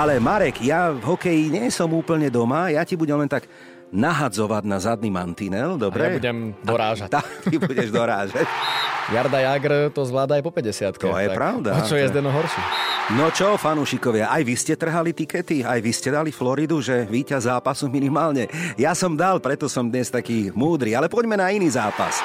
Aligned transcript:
Ale 0.00 0.16
Marek, 0.16 0.64
ja 0.64 0.96
v 0.96 1.12
hokeji 1.12 1.52
nie 1.52 1.68
som 1.68 1.92
úplne 1.92 2.32
doma, 2.32 2.72
ja 2.72 2.88
ti 2.88 2.96
budem 2.96 3.20
len 3.20 3.28
tak 3.28 3.44
nahadzovať 3.92 4.64
na 4.64 4.80
zadný 4.80 5.12
mantinel, 5.12 5.76
dobre? 5.76 6.00
A 6.00 6.06
ja 6.08 6.16
budem 6.16 6.56
dorážať. 6.64 7.12
Tak, 7.12 7.28
ty 7.44 7.60
budeš 7.60 7.92
dorážať. 7.92 8.48
Jarda 9.12 9.44
Jagr 9.44 9.92
to 9.92 10.00
zvláda 10.08 10.40
aj 10.40 10.42
po 10.48 10.56
50 10.56 10.96
To 10.96 11.20
je 11.20 11.28
pravda. 11.36 11.76
A 11.76 11.84
čo 11.84 12.00
je 12.00 12.08
Zdeno 12.08 12.32
horší? 12.32 12.64
No 13.12 13.28
čo, 13.28 13.60
fanúšikovia, 13.60 14.32
aj 14.32 14.40
vy 14.40 14.54
ste 14.56 14.72
trhali 14.72 15.12
tikety, 15.12 15.68
aj 15.68 15.84
vy 15.84 15.92
ste 15.92 16.08
dali 16.08 16.32
Floridu, 16.32 16.80
že 16.80 17.04
víťaz 17.04 17.52
zápasu 17.52 17.92
minimálne. 17.92 18.48
Ja 18.80 18.96
som 18.96 19.12
dal, 19.12 19.36
preto 19.36 19.68
som 19.68 19.84
dnes 19.84 20.08
taký 20.08 20.48
múdry, 20.56 20.96
ale 20.96 21.12
poďme 21.12 21.36
na 21.36 21.52
iný 21.52 21.68
zápas. 21.68 22.24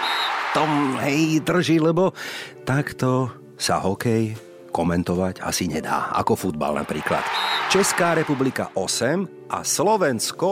Tom, 0.56 0.96
hej, 1.04 1.44
drží, 1.44 1.84
lebo 1.84 2.16
takto 2.64 3.36
sa 3.60 3.84
hokej 3.84 4.55
komentovať 4.76 5.40
asi 5.40 5.72
nedá, 5.72 6.12
ako 6.12 6.36
futbal 6.36 6.76
napríklad. 6.76 7.24
Česká 7.72 8.12
republika 8.12 8.76
8 8.76 9.48
a 9.48 9.64
Slovensko 9.64 10.52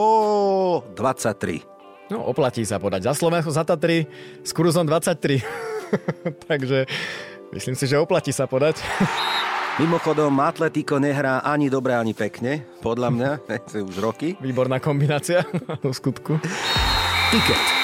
23. 0.96 2.08
No, 2.08 2.24
oplatí 2.32 2.64
sa 2.64 2.80
podať. 2.80 3.12
Za 3.12 3.12
Slovensko, 3.12 3.52
za 3.52 3.68
Tatry 3.68 4.08
s 4.40 4.50
kurzom 4.56 4.88
23. 4.88 5.44
Takže 6.48 6.88
myslím 7.52 7.76
si, 7.76 7.84
že 7.84 8.00
oplatí 8.00 8.32
sa 8.32 8.48
podať. 8.48 8.80
Mimochodom, 9.82 10.32
Atletico 10.40 10.96
nehrá 11.02 11.44
ani 11.44 11.68
dobre, 11.68 11.92
ani 11.92 12.16
pekne. 12.16 12.64
Podľa 12.80 13.08
mňa, 13.12 13.30
už 13.92 13.96
roky. 14.00 14.40
Výborná 14.40 14.80
kombinácia 14.80 15.44
v 15.84 15.92
skutku. 15.92 16.40
Tiket. 17.28 17.83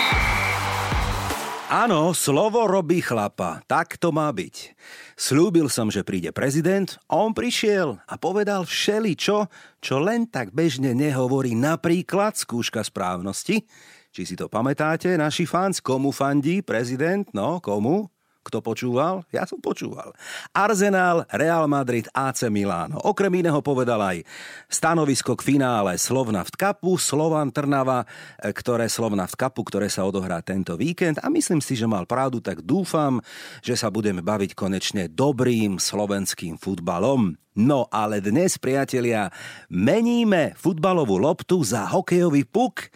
Áno, 1.70 2.10
slovo 2.18 2.66
robí 2.66 2.98
chlapa. 2.98 3.62
Tak 3.70 3.94
to 4.02 4.10
má 4.10 4.26
byť. 4.34 4.74
Slúbil 5.14 5.70
som, 5.70 5.86
že 5.86 6.02
príde 6.02 6.34
prezident, 6.34 6.98
on 7.06 7.30
prišiel 7.30 7.94
a 8.10 8.18
povedal 8.18 8.66
všeli 8.66 9.14
čo, 9.14 9.46
čo 9.78 10.02
len 10.02 10.26
tak 10.26 10.50
bežne 10.50 10.98
nehovorí 10.98 11.54
napríklad 11.54 12.34
skúška 12.34 12.82
správnosti. 12.82 13.62
Či 14.10 14.22
si 14.26 14.34
to 14.34 14.50
pamätáte, 14.50 15.14
naši 15.14 15.46
fans, 15.46 15.78
komu 15.78 16.10
fandí 16.10 16.58
prezident? 16.58 17.30
No, 17.30 17.62
komu? 17.62 18.10
Kto 18.40 18.64
počúval? 18.64 19.20
Ja 19.28 19.44
som 19.44 19.60
počúval. 19.60 20.16
Arsenal, 20.56 21.28
Real 21.28 21.68
Madrid, 21.68 22.08
AC 22.16 22.48
Milano. 22.48 22.96
Okrem 23.04 23.44
iného 23.44 23.60
povedal 23.60 24.00
aj 24.00 24.24
stanovisko 24.72 25.36
k 25.36 25.54
finále 25.54 26.00
Slovnaft 26.00 26.56
Cupu, 26.56 26.96
Slovan 26.96 27.52
Trnava, 27.52 28.08
e, 28.40 28.48
ktoré 28.48 28.88
Slovnaft 28.88 29.36
Cupu, 29.36 29.60
ktoré 29.68 29.92
sa 29.92 30.08
odohrá 30.08 30.40
tento 30.40 30.72
víkend. 30.80 31.20
A 31.20 31.28
myslím 31.28 31.60
si, 31.60 31.76
že 31.76 31.84
mal 31.84 32.08
pravdu, 32.08 32.40
tak 32.40 32.64
dúfam, 32.64 33.20
že 33.60 33.76
sa 33.76 33.92
budeme 33.92 34.24
baviť 34.24 34.56
konečne 34.56 35.12
dobrým 35.12 35.76
slovenským 35.76 36.56
futbalom. 36.56 37.36
No 37.58 37.90
ale 37.90 38.22
dnes, 38.22 38.60
priatelia, 38.62 39.26
meníme 39.66 40.54
futbalovú 40.54 41.18
loptu 41.18 41.66
za 41.66 41.90
hokejový 41.90 42.46
puk 42.46 42.90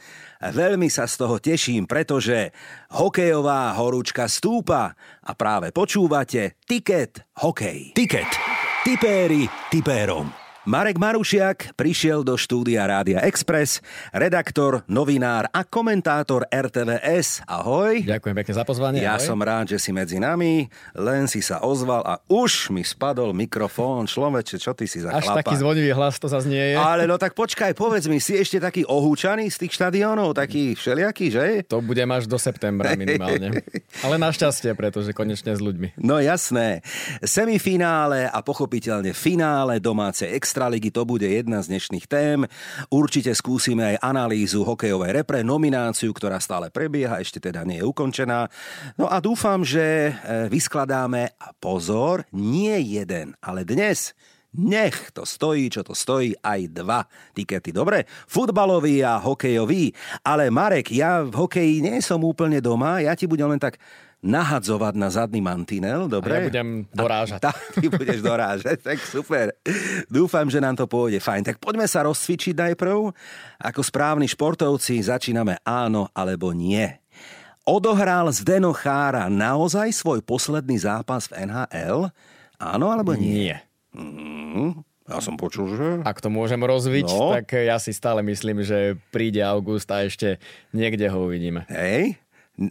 Veľmi 0.52 0.92
sa 0.92 1.08
z 1.08 1.24
toho 1.24 1.41
teším, 1.41 1.88
pretože 1.88 2.52
hokejová 2.92 3.72
horúčka 3.80 4.28
stúpa 4.28 4.92
a 5.24 5.33
práve 5.33 5.73
počúvate 5.73 6.61
Tiket 6.68 7.33
Hokej. 7.40 7.96
Tiket. 7.96 8.28
Tipéri 8.84 9.48
tipérom. 9.73 10.43
Marek 10.64 10.97
Marušiak 10.97 11.77
prišiel 11.77 12.25
do 12.25 12.41
štúdia 12.41 12.89
Rádia 12.89 13.20
Express, 13.20 13.85
redaktor, 14.17 14.80
novinár 14.89 15.45
a 15.52 15.61
komentátor 15.61 16.48
RTVS. 16.48 17.45
Ahoj. 17.45 18.01
Ďakujem 18.01 18.33
pekne 18.33 18.55
za 18.57 18.64
pozvanie. 18.64 19.05
Ja 19.05 19.20
ahoj. 19.20 19.29
som 19.29 19.36
rád, 19.45 19.77
že 19.77 19.77
si 19.77 19.92
medzi 19.92 20.17
nami, 20.17 20.73
len 20.97 21.29
si 21.29 21.45
sa 21.45 21.61
ozval 21.61 22.01
a 22.08 22.17
už 22.33 22.73
mi 22.73 22.80
spadol 22.80 23.36
mikrofón. 23.36 24.08
Človeče, 24.08 24.57
čo 24.57 24.73
ty 24.73 24.89
si 24.89 25.05
za 25.05 25.13
Až 25.13 25.29
chlapa? 25.29 25.45
taký 25.45 25.61
zvonivý 25.61 25.92
hlas 25.92 26.17
to 26.17 26.33
zase 26.33 26.48
nie 26.48 26.73
je. 26.73 26.81
Ale 26.81 27.05
no 27.05 27.20
tak 27.20 27.36
počkaj, 27.36 27.77
povedz 27.77 28.08
mi, 28.08 28.17
si 28.17 28.33
ešte 28.33 28.57
taký 28.57 28.89
ohúčaný 28.89 29.52
z 29.52 29.69
tých 29.69 29.77
štadiónov, 29.77 30.33
taký 30.33 30.73
všelijaký, 30.81 31.27
že? 31.29 31.46
To 31.69 31.85
budem 31.85 32.08
až 32.08 32.25
do 32.25 32.41
septembra 32.41 32.96
minimálne. 33.05 33.61
Ale 34.01 34.17
našťastie, 34.17 34.73
pretože 34.73 35.13
konečne 35.13 35.52
s 35.52 35.61
ľuďmi. 35.61 36.01
No 36.01 36.25
jasné. 36.25 36.81
Semifinále 37.20 38.33
a 38.33 38.41
pochopiteľne 38.41 39.13
finále 39.13 39.77
domácej 39.77 40.33
extra 40.33 40.53
Extraligy, 40.54 40.94
to 40.94 41.02
bude 41.02 41.26
jedna 41.26 41.66
z 41.66 41.74
dnešných 41.74 42.06
tém. 42.06 42.46
Určite 42.86 43.34
skúsime 43.34 43.90
aj 43.90 44.06
analýzu 44.06 44.62
hokejovej 44.62 45.10
repre, 45.10 45.42
nomináciu, 45.42 46.14
ktorá 46.14 46.38
stále 46.38 46.70
prebieha, 46.70 47.18
ešte 47.18 47.42
teda 47.42 47.66
nie 47.66 47.82
je 47.82 47.88
ukončená. 47.90 48.46
No 48.94 49.10
a 49.10 49.18
dúfam, 49.18 49.66
že 49.66 50.14
e, 50.14 50.46
vyskladáme, 50.46 51.34
a 51.42 51.50
pozor, 51.58 52.22
nie 52.30 52.78
jeden, 52.86 53.34
ale 53.42 53.66
dnes 53.66 54.14
nech 54.54 55.10
to 55.10 55.26
stojí, 55.26 55.66
čo 55.74 55.82
to 55.82 55.90
stojí, 55.90 56.38
aj 56.38 56.70
dva 56.70 57.02
tikety. 57.34 57.74
Dobre? 57.74 58.06
Futbalový 58.30 59.02
a 59.02 59.18
hokejový. 59.18 59.90
Ale 60.22 60.54
Marek, 60.54 60.94
ja 60.94 61.26
v 61.26 61.34
hokeji 61.34 61.82
nie 61.82 61.98
som 61.98 62.22
úplne 62.22 62.62
doma, 62.62 63.02
ja 63.02 63.18
ti 63.18 63.26
budem 63.26 63.50
len 63.50 63.58
tak 63.58 63.82
nahadzovať 64.24 64.95
na 64.96 65.12
zadný 65.12 65.45
mantinel, 65.45 66.08
dobre? 66.08 66.33
A 66.33 66.36
ja 66.40 66.48
budem 66.48 66.68
dorážať. 66.90 67.40
A, 67.45 67.45
tak, 67.52 67.61
ty 67.77 67.86
budeš 67.92 68.24
dorážať, 68.24 68.80
tak 68.80 68.98
super. 69.05 69.52
Dúfam, 70.08 70.48
že 70.48 70.64
nám 70.64 70.80
to 70.80 70.89
pôjde 70.89 71.20
fajn. 71.20 71.45
Tak 71.45 71.57
poďme 71.61 71.85
sa 71.85 72.08
rozcvičiť 72.08 72.57
najprv. 72.57 73.13
Ako 73.61 73.80
správni 73.84 74.24
športovci 74.24 75.05
začíname 75.05 75.61
áno 75.63 76.08
alebo 76.17 76.57
nie. 76.57 76.89
Odohral 77.64 78.29
Zdeno 78.33 78.73
Chára 78.77 79.29
naozaj 79.29 79.92
svoj 79.92 80.20
posledný 80.24 80.80
zápas 80.80 81.29
v 81.29 81.48
NHL? 81.48 82.08
Áno 82.61 82.86
alebo 82.92 83.17
nie? 83.17 83.52
Nie. 83.52 83.57
Mm, 83.96 84.84
ja 85.05 85.20
som 85.20 85.36
počul, 85.36 85.68
že... 85.77 85.89
Ak 86.05 86.24
to 86.24 86.33
môžem 86.33 86.61
rozviť, 86.61 87.08
no. 87.13 87.36
tak 87.36 87.61
ja 87.61 87.77
si 87.77 87.92
stále 87.92 88.24
myslím, 88.24 88.64
že 88.64 88.96
príde 89.13 89.45
august 89.45 89.89
a 89.92 90.01
ešte 90.01 90.40
niekde 90.73 91.08
ho 91.13 91.29
uvidíme. 91.29 91.68
Hej, 91.68 92.17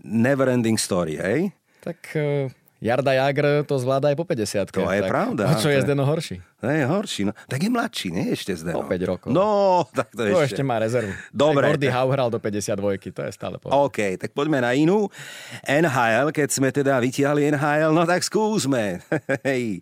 never 0.03 0.49
ending 0.49 0.79
story, 0.79 1.19
hej? 1.19 1.51
Tak 1.83 1.99
uh, 2.15 2.47
Jarda 2.83 3.15
Jagr 3.15 3.63
to 3.63 3.79
zvláda 3.79 4.11
aj 4.11 4.19
po 4.19 4.27
50 4.27 4.67
To 4.75 4.91
je 4.91 5.01
tak 5.03 5.07
pravda. 5.07 5.47
A 5.47 5.55
čo 5.55 5.71
je 5.71 5.79
Zdeno 5.79 6.03
horší? 6.03 6.43
To 6.59 6.67
je 6.67 6.83
horší. 6.83 7.21
No. 7.23 7.31
Tak 7.47 7.63
je 7.63 7.69
mladší, 7.71 8.07
nie 8.11 8.35
ešte 8.35 8.51
Zdeno. 8.59 8.83
O 8.83 8.91
5 8.91 9.07
rokov. 9.07 9.29
No, 9.31 9.47
tak 9.97 10.11
to, 10.11 10.27
to 10.27 10.43
ešte. 10.43 10.59
ešte 10.59 10.63
má 10.67 10.83
rezervu. 10.83 11.15
Dobre. 11.31 11.63
Gordy 11.63 11.87
Howe 11.87 12.11
hral 12.11 12.27
do 12.27 12.43
52, 12.43 13.15
to 13.15 13.21
je 13.23 13.31
stále 13.31 13.55
povedať. 13.55 13.79
OK, 13.87 13.99
tak 14.19 14.35
poďme 14.35 14.59
na 14.59 14.75
inú. 14.75 15.07
NHL, 15.63 16.35
keď 16.35 16.49
sme 16.51 16.75
teda 16.75 16.99
vytiahli 16.99 17.55
NHL, 17.55 17.95
no 17.95 18.03
tak 18.03 18.19
skúsme. 18.19 18.99
Hej, 19.47 19.79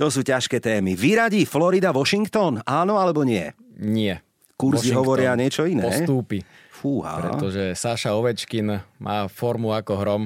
to 0.00 0.08
sú 0.08 0.24
ťažké 0.24 0.64
témy. 0.64 0.96
Vyradí 0.96 1.44
Florida 1.44 1.92
Washington? 1.92 2.64
Áno 2.64 2.96
alebo 2.96 3.20
nie? 3.20 3.52
Nie. 3.76 4.24
Kurzy 4.56 4.92
Washington 4.92 4.96
hovoria 4.96 5.32
niečo 5.36 5.68
iné. 5.68 5.84
Postúpi. 5.84 6.40
Fúha. 6.80 7.20
Pretože 7.20 7.76
Saša 7.76 8.16
Ovečkin 8.16 8.80
má 8.96 9.28
formu 9.28 9.76
ako 9.76 9.92
hrom. 10.00 10.22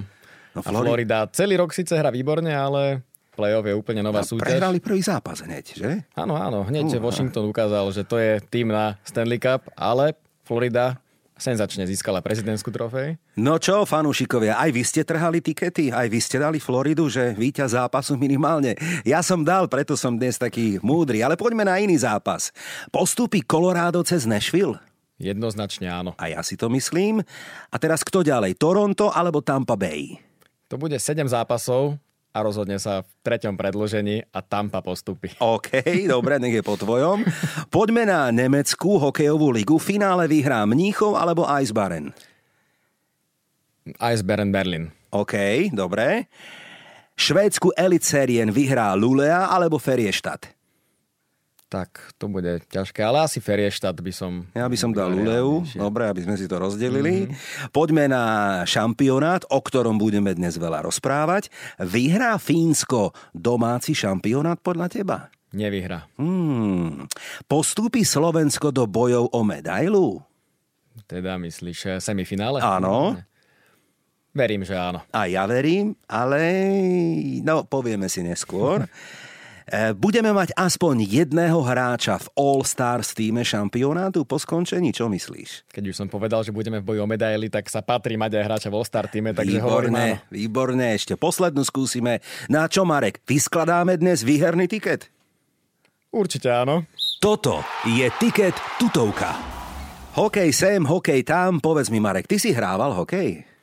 No, 0.55 0.63
a 0.63 0.71
Florida 0.71 1.27
celý 1.35 1.59
rok 1.59 1.75
síce 1.75 1.99
hrá 1.99 2.15
výborne, 2.15 2.55
ale 2.55 3.03
playoff 3.35 3.67
je 3.67 3.75
úplne 3.75 4.07
nová 4.07 4.23
A 4.23 4.27
súťaž. 4.27 4.47
prehrali 4.47 4.79
prvý 4.79 5.03
zápas 5.03 5.43
hneď, 5.43 5.67
že? 5.75 5.91
Áno, 6.15 6.39
áno, 6.39 6.63
hneď 6.63 6.95
Uha. 6.95 7.03
Washington 7.03 7.51
ukázal, 7.51 7.83
že 7.91 8.07
to 8.07 8.23
je 8.23 8.39
tým 8.47 8.71
na 8.71 8.95
Stanley 9.03 9.43
Cup, 9.43 9.67
ale 9.75 10.15
Florida 10.47 11.03
senzačne 11.35 11.83
získala 11.83 12.23
prezidentskú 12.23 12.71
trofej. 12.71 13.19
No 13.35 13.59
čo, 13.59 13.83
fanúšikovia, 13.83 14.55
aj 14.55 14.71
vy 14.71 14.83
ste 14.87 15.03
trhali 15.03 15.43
tikety, 15.43 15.91
aj 15.91 16.07
vy 16.07 16.19
ste 16.23 16.39
dali 16.39 16.63
Floridu, 16.63 17.11
že 17.11 17.35
víťaz 17.35 17.75
zápasu 17.75 18.15
minimálne. 18.15 18.79
Ja 19.03 19.19
som 19.19 19.43
dal, 19.43 19.67
preto 19.67 19.99
som 19.99 20.15
dnes 20.15 20.39
taký 20.39 20.79
múdry, 20.79 21.27
ale 21.27 21.35
poďme 21.35 21.67
na 21.67 21.83
iný 21.83 21.99
zápas. 21.99 22.55
Postupí 22.95 23.43
Colorado 23.43 23.99
cez 24.07 24.23
Nashville? 24.31 24.79
Jednoznačne 25.19 25.87
áno. 25.87 26.11
A 26.19 26.31
ja 26.31 26.43
si 26.43 26.59
to 26.59 26.67
myslím. 26.73 27.23
A 27.71 27.77
teraz 27.79 28.03
kto 28.03 28.27
ďalej? 28.27 28.59
Toronto 28.59 29.15
alebo 29.15 29.39
Tampa 29.41 29.79
Bay? 29.79 30.19
To 30.67 30.75
bude 30.75 30.99
7 30.99 31.23
zápasov 31.31 31.95
a 32.35 32.39
rozhodne 32.43 32.83
sa 32.83 33.07
v 33.07 33.11
treťom 33.23 33.55
predložení 33.55 34.27
a 34.35 34.43
Tampa 34.43 34.83
postupí. 34.83 35.31
OK, 35.39 35.87
dobre, 36.11 36.43
nech 36.43 36.59
je 36.59 36.67
po 36.67 36.75
tvojom. 36.75 37.23
Poďme 37.71 38.11
na 38.11 38.35
nemeckú 38.35 38.99
hokejovú 38.99 39.55
ligu. 39.55 39.79
V 39.79 39.95
finále 39.95 40.27
vyhrá 40.27 40.67
Mníchov 40.67 41.15
alebo 41.15 41.47
Eisbaren? 41.47 42.11
Eisbären 44.03 44.51
Berlin. 44.51 44.91
OK, 45.15 45.71
dobre. 45.71 46.27
Švédsku 47.15 47.71
Elitserien 47.79 48.51
vyhrá 48.51 48.91
Lulea 48.99 49.47
alebo 49.47 49.79
Feriestad? 49.79 50.54
Tak 51.75 52.15
to 52.23 52.31
bude 52.31 52.63
ťažké, 52.71 53.03
ale 53.03 53.27
asi 53.27 53.43
Ferieštát 53.43 53.99
by 53.99 54.13
som... 54.15 54.47
Ja 54.55 54.71
by 54.71 54.79
som 54.79 54.95
dal 54.95 55.11
Luleu, 55.11 55.67
dobre, 55.75 56.07
aby 56.07 56.23
sme 56.23 56.39
si 56.39 56.47
to 56.47 56.63
rozdelili. 56.63 57.27
Mm-hmm. 57.27 57.75
Poďme 57.75 58.07
na 58.07 58.25
šampionát, 58.63 59.43
o 59.51 59.59
ktorom 59.59 59.99
budeme 59.99 60.31
dnes 60.39 60.55
veľa 60.55 60.87
rozprávať. 60.87 61.51
Vyhrá 61.83 62.39
Fínsko 62.39 63.11
domáci 63.35 63.91
šampionát 63.91 64.63
podľa 64.63 64.87
teba? 64.87 65.19
Nevyhrá. 65.51 66.07
Hmm. 66.15 67.11
Postúpi 67.51 68.07
Slovensko 68.07 68.71
do 68.71 68.87
bojov 68.87 69.35
o 69.35 69.41
medailu? 69.43 70.23
Teda 71.11 71.35
myslíš 71.43 71.79
eh, 71.91 71.93
semifinále? 71.99 72.63
Áno. 72.63 73.19
Verím, 74.35 74.67
že 74.67 74.75
áno. 74.75 75.03
A 75.15 75.31
ja 75.31 75.47
verím, 75.47 75.95
ale 76.11 76.43
no, 77.43 77.67
povieme 77.67 78.07
si 78.11 78.23
neskôr. 78.23 78.87
E, 79.65 79.97
budeme 79.97 80.29
mať 80.29 80.53
aspoň 80.61 81.09
jedného 81.09 81.57
hráča 81.65 82.21
v 82.21 82.29
All-Stars 82.37 83.17
týme 83.17 83.41
šampionátu 83.41 84.29
po 84.29 84.37
skončení, 84.37 84.93
čo 84.93 85.09
myslíš? 85.09 85.73
Keď 85.73 85.85
už 85.89 85.97
som 85.97 86.09
povedal, 86.13 86.45
že 86.45 86.53
budeme 86.53 86.85
v 86.85 86.93
boji 86.93 87.01
o 87.01 87.09
medaily, 87.09 87.49
tak 87.49 87.73
sa 87.73 87.81
patrí 87.81 88.21
mať 88.21 88.37
aj 88.37 88.45
hráča 88.45 88.69
v 88.69 88.77
All-Star 88.77 89.09
týme, 89.09 89.33
takže 89.33 89.57
výborné. 89.57 90.21
Výborné, 90.29 91.01
ešte 91.01 91.17
poslednú 91.17 91.65
skúsime. 91.65 92.21
Na 92.53 92.69
čo, 92.69 92.85
Marek, 92.85 93.25
vyskladáme 93.25 93.97
dnes 93.97 94.21
výherný 94.21 94.69
tiket? 94.69 95.09
Určite 96.13 96.53
áno. 96.53 96.85
Toto 97.17 97.65
je 97.89 98.05
tiket 98.21 98.53
tutovka. 98.77 99.33
Hokej 100.15 100.53
sem, 100.53 100.85
hokej 100.85 101.25
tam, 101.25 101.59
povedz 101.59 101.89
mi, 101.89 102.05
Marek, 102.05 102.29
ty 102.29 102.37
si 102.37 102.53
hrával 102.53 102.93
hokej? 102.93 103.54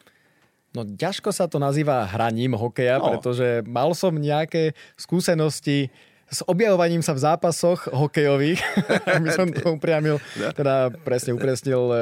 No 0.71 0.87
ťažko 0.87 1.35
sa 1.35 1.51
to 1.51 1.59
nazýva 1.59 2.07
hraním 2.07 2.55
hokeja, 2.55 3.03
no. 3.03 3.11
pretože 3.11 3.59
mal 3.67 3.91
som 3.91 4.15
nejaké 4.15 4.71
skúsenosti 4.95 5.91
s 6.31 6.39
objavovaním 6.47 7.03
sa 7.03 7.11
v 7.11 7.27
zápasoch 7.27 7.91
hokejových, 7.91 8.63
aby 9.19 9.29
som 9.35 9.51
to 9.51 9.75
upriamil, 9.75 10.15
teda 10.55 10.87
presne 11.03 11.35
upresnil. 11.35 11.91
E, 11.91 11.99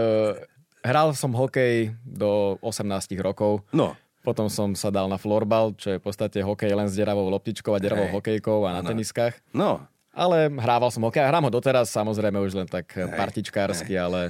hral 0.86 1.18
som 1.18 1.34
hokej 1.34 1.98
do 2.06 2.62
18 2.62 3.10
rokov. 3.26 3.66
No. 3.74 3.98
Potom 4.22 4.46
som 4.52 4.78
sa 4.78 4.94
dal 4.94 5.10
na 5.10 5.18
florbal, 5.18 5.74
čo 5.74 5.96
je 5.96 5.98
v 5.98 6.06
podstate 6.06 6.46
hokej 6.46 6.78
len 6.78 6.86
s 6.86 6.94
deravou 6.94 7.26
loptičkou 7.34 7.74
a 7.74 7.82
deravou 7.82 8.06
hey. 8.06 8.14
hokejkou 8.22 8.70
a 8.70 8.78
na 8.78 8.82
no. 8.86 8.90
teniskách. 8.94 9.34
No. 9.50 9.82
Ale 10.20 10.52
hrával 10.52 10.92
som 10.92 11.08
hokej 11.08 11.24
a 11.24 11.32
hrám 11.32 11.48
ho 11.48 11.52
doteraz, 11.52 11.88
samozrejme 11.96 12.36
už 12.44 12.60
len 12.60 12.68
tak 12.68 12.92
hey, 12.92 13.08
partičkársky, 13.08 13.96
hey. 13.96 14.04
ale... 14.04 14.22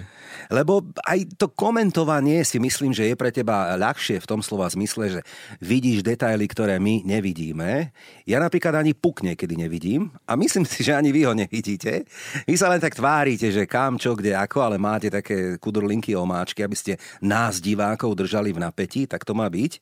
Lebo 0.53 0.85
aj 1.01 1.25
to 1.41 1.49
komentovanie 1.49 2.45
si 2.45 2.61
myslím, 2.61 2.93
že 2.93 3.09
je 3.09 3.17
pre 3.17 3.33
teba 3.33 3.73
ľahšie 3.73 4.21
v 4.21 4.29
tom 4.29 4.45
slova 4.45 4.69
zmysle, 4.69 5.17
že 5.17 5.21
vidíš 5.57 6.05
detaily, 6.05 6.45
ktoré 6.45 6.77
my 6.77 7.01
nevidíme. 7.01 7.89
Ja 8.29 8.37
napríklad 8.37 8.77
ani 8.77 8.93
puk 8.93 9.25
niekedy 9.25 9.57
nevidím 9.57 10.13
a 10.29 10.37
myslím 10.37 10.69
si, 10.69 10.85
že 10.85 10.93
ani 10.93 11.09
vy 11.09 11.25
ho 11.25 11.33
nevidíte. 11.33 12.05
Vy 12.45 12.53
sa 12.53 12.69
len 12.69 12.77
tak 12.77 12.93
tvárite, 12.93 13.49
že 13.49 13.65
kam, 13.65 13.97
čo, 13.97 14.13
kde, 14.13 14.37
ako, 14.37 14.61
ale 14.61 14.77
máte 14.77 15.09
také 15.09 15.57
kudrlinky 15.57 16.13
omáčky, 16.13 16.61
aby 16.61 16.77
ste 16.77 17.01
nás 17.25 17.57
divákov 17.57 18.13
držali 18.13 18.53
v 18.53 18.61
napätí, 18.61 19.09
tak 19.09 19.25
to 19.25 19.33
má 19.33 19.49
byť. 19.49 19.81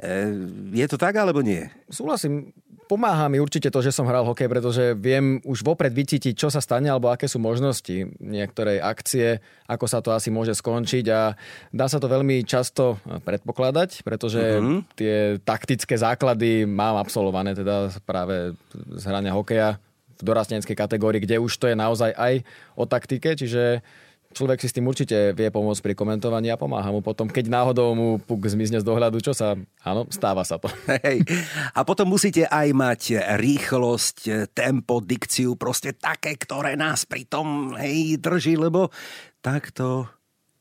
E, 0.00 0.32
je 0.72 0.86
to 0.88 0.96
tak, 0.96 1.12
alebo 1.20 1.44
nie? 1.44 1.68
Súhlasím 1.92 2.56
pomáha 2.90 3.30
mi 3.30 3.38
určite 3.38 3.70
to, 3.70 3.78
že 3.78 3.94
som 3.94 4.10
hral 4.10 4.26
hokej, 4.26 4.50
pretože 4.50 4.84
viem 4.98 5.38
už 5.46 5.62
vopred 5.62 5.94
vycítiť, 5.94 6.34
čo 6.34 6.50
sa 6.50 6.58
stane 6.58 6.90
alebo 6.90 7.06
aké 7.06 7.30
sú 7.30 7.38
možnosti 7.38 8.10
niektorej 8.18 8.82
akcie, 8.82 9.38
ako 9.70 9.86
sa 9.86 10.02
to 10.02 10.10
asi 10.10 10.34
môže 10.34 10.58
skončiť 10.58 11.06
a 11.14 11.38
dá 11.70 11.86
sa 11.86 12.02
to 12.02 12.10
veľmi 12.10 12.42
často 12.42 12.98
predpokladať, 13.22 14.02
pretože 14.02 14.42
uh-huh. 14.42 14.82
tie 14.98 15.38
taktické 15.38 15.94
základy 15.94 16.66
mám 16.66 16.98
absolvované 16.98 17.54
teda 17.54 17.94
práve 18.02 18.58
z 18.74 19.04
hrania 19.06 19.30
hokeja 19.30 19.78
v 20.18 20.22
dorasteneckej 20.26 20.74
kategórii, 20.74 21.22
kde 21.22 21.38
už 21.38 21.54
to 21.62 21.70
je 21.70 21.78
naozaj 21.78 22.10
aj 22.18 22.42
o 22.74 22.90
taktike, 22.90 23.38
čiže 23.38 23.86
človek 24.30 24.62
si 24.62 24.70
s 24.70 24.76
tým 24.76 24.86
určite 24.86 25.34
vie 25.34 25.48
pomôcť 25.50 25.82
pri 25.82 25.94
komentovaní 25.98 26.48
a 26.50 26.60
pomáha 26.60 26.94
mu 26.94 27.02
potom, 27.02 27.26
keď 27.26 27.50
náhodou 27.50 27.94
mu 27.98 28.08
puk 28.22 28.46
zmizne 28.46 28.78
z 28.78 28.86
dohľadu, 28.86 29.18
čo 29.18 29.34
sa, 29.34 29.58
áno, 29.82 30.06
stáva 30.10 30.46
sa 30.46 30.56
to. 30.56 30.70
Hej. 31.02 31.26
A 31.74 31.82
potom 31.82 32.06
musíte 32.06 32.46
aj 32.46 32.68
mať 32.70 33.02
rýchlosť, 33.38 34.50
tempo, 34.54 35.02
dikciu, 35.02 35.58
proste 35.58 35.94
také, 35.94 36.38
ktoré 36.38 36.78
nás 36.78 37.02
pri 37.04 37.26
tom 37.26 37.74
hej, 37.74 38.18
drží, 38.22 38.54
lebo 38.54 38.94
takto 39.42 40.06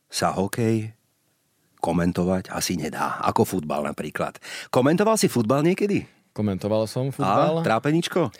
sa 0.09 0.33
hokej 0.33 0.97
komentovať 1.79 2.51
asi 2.51 2.75
nedá, 2.75 3.21
ako 3.23 3.47
futbal 3.47 3.87
napríklad. 3.87 4.35
Komentoval 4.67 5.15
si 5.15 5.31
futbal 5.31 5.63
niekedy? 5.63 6.03
Komentoval 6.35 6.89
som 6.89 7.13
futbal. 7.13 7.61
A 7.61 7.65
trápeničko? 7.65 8.33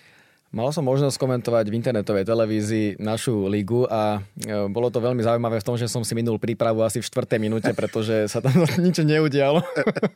Mal 0.49 0.73
som 0.73 0.81
možnosť 0.81 1.21
komentovať 1.21 1.69
v 1.69 1.77
internetovej 1.77 2.25
televízii 2.25 2.97
našu 2.97 3.45
ligu 3.45 3.85
a 3.85 4.17
e, 4.41 4.65
bolo 4.65 4.89
to 4.89 4.97
veľmi 4.97 5.21
zaujímavé 5.21 5.61
v 5.61 5.67
tom, 5.69 5.77
že 5.77 5.85
som 5.85 6.01
si 6.01 6.17
minul 6.17 6.41
prípravu 6.41 6.81
asi 6.81 6.97
v 6.97 7.05
4. 7.05 7.37
minúte, 7.37 7.69
pretože 7.69 8.25
sa 8.33 8.41
tam 8.41 8.65
nič 8.81 8.97
neudialo. 8.97 9.61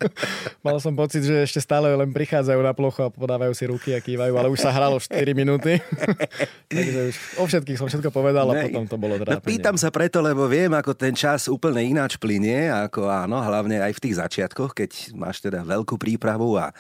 Mal 0.66 0.82
som 0.82 0.98
pocit, 0.98 1.22
že 1.22 1.46
ešte 1.46 1.62
stále 1.62 1.94
len 1.94 2.10
prichádzajú 2.10 2.60
na 2.66 2.74
plochu 2.74 3.06
a 3.06 3.14
podávajú 3.14 3.54
si 3.54 3.70
ruky 3.70 3.94
a 3.94 4.02
kývajú, 4.02 4.34
ale 4.34 4.50
už 4.50 4.58
sa 4.58 4.74
hralo 4.74 4.98
4 4.98 5.14
minúty. 5.38 5.78
Takže 6.74 7.14
už 7.14 7.16
o 7.38 7.46
všetkých 7.46 7.78
som 7.78 7.86
všetko 7.94 8.10
povedal 8.10 8.50
a 8.50 8.58
potom 8.58 8.90
to 8.90 8.98
bolo 8.98 9.22
trápenie. 9.22 9.38
No, 9.38 9.46
pýtam 9.46 9.78
sa 9.78 9.94
preto, 9.94 10.18
lebo 10.18 10.50
viem, 10.50 10.74
ako 10.74 10.98
ten 10.98 11.14
čas 11.14 11.46
úplne 11.46 11.86
ináč 11.86 12.18
plinie, 12.18 12.74
ako 12.74 13.06
áno, 13.06 13.38
hlavne 13.38 13.86
aj 13.86 14.02
v 14.02 14.04
tých 14.10 14.18
začiatkoch, 14.18 14.74
keď 14.74 15.14
máš 15.14 15.46
teda 15.46 15.62
veľkú 15.62 15.94
prípravu 16.02 16.58
a 16.58 16.74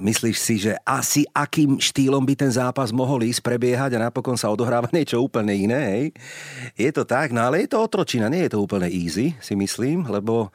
myslíš 0.00 0.36
si, 0.40 0.54
že 0.58 0.72
asi 0.82 1.28
akým 1.30 1.76
štýlom 1.76 2.24
by 2.24 2.34
ten 2.34 2.52
zápas 2.52 2.88
mohol 2.88 3.24
ísť, 3.28 3.44
prebiehať 3.44 3.96
a 3.96 4.08
napokon 4.08 4.36
sa 4.36 4.48
odohráva 4.48 4.88
niečo 4.96 5.20
úplne 5.20 5.52
iné? 5.52 6.12
Je 6.74 6.90
to 6.90 7.04
tak, 7.04 7.30
no 7.30 7.44
ale 7.44 7.64
je 7.64 7.72
to 7.72 7.78
otročina, 7.84 8.32
nie 8.32 8.48
je 8.48 8.56
to 8.56 8.64
úplne 8.64 8.88
easy, 8.88 9.36
si 9.38 9.54
myslím, 9.54 10.08
lebo 10.08 10.48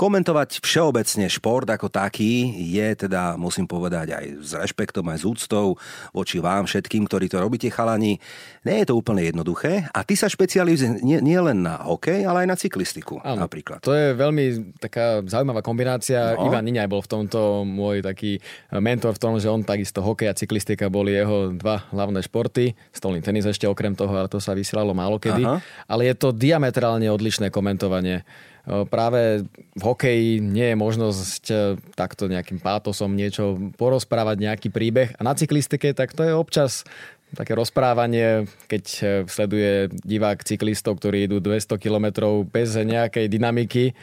Komentovať 0.00 0.64
všeobecne 0.64 1.28
šport 1.28 1.68
ako 1.68 1.92
taký 1.92 2.56
je 2.72 3.04
teda, 3.04 3.36
musím 3.36 3.68
povedať, 3.68 4.16
aj 4.16 4.24
s 4.40 4.56
rešpektom, 4.56 5.04
aj 5.12 5.18
s 5.20 5.24
úctou 5.28 5.76
voči 6.16 6.40
vám 6.40 6.64
všetkým, 6.64 7.04
ktorí 7.04 7.28
to 7.28 7.36
robíte, 7.36 7.68
chalani. 7.68 8.16
Nie 8.64 8.80
je 8.80 8.88
to 8.88 8.94
úplne 8.96 9.20
jednoduché 9.20 9.92
a 9.92 10.00
ty 10.00 10.16
sa 10.16 10.32
špecializuje 10.32 11.04
nie, 11.04 11.20
nie 11.20 11.36
len 11.36 11.60
na 11.60 11.84
hokej, 11.84 12.24
ale 12.24 12.44
aj 12.44 12.48
na 12.48 12.56
cyklistiku 12.56 13.20
Áno, 13.20 13.44
napríklad. 13.44 13.84
To 13.84 13.92
je 13.92 14.16
veľmi 14.16 14.72
taká 14.80 15.20
zaujímavá 15.20 15.60
kombinácia. 15.60 16.32
No. 16.32 16.48
Ivan 16.48 16.64
Niňaj 16.64 16.88
bol 16.88 17.04
v 17.04 17.10
tomto 17.20 17.68
môj 17.68 18.00
taký 18.00 18.40
mentor 18.72 19.12
v 19.12 19.20
tom, 19.20 19.36
že 19.36 19.52
on 19.52 19.68
takisto 19.68 20.00
hokej 20.00 20.32
a 20.32 20.38
cyklistika 20.38 20.88
boli 20.88 21.12
jeho 21.12 21.52
dva 21.52 21.84
hlavné 21.92 22.24
športy. 22.24 22.72
Stolný 22.88 23.20
tenis 23.20 23.44
ešte 23.44 23.68
okrem 23.68 23.92
toho, 23.92 24.16
ale 24.16 24.32
to 24.32 24.40
sa 24.40 24.56
vysielalo 24.56 24.96
málo 24.96 25.20
kedy. 25.20 25.44
Aha. 25.44 25.60
Ale 25.84 26.08
je 26.08 26.16
to 26.16 26.32
diametrálne 26.32 27.04
odlišné 27.12 27.52
komentovanie. 27.52 28.24
Práve 28.68 29.48
v 29.72 29.82
hokeji 29.82 30.44
nie 30.44 30.72
je 30.72 30.76
možnosť 30.76 31.44
e, 31.48 31.54
takto 31.96 32.28
nejakým 32.28 32.60
pátosom 32.60 33.16
niečo 33.16 33.56
porozprávať, 33.80 34.36
nejaký 34.36 34.68
príbeh. 34.68 35.16
A 35.16 35.24
na 35.24 35.32
cyklistike 35.32 35.96
tak 35.96 36.12
to 36.12 36.28
je 36.28 36.36
občas 36.36 36.84
také 37.32 37.56
rozprávanie, 37.56 38.44
keď 38.68 38.84
e, 38.84 39.02
sleduje 39.30 39.88
divák 40.04 40.44
cyklistov, 40.44 41.00
ktorí 41.00 41.24
idú 41.24 41.40
200 41.40 41.80
km 41.80 42.06
bez 42.44 42.76
nejakej 42.76 43.32
dynamiky, 43.32 43.96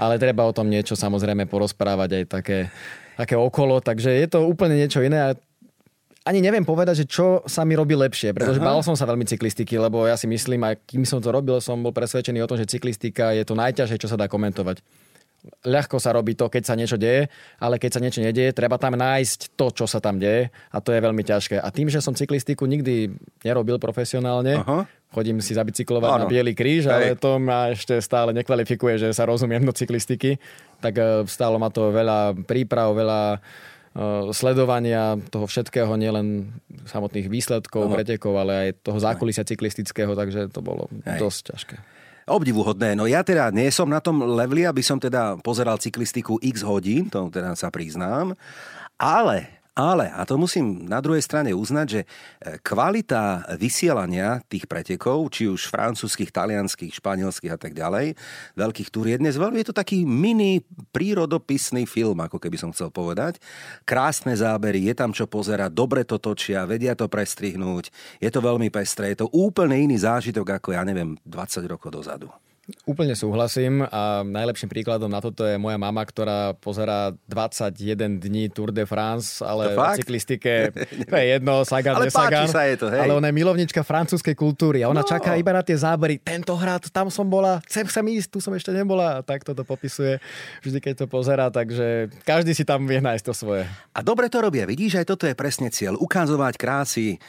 ale 0.00 0.16
treba 0.16 0.48
o 0.48 0.56
tom 0.56 0.72
niečo 0.72 0.96
samozrejme 0.96 1.44
porozprávať 1.44 2.22
aj 2.22 2.24
také, 2.30 2.58
také 3.20 3.36
okolo, 3.36 3.84
takže 3.84 4.16
je 4.16 4.26
to 4.32 4.48
úplne 4.48 4.80
niečo 4.80 5.04
iné 5.04 5.18
a 5.20 5.36
ani 6.20 6.44
neviem 6.44 6.64
povedať, 6.64 7.04
že 7.04 7.06
čo 7.08 7.40
sa 7.48 7.64
mi 7.64 7.72
robí 7.72 7.96
lepšie, 7.96 8.36
pretože 8.36 8.60
Aha. 8.60 8.66
bál 8.68 8.80
som 8.84 8.92
sa 8.92 9.08
veľmi 9.08 9.24
cyklistiky, 9.24 9.80
lebo 9.80 10.04
ja 10.04 10.20
si 10.20 10.28
myslím, 10.28 10.68
aj 10.68 10.84
kým 10.84 11.08
som 11.08 11.16
to 11.16 11.32
robil, 11.32 11.56
som 11.64 11.80
bol 11.80 11.96
presvedčený 11.96 12.44
o 12.44 12.48
tom, 12.50 12.60
že 12.60 12.68
cyklistika 12.68 13.32
je 13.32 13.44
to 13.48 13.56
najťažšie, 13.56 13.96
čo 13.96 14.10
sa 14.10 14.20
dá 14.20 14.28
komentovať. 14.28 14.84
Ľahko 15.64 15.96
sa 15.96 16.12
robí 16.12 16.36
to, 16.36 16.52
keď 16.52 16.62
sa 16.68 16.76
niečo 16.76 17.00
deje, 17.00 17.32
ale 17.56 17.80
keď 17.80 17.96
sa 17.96 18.04
niečo 18.04 18.20
nedieje, 18.20 18.52
treba 18.52 18.76
tam 18.76 18.92
nájsť 18.92 19.56
to, 19.56 19.72
čo 19.72 19.88
sa 19.88 19.96
tam 19.96 20.20
deje 20.20 20.52
a 20.52 20.78
to 20.84 20.92
je 20.92 21.00
veľmi 21.00 21.24
ťažké. 21.24 21.56
A 21.56 21.72
tým, 21.72 21.88
že 21.88 22.04
som 22.04 22.12
cyklistiku 22.12 22.68
nikdy 22.68 23.08
nerobil 23.40 23.80
profesionálne, 23.80 24.60
Aha. 24.60 24.84
chodím 25.16 25.40
si 25.40 25.56
zabicyklovať 25.56 26.10
ano. 26.12 26.20
na 26.20 26.26
Bielý 26.28 26.52
kríž, 26.52 26.92
ale 26.92 27.16
to 27.16 27.40
ma 27.40 27.72
ešte 27.72 27.96
stále 28.04 28.36
nekvalifikuje, 28.36 29.00
že 29.00 29.08
sa 29.16 29.24
rozumiem 29.24 29.64
do 29.64 29.72
cyklistiky, 29.72 30.36
tak 30.84 31.00
eh, 31.00 31.24
stálo 31.24 31.56
ma 31.56 31.72
to 31.72 31.88
veľa 31.88 32.44
príprav, 32.44 32.92
veľa 32.92 33.40
sledovania 34.30 35.18
toho 35.34 35.50
všetkého, 35.50 35.90
nielen 35.98 36.54
samotných 36.86 37.26
výsledkov, 37.26 37.90
Aha. 37.90 37.94
pretekov, 37.98 38.38
ale 38.38 38.52
aj 38.54 38.68
toho 38.86 38.98
zákulisia 39.02 39.42
cyklistického, 39.42 40.14
takže 40.14 40.46
to 40.54 40.62
bolo 40.62 40.86
Hej. 41.02 41.18
dosť 41.18 41.40
ťažké. 41.50 41.76
Obdivuhodné. 42.30 42.94
No 42.94 43.10
ja 43.10 43.26
teda 43.26 43.50
nie 43.50 43.66
som 43.74 43.90
na 43.90 43.98
tom 43.98 44.22
leveli, 44.22 44.62
aby 44.62 44.78
som 44.78 45.02
teda 45.02 45.42
pozeral 45.42 45.82
cyklistiku 45.82 46.38
x 46.38 46.62
hodín, 46.62 47.10
to 47.10 47.26
teda 47.34 47.58
sa 47.58 47.74
priznám, 47.74 48.38
ale 48.94 49.59
Ale, 49.80 50.12
a 50.12 50.28
to 50.28 50.36
musím 50.36 50.84
na 50.84 51.00
druhej 51.00 51.24
strane 51.24 51.56
uznať, 51.56 51.86
že 51.88 52.00
e, 52.04 52.06
kvalita 52.60 53.48
vysielania 53.56 54.44
tých 54.44 54.68
pretekov, 54.68 55.32
či 55.32 55.48
už 55.48 55.72
francúzskych, 55.72 56.28
talianských, 56.28 56.92
španielských 57.00 57.56
a 57.56 57.56
tak 57.56 57.72
ďalej, 57.72 58.12
veľkých 58.60 58.92
túr 58.92 59.08
je 59.08 59.16
dnes 59.16 59.32
veľmi, 59.32 59.64
je 59.64 59.72
to 59.72 59.80
taký 59.80 60.04
mini 60.04 60.60
prírodopisný 60.92 61.88
film, 61.88 62.20
ako 62.20 62.36
keby 62.36 62.60
som 62.60 62.76
chcel 62.76 62.92
povedať. 62.92 63.40
Krásne 63.88 64.36
zábery, 64.36 64.84
je 64.84 64.92
tam 64.92 65.16
čo 65.16 65.24
pozerať, 65.24 65.72
dobre 65.72 66.04
to 66.04 66.20
točia, 66.20 66.68
vedia 66.68 66.92
to 66.92 67.08
prestrihnúť, 67.08 67.88
je 68.20 68.28
to 68.28 68.44
veľmi 68.44 68.68
pestré, 68.68 69.16
je 69.16 69.24
to 69.24 69.32
úplne 69.32 69.80
iný 69.80 69.96
zážitok 69.96 70.60
ako, 70.60 70.76
ja 70.76 70.84
neviem, 70.84 71.16
20 71.24 71.64
rokov 71.64 71.88
dozadu. 71.88 72.28
Úplne 72.86 73.14
súhlasím 73.14 73.84
a 73.86 74.26
najlepším 74.26 74.70
príkladom 74.70 75.10
na 75.10 75.22
toto 75.22 75.46
je 75.46 75.60
moja 75.60 75.76
mama, 75.76 76.02
ktorá 76.02 76.56
pozera 76.56 77.14
21 77.28 78.20
dní 78.20 78.48
Tour 78.50 78.74
de 78.74 78.86
France, 78.88 79.42
ale 79.44 79.74
v 79.74 79.78
cyklistike 80.00 80.74
to 81.10 81.14
je 81.14 81.26
jedno, 81.36 81.62
Sagan, 81.66 81.98
ale 81.98 82.10
Sagan, 82.10 82.48
sa 82.48 82.66
je 82.66 82.80
to, 82.80 82.86
hej. 82.88 83.06
ale 83.06 83.12
ona 83.16 83.28
je 83.30 83.34
milovnička 83.36 83.82
francúzskej 83.82 84.34
kultúry 84.34 84.82
a 84.82 84.90
ona 84.90 85.02
no. 85.02 85.08
čaká 85.08 85.36
iba 85.36 85.54
na 85.54 85.62
tie 85.62 85.76
zábery. 85.76 86.22
Tento 86.22 86.54
hrad, 86.56 86.88
tam 86.90 87.12
som 87.12 87.28
bola, 87.28 87.62
chcem 87.66 87.86
sa 87.86 88.00
ísť, 88.00 88.28
tu 88.32 88.38
som 88.38 88.54
ešte 88.56 88.72
nebola 88.72 89.18
a 89.18 89.24
tak 89.26 89.42
toto 89.42 89.62
popisuje 89.62 90.18
vždy, 90.64 90.78
keď 90.80 90.94
to 91.02 91.06
pozera, 91.06 91.52
takže 91.52 92.10
každý 92.22 92.56
si 92.56 92.64
tam 92.66 92.88
vie 92.88 92.98
nájsť 92.98 93.24
to 93.26 93.34
svoje. 93.34 93.62
A 93.94 94.00
dobre 94.00 94.32
to 94.32 94.40
robia, 94.40 94.64
vidíš, 94.64 95.02
aj 95.02 95.06
toto 95.06 95.28
je 95.28 95.34
presne 95.34 95.68
cieľ, 95.68 95.98
ukazovať 96.00 96.54
krásy 96.56 97.20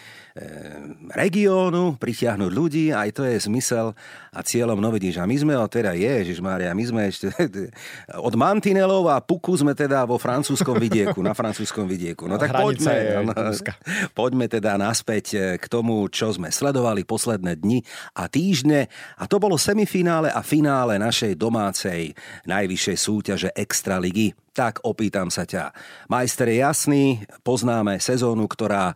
regiónu, 1.12 2.00
pritiahnuť 2.00 2.52
ľudí, 2.52 2.96
aj 2.96 3.10
to 3.12 3.28
je 3.28 3.36
zmysel 3.52 3.92
a 4.32 4.40
cieľom, 4.40 4.80
no 4.80 4.88
vidíš, 4.88 5.20
a 5.20 5.28
my 5.28 5.36
sme, 5.36 5.54
teda 5.68 5.92
Ježiš 5.92 6.40
Mária, 6.40 6.72
my 6.72 6.86
sme 6.88 7.02
ešte 7.12 7.28
od 8.28 8.34
Mantinelov 8.40 9.12
a 9.12 9.20
Puku 9.20 9.52
sme 9.60 9.76
teda 9.76 10.08
vo 10.08 10.16
francúzskom 10.16 10.80
vidieku, 10.80 11.20
na 11.20 11.36
francúzskom 11.36 11.84
vidieku. 11.84 12.32
No 12.32 12.40
tak 12.40 12.56
poďme, 12.56 13.28
no, 13.28 13.34
poďme 14.20 14.48
teda 14.48 14.80
naspäť 14.80 15.26
e, 15.36 15.38
k 15.60 15.66
tomu, 15.68 16.08
čo 16.08 16.32
sme 16.32 16.48
sledovali 16.48 17.04
posledné 17.04 17.60
dni 17.60 17.84
a 18.16 18.32
týždne. 18.32 18.88
A 19.20 19.28
to 19.28 19.36
bolo 19.36 19.60
semifinále 19.60 20.32
a 20.32 20.40
finále 20.40 20.96
našej 20.96 21.36
domácej 21.36 22.16
najvyššej 22.48 22.98
súťaže 22.98 23.50
Extraligy. 23.52 24.32
Tak 24.52 24.84
opýtam 24.84 25.32
sa 25.32 25.48
ťa. 25.48 25.72
Majster 26.12 26.52
je 26.52 26.58
jasný, 26.60 27.04
poznáme 27.44 28.00
sezónu, 28.04 28.52
ktorá 28.52 28.96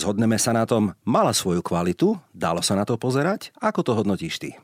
Zhodneme 0.00 0.40
sa 0.40 0.56
na 0.56 0.64
tom, 0.64 0.96
mala 1.04 1.36
svoju 1.36 1.60
kvalitu, 1.60 2.16
dalo 2.32 2.64
sa 2.64 2.72
na 2.72 2.88
to 2.88 2.96
pozerať. 2.96 3.52
Ako 3.60 3.84
to 3.84 3.92
hodnotíš 3.92 4.40
ty? 4.40 4.56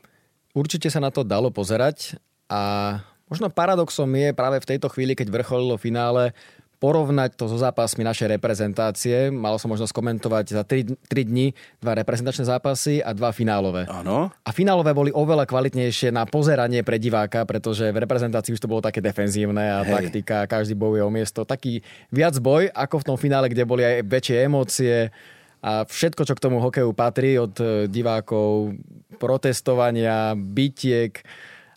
Určite 0.57 0.89
sa 0.89 0.97
na 0.97 1.13
to 1.13 1.21
dalo 1.21 1.53
pozerať 1.53 2.17
a 2.49 2.97
možno 3.29 3.45
paradoxom 3.53 4.09
je 4.17 4.33
práve 4.33 4.57
v 4.57 4.69
tejto 4.73 4.89
chvíli, 4.89 5.13
keď 5.13 5.29
vrcholilo 5.29 5.77
finále, 5.77 6.33
porovnať 6.77 7.33
to 7.33 7.49
so 7.49 7.57
zápasmi 7.57 8.05
našej 8.05 8.37
reprezentácie. 8.37 9.33
Mal 9.33 9.57
som 9.57 9.73
možnosť 9.73 9.93
komentovať 9.93 10.45
za 10.53 10.61
3, 10.61 11.09
3 11.09 11.29
dní 11.29 11.57
dva 11.81 11.97
reprezentačné 11.97 12.45
zápasy 12.45 13.01
a 13.01 13.17
dva 13.17 13.33
finálové. 13.33 13.89
Áno. 13.89 14.29
A 14.29 14.49
finálové 14.53 14.93
boli 14.93 15.09
oveľa 15.09 15.49
kvalitnejšie 15.49 16.13
na 16.13 16.29
pozeranie 16.29 16.85
pre 16.85 17.01
diváka, 17.01 17.41
pretože 17.49 17.89
v 17.89 17.97
reprezentácii 17.97 18.53
už 18.53 18.61
to 18.61 18.69
bolo 18.69 18.85
také 18.85 19.01
defenzívne 19.01 19.65
a 19.65 19.79
Hej. 19.81 19.93
taktika, 19.93 20.45
každý 20.45 20.77
bojuje 20.77 21.01
o 21.01 21.09
miesto. 21.09 21.49
Taký 21.49 21.81
viac 22.13 22.37
boj 22.37 22.69
ako 22.69 23.01
v 23.01 23.07
tom 23.09 23.17
finále, 23.17 23.49
kde 23.49 23.65
boli 23.65 23.81
aj 23.81 24.05
väčšie 24.05 24.37
emócie 24.45 25.09
a 25.57 25.81
všetko, 25.83 26.21
čo 26.21 26.33
k 26.37 26.43
tomu 26.43 26.61
hokeju 26.61 26.93
patrí 26.93 27.41
od 27.41 27.57
e, 27.57 27.89
divákov, 27.89 28.77
protestovania, 29.17 30.37
bytiek 30.37 31.25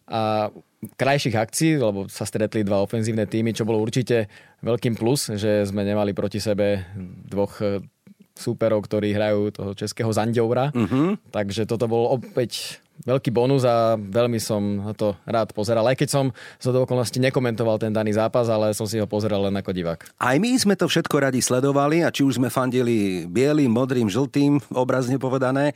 a 0.04 0.52
krajších 0.80 1.36
akcií, 1.36 1.76
lebo 1.76 2.08
sa 2.08 2.24
stretli 2.24 2.64
dva 2.64 2.80
ofenzívne 2.80 3.28
týmy, 3.28 3.52
čo 3.52 3.68
bolo 3.68 3.84
určite 3.84 4.32
veľkým 4.64 4.96
plus, 4.96 5.28
že 5.36 5.68
sme 5.68 5.84
nemali 5.84 6.16
proti 6.16 6.40
sebe 6.40 6.88
dvoch 7.28 7.60
e, 7.60 7.84
súperov, 8.32 8.88
ktorí 8.88 9.12
hrajú 9.12 9.52
toho 9.52 9.72
českého 9.76 10.08
Zanďoura. 10.08 10.72
Uh-huh. 10.72 11.20
Takže 11.28 11.68
toto 11.68 11.84
bol 11.84 12.08
opäť 12.08 12.80
veľký 13.04 13.30
bonus 13.32 13.64
a 13.64 13.96
veľmi 13.96 14.36
som 14.40 14.60
na 14.84 14.92
to 14.92 15.16
rád 15.24 15.52
pozeral. 15.56 15.86
Aj 15.88 15.96
keď 15.96 16.08
som 16.08 16.24
z 16.60 16.70
do 16.70 16.84
okolností 16.84 17.18
nekomentoval 17.20 17.80
ten 17.80 17.92
daný 17.92 18.14
zápas, 18.16 18.46
ale 18.52 18.76
som 18.76 18.84
si 18.84 19.00
ho 19.00 19.06
pozeral 19.08 19.48
len 19.48 19.56
ako 19.56 19.72
divák. 19.72 20.00
Aj 20.20 20.36
my 20.36 20.50
sme 20.56 20.74
to 20.76 20.86
všetko 20.86 21.16
radi 21.20 21.40
sledovali 21.40 22.04
a 22.04 22.12
či 22.12 22.22
už 22.22 22.38
sme 22.38 22.52
fandili 22.52 23.24
bielým, 23.24 23.72
modrým, 23.72 24.08
žltým, 24.08 24.60
obrazne 24.76 25.16
povedané. 25.16 25.72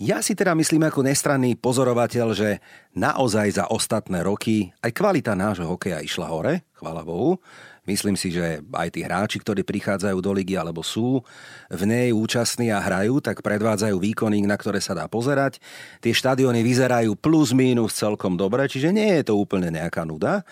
Ja 0.00 0.24
si 0.24 0.32
teda 0.32 0.56
myslím 0.56 0.88
ako 0.88 1.04
nestranný 1.04 1.54
pozorovateľ, 1.60 2.26
že 2.32 2.58
naozaj 2.96 3.62
za 3.62 3.64
ostatné 3.68 4.24
roky 4.24 4.72
aj 4.80 4.92
kvalita 4.92 5.32
nášho 5.36 5.68
hokeja 5.68 6.00
išla 6.00 6.28
hore, 6.28 6.66
chvála 6.76 7.04
Bohu. 7.04 7.40
Myslím 7.82 8.14
si, 8.14 8.30
že 8.30 8.62
aj 8.62 8.94
tí 8.94 9.02
hráči, 9.02 9.42
ktorí 9.42 9.66
prichádzajú 9.66 10.14
do 10.22 10.30
ligy 10.30 10.54
alebo 10.54 10.86
sú 10.86 11.18
v 11.66 11.82
nej 11.82 12.14
účastní 12.14 12.70
a 12.70 12.78
hrajú, 12.78 13.18
tak 13.18 13.42
predvádzajú 13.42 13.98
výkony, 13.98 14.38
na 14.46 14.54
ktoré 14.54 14.78
sa 14.78 14.94
dá 14.94 15.10
pozerať. 15.10 15.58
Tie 15.98 16.14
štadióny 16.14 16.62
vyzerajú 16.62 17.18
plus 17.18 17.50
mínus 17.50 17.98
celkom 17.98 18.38
dobre, 18.38 18.70
čiže 18.70 18.94
nie 18.94 19.18
je 19.18 19.26
to 19.26 19.34
úplne 19.34 19.74
nejaká 19.74 20.06
nuda. 20.06 20.46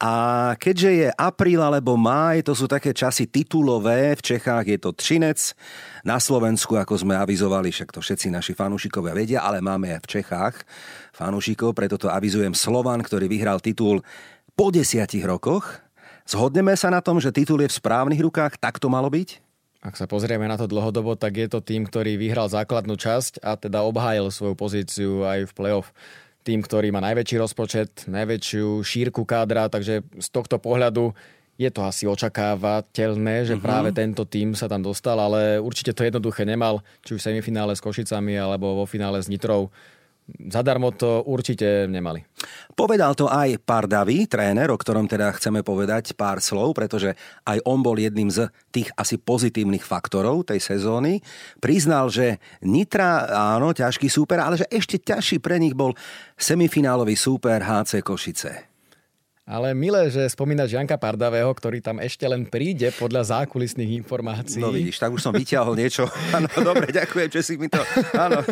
A 0.00 0.12
keďže 0.56 0.90
je 1.04 1.08
apríl 1.20 1.60
alebo 1.60 2.00
máj, 2.00 2.48
to 2.48 2.56
sú 2.56 2.64
také 2.64 2.96
časy 2.96 3.28
titulové, 3.28 4.16
v 4.16 4.24
Čechách 4.24 4.64
je 4.64 4.78
to 4.80 4.96
Třinec, 4.96 5.52
na 6.00 6.16
Slovensku, 6.16 6.80
ako 6.80 6.96
sme 6.96 7.12
avizovali, 7.12 7.68
však 7.68 7.92
to 7.92 8.00
všetci 8.00 8.32
naši 8.32 8.56
fanúšikovia 8.56 9.12
vedia, 9.12 9.44
ale 9.44 9.60
máme 9.60 9.92
aj 9.92 10.00
v 10.00 10.10
Čechách 10.16 10.64
fanúšikov, 11.12 11.76
preto 11.76 12.00
to 12.00 12.08
avizujem 12.08 12.56
Slovan, 12.56 13.04
ktorý 13.04 13.28
vyhral 13.28 13.60
titul 13.60 14.00
po 14.56 14.72
desiatich 14.72 15.28
rokoch 15.28 15.89
Zhodneme 16.30 16.78
sa 16.78 16.94
na 16.94 17.02
tom, 17.02 17.18
že 17.18 17.34
titul 17.34 17.58
je 17.58 17.66
v 17.66 17.74
správnych 17.82 18.22
rukách, 18.22 18.54
tak 18.54 18.78
to 18.78 18.86
malo 18.86 19.10
byť? 19.10 19.42
Ak 19.82 19.98
sa 19.98 20.06
pozrieme 20.06 20.46
na 20.46 20.54
to 20.54 20.70
dlhodobo, 20.70 21.18
tak 21.18 21.34
je 21.34 21.50
to 21.50 21.58
tým, 21.58 21.82
ktorý 21.90 22.14
vyhral 22.14 22.46
základnú 22.46 22.94
časť 22.94 23.42
a 23.42 23.58
teda 23.58 23.82
obhájil 23.82 24.30
svoju 24.30 24.54
pozíciu 24.54 25.26
aj 25.26 25.50
v 25.50 25.52
play-off. 25.58 25.90
Tým, 26.46 26.62
ktorý 26.62 26.94
má 26.94 27.02
najväčší 27.02 27.34
rozpočet, 27.34 28.06
najväčšiu 28.06 28.78
šírku 28.78 29.26
kádra, 29.26 29.66
takže 29.66 30.06
z 30.06 30.28
tohto 30.30 30.62
pohľadu 30.62 31.18
je 31.58 31.66
to 31.66 31.82
asi 31.82 32.06
očakávateľné, 32.06 33.50
že 33.50 33.58
uh-huh. 33.58 33.66
práve 33.66 33.90
tento 33.90 34.22
tým 34.22 34.54
sa 34.54 34.70
tam 34.70 34.86
dostal, 34.86 35.18
ale 35.18 35.58
určite 35.58 35.90
to 35.90 36.06
jednoduché 36.06 36.46
nemal, 36.46 36.78
či 37.02 37.18
už 37.18 37.26
v 37.26 37.26
semifinále 37.34 37.74
s 37.74 37.82
Košicami 37.82 38.38
alebo 38.38 38.78
vo 38.78 38.86
finále 38.86 39.18
s 39.18 39.26
Nitrou 39.26 39.74
zadarmo 40.48 40.94
to 40.94 41.26
určite 41.26 41.90
nemali. 41.90 42.22
Povedal 42.72 43.12
to 43.18 43.26
aj 43.28 43.60
Pardavi, 43.60 44.24
tréner, 44.30 44.70
o 44.70 44.78
ktorom 44.78 45.10
teda 45.10 45.34
chceme 45.36 45.60
povedať 45.66 46.14
pár 46.16 46.38
slov, 46.38 46.78
pretože 46.78 47.12
aj 47.44 47.60
on 47.66 47.82
bol 47.82 47.98
jedným 47.98 48.30
z 48.30 48.48
tých 48.70 48.88
asi 48.94 49.18
pozitívnych 49.18 49.82
faktorov 49.82 50.48
tej 50.48 50.62
sezóny. 50.62 51.20
Priznal, 51.58 52.08
že 52.08 52.38
Nitra, 52.62 53.28
áno, 53.58 53.74
ťažký 53.74 54.06
súper, 54.06 54.40
ale 54.40 54.62
že 54.62 54.70
ešte 54.70 55.02
ťažší 55.02 55.42
pre 55.42 55.58
nich 55.58 55.74
bol 55.74 55.92
semifinálový 56.38 57.18
súper 57.18 57.60
HC 57.66 58.00
Košice. 58.06 58.69
Ale 59.48 59.74
milé, 59.74 60.12
že 60.12 60.22
spomínaš 60.30 60.76
Janka 60.76 60.94
Pardavého, 60.94 61.50
ktorý 61.50 61.82
tam 61.82 61.98
ešte 61.98 62.22
len 62.28 62.46
príde 62.46 62.92
podľa 62.94 63.40
zákulisných 63.40 63.98
informácií. 63.98 64.62
No 64.62 64.70
vidíš, 64.70 65.00
tak 65.00 65.10
už 65.10 65.18
som 65.18 65.34
vyťahol 65.34 65.74
niečo. 65.74 66.06
Áno, 66.36 66.46
dobre, 66.60 66.92
ďakujem, 66.92 67.28
že 67.32 67.40
si 67.42 67.54
mi 67.58 67.66
to... 67.66 67.82
Áno. 68.14 68.46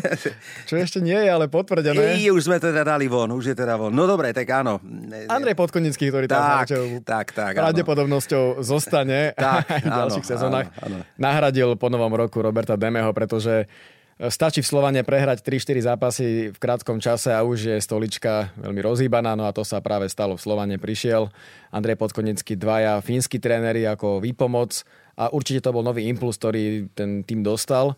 Čo 0.66 0.75
ešte 0.75 0.99
nie 0.99 1.14
je, 1.14 1.28
ale 1.30 1.47
potvrdené. 1.47 2.18
I, 2.18 2.35
už 2.35 2.50
sme 2.50 2.59
teda 2.59 2.83
dali 2.83 3.07
von, 3.07 3.30
už 3.30 3.52
je 3.52 3.54
teda 3.54 3.78
von. 3.78 3.95
No 3.95 4.11
dobre, 4.11 4.35
tak 4.35 4.49
áno. 4.50 4.83
Andrej 5.30 5.54
Podkonický, 5.54 6.11
ktorý 6.11 6.26
tam 6.26 6.66
tak, 6.66 6.66
tak, 7.04 7.26
tak, 7.30 7.52
pravdepodobnosťou 7.62 8.64
zostane 8.66 9.37
tak, 9.38 9.71
aj 9.71 9.83
v 9.87 9.92
ďalších 9.92 10.26
áno, 10.26 10.33
sezónach. 10.35 10.66
Áno, 10.83 10.99
áno. 10.99 11.14
Nahradil 11.14 11.68
po 11.78 11.92
novom 11.92 12.11
roku 12.11 12.42
Roberta 12.42 12.75
Demeho, 12.75 13.14
pretože 13.14 13.71
Stačí 14.18 14.66
v 14.66 14.70
Slovane 14.75 15.06
prehrať 15.06 15.46
3-4 15.46 15.94
zápasy 15.94 16.26
v 16.50 16.58
krátkom 16.58 16.98
čase 16.98 17.30
a 17.30 17.46
už 17.46 17.70
je 17.70 17.78
stolička 17.78 18.50
veľmi 18.58 18.82
rozhýbaná, 18.82 19.38
no 19.38 19.46
a 19.46 19.54
to 19.54 19.62
sa 19.62 19.78
práve 19.78 20.10
stalo 20.10 20.34
v 20.34 20.42
Slovane. 20.42 20.75
Prišiel 20.75 21.30
Andrej 21.70 21.94
Podkonický, 22.02 22.58
dvaja 22.58 22.98
fínsky 22.98 23.38
tréneri 23.38 23.87
ako 23.87 24.18
výpomoc 24.18 24.82
a 25.14 25.30
určite 25.30 25.62
to 25.62 25.70
bol 25.70 25.87
nový 25.87 26.10
impuls, 26.10 26.34
ktorý 26.34 26.90
ten 26.98 27.22
tým 27.22 27.46
dostal. 27.46 27.94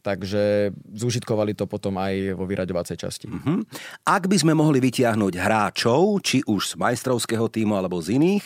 Takže 0.00 0.72
zúžitkovali 0.96 1.52
to 1.52 1.68
potom 1.68 2.00
aj 2.00 2.32
vo 2.32 2.48
vyraďovacej 2.48 2.96
časti. 2.96 3.28
Uh-huh. 3.28 3.60
Ak 4.08 4.26
by 4.26 4.36
sme 4.40 4.56
mohli 4.56 4.80
vytiahnuť 4.80 5.36
hráčov, 5.36 6.24
či 6.24 6.40
už 6.48 6.72
z 6.72 6.74
majstrovského 6.80 7.46
týmu 7.52 7.76
alebo 7.76 8.00
z 8.00 8.16
iných, 8.16 8.44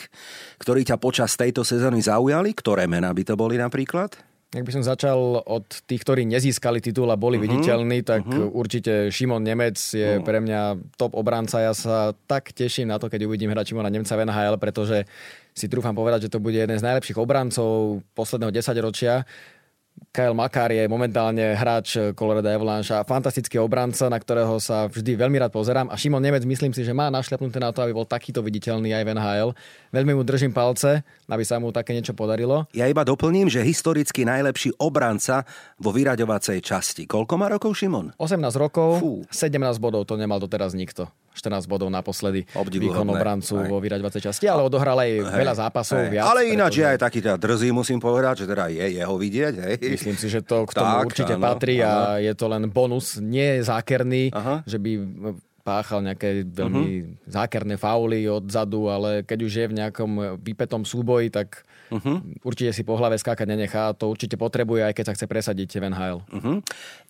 ktorí 0.59 0.83
ťa 0.83 0.99
počas 0.99 1.33
tejto 1.39 1.63
sezóny 1.63 2.03
zaujali, 2.03 2.51
ktoré 2.51 2.91
mená 2.91 3.07
by 3.15 3.23
to 3.23 3.39
boli 3.39 3.55
napríklad? 3.55 4.34
Ak 4.53 4.63
by 4.63 4.71
som 4.71 4.85
začal 4.85 5.41
od 5.41 5.65
tých, 5.89 6.05
ktorí 6.05 6.23
nezískali 6.29 6.79
titul 6.79 7.09
a 7.09 7.17
boli 7.17 7.35
uh-huh. 7.35 7.49
viditeľní, 7.49 8.05
tak 8.05 8.23
uh-huh. 8.23 8.53
určite 8.53 9.09
Šimon 9.09 9.41
Nemec 9.41 9.75
je 9.75 10.21
uh-huh. 10.21 10.23
pre 10.23 10.39
mňa 10.39 10.93
top 10.95 11.17
obranca. 11.17 11.59
Ja 11.59 11.73
sa 11.73 12.13
tak 12.29 12.53
teším 12.53 12.87
na 12.87 13.01
to, 13.01 13.11
keď 13.11 13.25
uvidím 13.25 13.51
hrať 13.51 13.73
Šimona 13.73 13.91
Nemca 13.91 14.15
v 14.15 14.23
NHL, 14.29 14.55
pretože 14.61 15.09
si 15.51 15.65
trúfam 15.67 15.95
povedať, 15.95 16.29
že 16.29 16.33
to 16.35 16.43
bude 16.43 16.55
jeden 16.55 16.77
z 16.77 16.85
najlepších 16.85 17.19
obrancov 17.19 17.99
posledného 18.15 18.53
desaťročia. 18.53 19.25
Kyle 20.11 20.35
Makar 20.35 20.71
je 20.71 20.87
momentálne 20.91 21.55
hráč 21.55 21.99
Colorado 22.15 22.47
Avalanche 22.47 22.95
a 22.95 23.07
fantastický 23.07 23.59
obranca, 23.59 24.07
na 24.11 24.19
ktorého 24.19 24.59
sa 24.59 24.87
vždy 24.91 25.15
veľmi 25.15 25.39
rád 25.39 25.51
pozerám. 25.51 25.87
A 25.91 25.95
Šimon 25.95 26.23
Nemec 26.23 26.43
myslím 26.43 26.71
si, 26.75 26.83
že 26.83 26.95
má 26.95 27.11
našľapnuté 27.11 27.59
na 27.59 27.71
to, 27.71 27.83
aby 27.83 27.95
bol 27.95 28.07
takýto 28.07 28.43
viditeľný 28.43 28.91
aj 28.91 29.03
v 29.03 29.11
NHL. 29.15 29.49
Veľmi 29.95 30.11
mu 30.15 30.23
držím 30.23 30.51
palce, 30.51 31.03
aby 31.29 31.43
sa 31.45 31.57
mu 31.57 31.73
také 31.73 31.93
niečo 31.93 32.13
podarilo. 32.13 32.69
Ja 32.71 32.85
iba 32.89 33.01
doplním, 33.01 33.49
že 33.49 33.65
historicky 33.65 34.25
najlepší 34.25 34.77
obranca 34.77 35.45
vo 35.81 35.89
vyraďovacej 35.93 36.61
časti. 36.61 37.03
Koľko 37.09 37.33
má 37.37 37.49
rokov 37.49 37.77
Šimon? 37.77 38.13
18 38.17 38.41
rokov, 38.57 39.01
Fú. 39.01 39.13
17 39.29 39.81
bodov, 39.81 40.05
to 40.05 40.15
nemal 40.15 40.37
doteraz 40.37 40.77
nikto. 40.77 41.09
14 41.35 41.67
bodov 41.67 41.91
naposledy 41.91 42.47
výkon 42.55 43.03
obrancu 43.11 43.59
vo 43.67 43.83
vyraďovacej 43.83 44.23
časti, 44.23 44.47
ale 44.47 44.63
odohral 44.63 44.95
aj 45.03 45.11
hej, 45.19 45.35
veľa 45.35 45.53
zápasov. 45.59 46.07
Hej. 46.07 46.15
Viac, 46.15 46.23
ale 46.31 46.39
ináč 46.47 46.79
je 46.79 46.85
aj 46.87 46.99
taký 47.03 47.19
teda 47.19 47.35
drzý, 47.35 47.75
musím 47.75 47.99
povedať, 47.99 48.43
že 48.43 48.55
teda 48.55 48.71
je 48.71 48.85
jeho 48.95 49.15
vidieť. 49.19 49.53
Hej. 49.59 49.75
Myslím 49.83 50.15
si, 50.15 50.31
že 50.31 50.39
to 50.39 50.63
k 50.63 50.71
tomu 50.71 51.03
tak, 51.03 51.07
určite 51.11 51.35
áno, 51.35 51.43
patrí 51.43 51.83
áno. 51.83 51.91
a 51.91 52.23
je 52.23 52.33
to 52.39 52.45
len 52.47 52.63
bonus, 52.71 53.19
nie 53.19 53.59
je 53.59 53.67
zákerný, 53.67 54.31
Aha. 54.31 54.63
že 54.63 54.79
by 54.79 54.91
páchal 55.65 56.05
nejaké 56.05 56.45
veľmi 56.45 56.85
uh-huh. 56.85 57.25
zákerné 57.25 57.81
fauly 57.81 58.29
odzadu, 58.29 58.85
ale 58.93 59.25
keď 59.25 59.39
už 59.41 59.53
je 59.57 59.65
v 59.65 59.77
nejakom 59.81 60.37
vypetom 60.37 60.85
súboji, 60.85 61.33
tak 61.33 61.65
uh-huh. 61.91 62.17
určite 62.41 62.71
si 62.73 62.81
po 62.81 62.97
hlave 62.97 63.19
skákať 63.19 63.47
nenechá. 63.49 63.93
To 63.97 64.09
určite 64.09 64.37
potrebuje, 64.39 64.85
aj 64.87 64.93
keď 64.95 65.05
sa 65.05 65.13
chce 65.13 65.25
presadiť 65.27 65.69
v 65.77 65.83
NHL. 65.91 66.17
Uh-huh. 66.25 66.57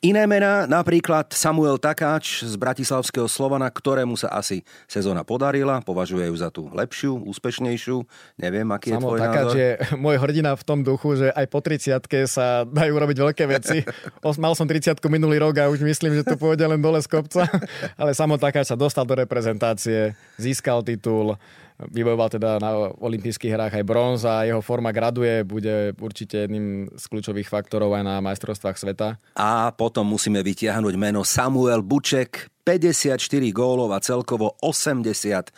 Iné 0.03 0.23
mená, 0.27 0.67
napríklad 0.67 1.31
Samuel 1.31 1.79
Takáč 1.79 2.43
z 2.43 2.55
Bratislavského 2.59 3.29
Slovana, 3.29 3.71
ktorému 3.71 4.19
sa 4.19 4.31
asi 4.33 4.65
sezóna 4.89 5.23
podarila, 5.23 5.79
považuje 5.83 6.27
ju 6.27 6.35
za 6.35 6.49
tú 6.51 6.67
lepšiu, 6.71 7.23
úspešnejšiu. 7.25 8.03
Neviem, 8.39 8.67
aký 8.73 8.95
Samuel 8.95 8.99
je 8.99 9.09
tvoj 9.09 9.19
Takáč 9.21 9.45
názor? 9.45 9.57
je 9.57 9.69
môj 10.05 10.15
hrdina 10.19 10.51
v 10.55 10.63
tom 10.63 10.79
duchu, 10.83 11.09
že 11.19 11.27
aj 11.31 11.45
po 11.47 11.59
30 11.63 12.01
sa 12.27 12.63
dajú 12.67 12.93
robiť 12.95 13.17
veľké 13.17 13.43
veci. 13.49 13.77
Mal 14.43 14.53
som 14.53 14.67
30 14.67 14.99
minulý 15.07 15.39
rok 15.39 15.55
a 15.61 15.71
už 15.71 15.81
myslím, 15.81 16.19
že 16.19 16.27
to 16.27 16.35
pôjde 16.35 16.67
len 16.67 16.81
dole 16.81 16.99
z 16.99 17.07
kopca, 17.07 17.47
ale 18.01 18.11
Samuel 18.11 18.41
Takáč 18.41 18.69
sa 18.69 18.77
dostal 18.77 19.07
do 19.07 19.15
reprezentácie, 19.15 20.13
získal 20.35 20.83
titul, 20.83 21.39
vybojoval 21.79 22.29
teda 22.31 22.49
na 22.63 22.95
olympijských 22.95 23.51
hrách 23.51 23.73
aj 23.75 23.85
bronz 23.85 24.21
a 24.23 24.47
jeho 24.47 24.63
forma 24.63 24.95
graduje, 24.95 25.43
bude 25.43 25.91
určite 25.99 26.47
jedným 26.47 26.87
z 26.95 27.03
kľúčových 27.11 27.51
faktorov 27.51 27.91
aj 27.99 28.03
na 28.03 28.15
majstrovstvách 28.23 28.77
sveta. 28.79 29.19
A 29.35 29.75
potom 29.75 30.07
musíme 30.07 30.39
vytiahnuť 30.39 30.95
meno 30.95 31.27
Samuel 31.27 31.83
Buček, 31.83 32.54
54 32.65 33.21
gólov 33.53 33.93
a 33.93 34.01
celkovo 34.01 34.57
88 34.65 35.53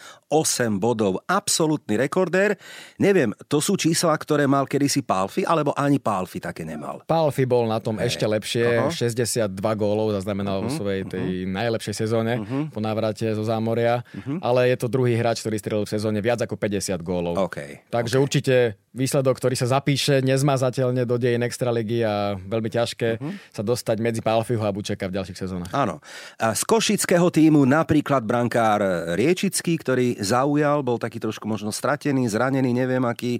bodov. 0.75 1.23
Absolutný 1.23 1.95
rekordér. 1.95 2.59
Neviem, 2.99 3.31
to 3.47 3.63
sú 3.63 3.79
čísla, 3.79 4.11
ktoré 4.19 4.43
mal 4.43 4.67
kedysi 4.67 5.07
Palfi, 5.07 5.47
alebo 5.47 5.71
ani 5.71 6.03
Palfi 6.03 6.43
také 6.43 6.67
nemal? 6.67 7.07
Palfi 7.07 7.47
bol 7.47 7.71
na 7.71 7.79
tom 7.79 7.95
hey. 7.95 8.11
ešte 8.11 8.27
lepšie. 8.27 8.91
Uh-huh. 8.91 8.91
62 8.91 9.55
gólov 9.79 10.11
zaznamenal 10.19 10.59
uh-huh. 10.59 10.67
vo 10.67 10.77
svojej 10.83 11.07
tej 11.07 11.47
uh-huh. 11.47 11.55
najlepšej 11.55 11.95
sezóne 11.95 12.43
uh-huh. 12.43 12.75
po 12.75 12.83
návrate 12.83 13.31
zo 13.31 13.47
Zámoria. 13.47 14.03
Uh-huh. 14.11 14.43
Ale 14.43 14.75
je 14.75 14.77
to 14.83 14.91
druhý 14.91 15.15
hráč, 15.15 15.39
ktorý 15.39 15.55
strelil 15.63 15.85
v 15.87 15.95
sezóne 15.95 16.19
viac 16.19 16.43
ako 16.43 16.59
50 16.59 16.99
gólov. 17.07 17.39
Okay. 17.47 17.87
Takže 17.87 18.19
okay. 18.19 18.23
určite 18.27 18.55
výsledok, 18.99 19.39
ktorý 19.39 19.55
sa 19.55 19.79
zapíše 19.79 20.19
nezmazateľne 20.25 21.07
do 21.07 21.15
dejín 21.15 21.45
Extraligy 21.45 22.03
a 22.03 22.35
veľmi 22.35 22.67
ťažké 22.67 23.09
uh-huh. 23.21 23.31
sa 23.53 23.61
dostať 23.63 23.97
medzi 24.03 24.19
Palfiho 24.25 24.65
a 24.65 24.73
Bučeka 24.73 25.07
v 25.07 25.15
ďalších 25.21 25.39
sezónach. 25.39 25.71
Áno. 25.71 26.01
A 26.41 26.51
z 26.57 26.63
Koši 26.67 26.97
košického 26.97 27.27
týmu 27.27 27.67
napríklad 27.67 28.23
brankár 28.23 28.79
Riečický, 29.13 29.75
ktorý 29.77 30.17
zaujal, 30.17 30.87
bol 30.87 30.95
taký 30.95 31.19
trošku 31.19 31.45
možno 31.45 31.69
stratený, 31.69 32.25
zranený, 32.25 32.73
neviem 32.73 33.05
aký, 33.05 33.37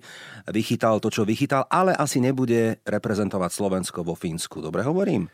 vychytal 0.51 1.01
to, 1.01 1.09
čo 1.09 1.25
vychytal, 1.25 1.65
ale 1.71 1.95
asi 1.97 2.19
nebude 2.19 2.77
reprezentovať 2.85 3.49
Slovensko 3.49 4.05
vo 4.05 4.19
Fínsku. 4.19 4.59
Dobre 4.59 4.85
hovorím? 4.85 5.31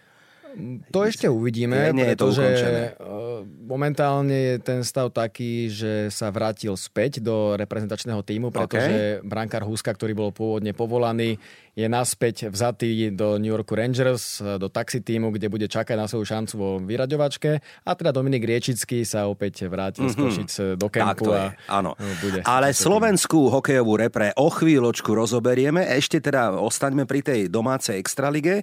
To 0.93 1.00
ešte 1.01 1.25
uvidíme, 1.25 1.89
nie, 1.89 2.03
nie 2.03 2.05
pretože 2.13 2.45
je 2.45 2.57
to 2.93 3.05
eh, 3.05 3.39
momentálne 3.65 4.33
je 4.33 4.55
ten 4.62 4.86
stav 4.86 5.10
taký, 5.10 5.69
že 5.69 6.13
sa 6.13 6.29
vrátil 6.29 6.77
späť 6.77 7.19
do 7.19 7.57
reprezentačného 7.57 8.22
týmu, 8.22 8.53
pretože 8.53 9.19
okay. 9.19 9.25
brankár 9.25 9.65
Huska, 9.65 9.89
ktorý 9.89 10.13
bol 10.13 10.29
pôvodne 10.29 10.72
povolaný, 10.77 11.41
je 11.73 11.89
naspäť 11.89 12.53
vzatý 12.53 13.09
do 13.09 13.41
New 13.41 13.49
Yorku 13.49 13.73
Rangers, 13.73 14.41
do 14.61 14.69
taxi 14.69 15.01
týmu, 15.01 15.33
kde 15.33 15.49
bude 15.49 15.65
čakať 15.65 15.97
na 15.97 16.05
svoju 16.05 16.25
šancu 16.25 16.53
vo 16.53 16.69
vyraďovačke. 16.77 17.51
A 17.85 17.91
teda 17.97 18.13
Dominik 18.13 18.45
Riečický 18.45 19.01
sa 19.01 19.25
opäť 19.25 19.65
vrátil 19.65 20.05
mm-hmm. 20.05 20.13
z 20.13 20.17
mhm. 20.17 20.23
Košic 20.23 20.51
do 20.77 20.87
kempu. 20.93 21.25
A 21.33 21.57
áno. 21.65 21.97
Bude 22.21 22.45
Ale 22.45 22.77
slovenskú 22.77 23.49
hokejovú 23.49 23.97
repre 23.97 24.29
o 24.37 24.53
chvíľočku 24.53 25.17
rozoberieme. 25.17 25.81
Ešte 25.97 26.21
teda 26.21 26.53
ostaňme 26.61 27.09
pri 27.09 27.25
tej 27.25 27.39
domácej 27.49 27.97
extralige. 27.97 28.61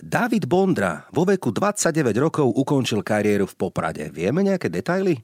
David 0.00 0.48
Bondra 0.48 1.04
vo 1.12 1.28
veku 1.28 1.52
29 1.52 2.16
rokov 2.16 2.48
ukončil 2.48 3.04
kariéru 3.04 3.44
v 3.44 3.54
Poprade. 3.60 4.08
Vieme 4.08 4.40
nejaké 4.40 4.72
detaily? 4.72 5.20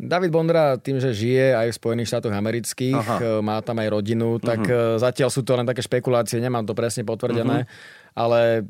David 0.00 0.32
Bondra 0.32 0.80
tým, 0.80 0.96
že 0.96 1.12
žije 1.12 1.52
aj 1.52 1.68
v 1.70 1.78
Spojených 1.78 2.08
štátoch 2.08 2.32
amerických, 2.32 2.96
Aha. 2.96 3.16
Eh, 3.20 3.40
má 3.44 3.60
tam 3.60 3.76
aj 3.84 3.88
rodinu, 3.92 4.40
tak 4.40 4.64
uh-huh. 4.64 4.96
zatiaľ 4.96 5.28
sú 5.28 5.44
to 5.44 5.52
len 5.60 5.68
také 5.68 5.84
špekulácie, 5.84 6.40
nemám 6.40 6.64
to 6.64 6.72
presne 6.72 7.04
potvrdené, 7.04 7.68
uh-huh. 7.68 8.16
ale 8.16 8.64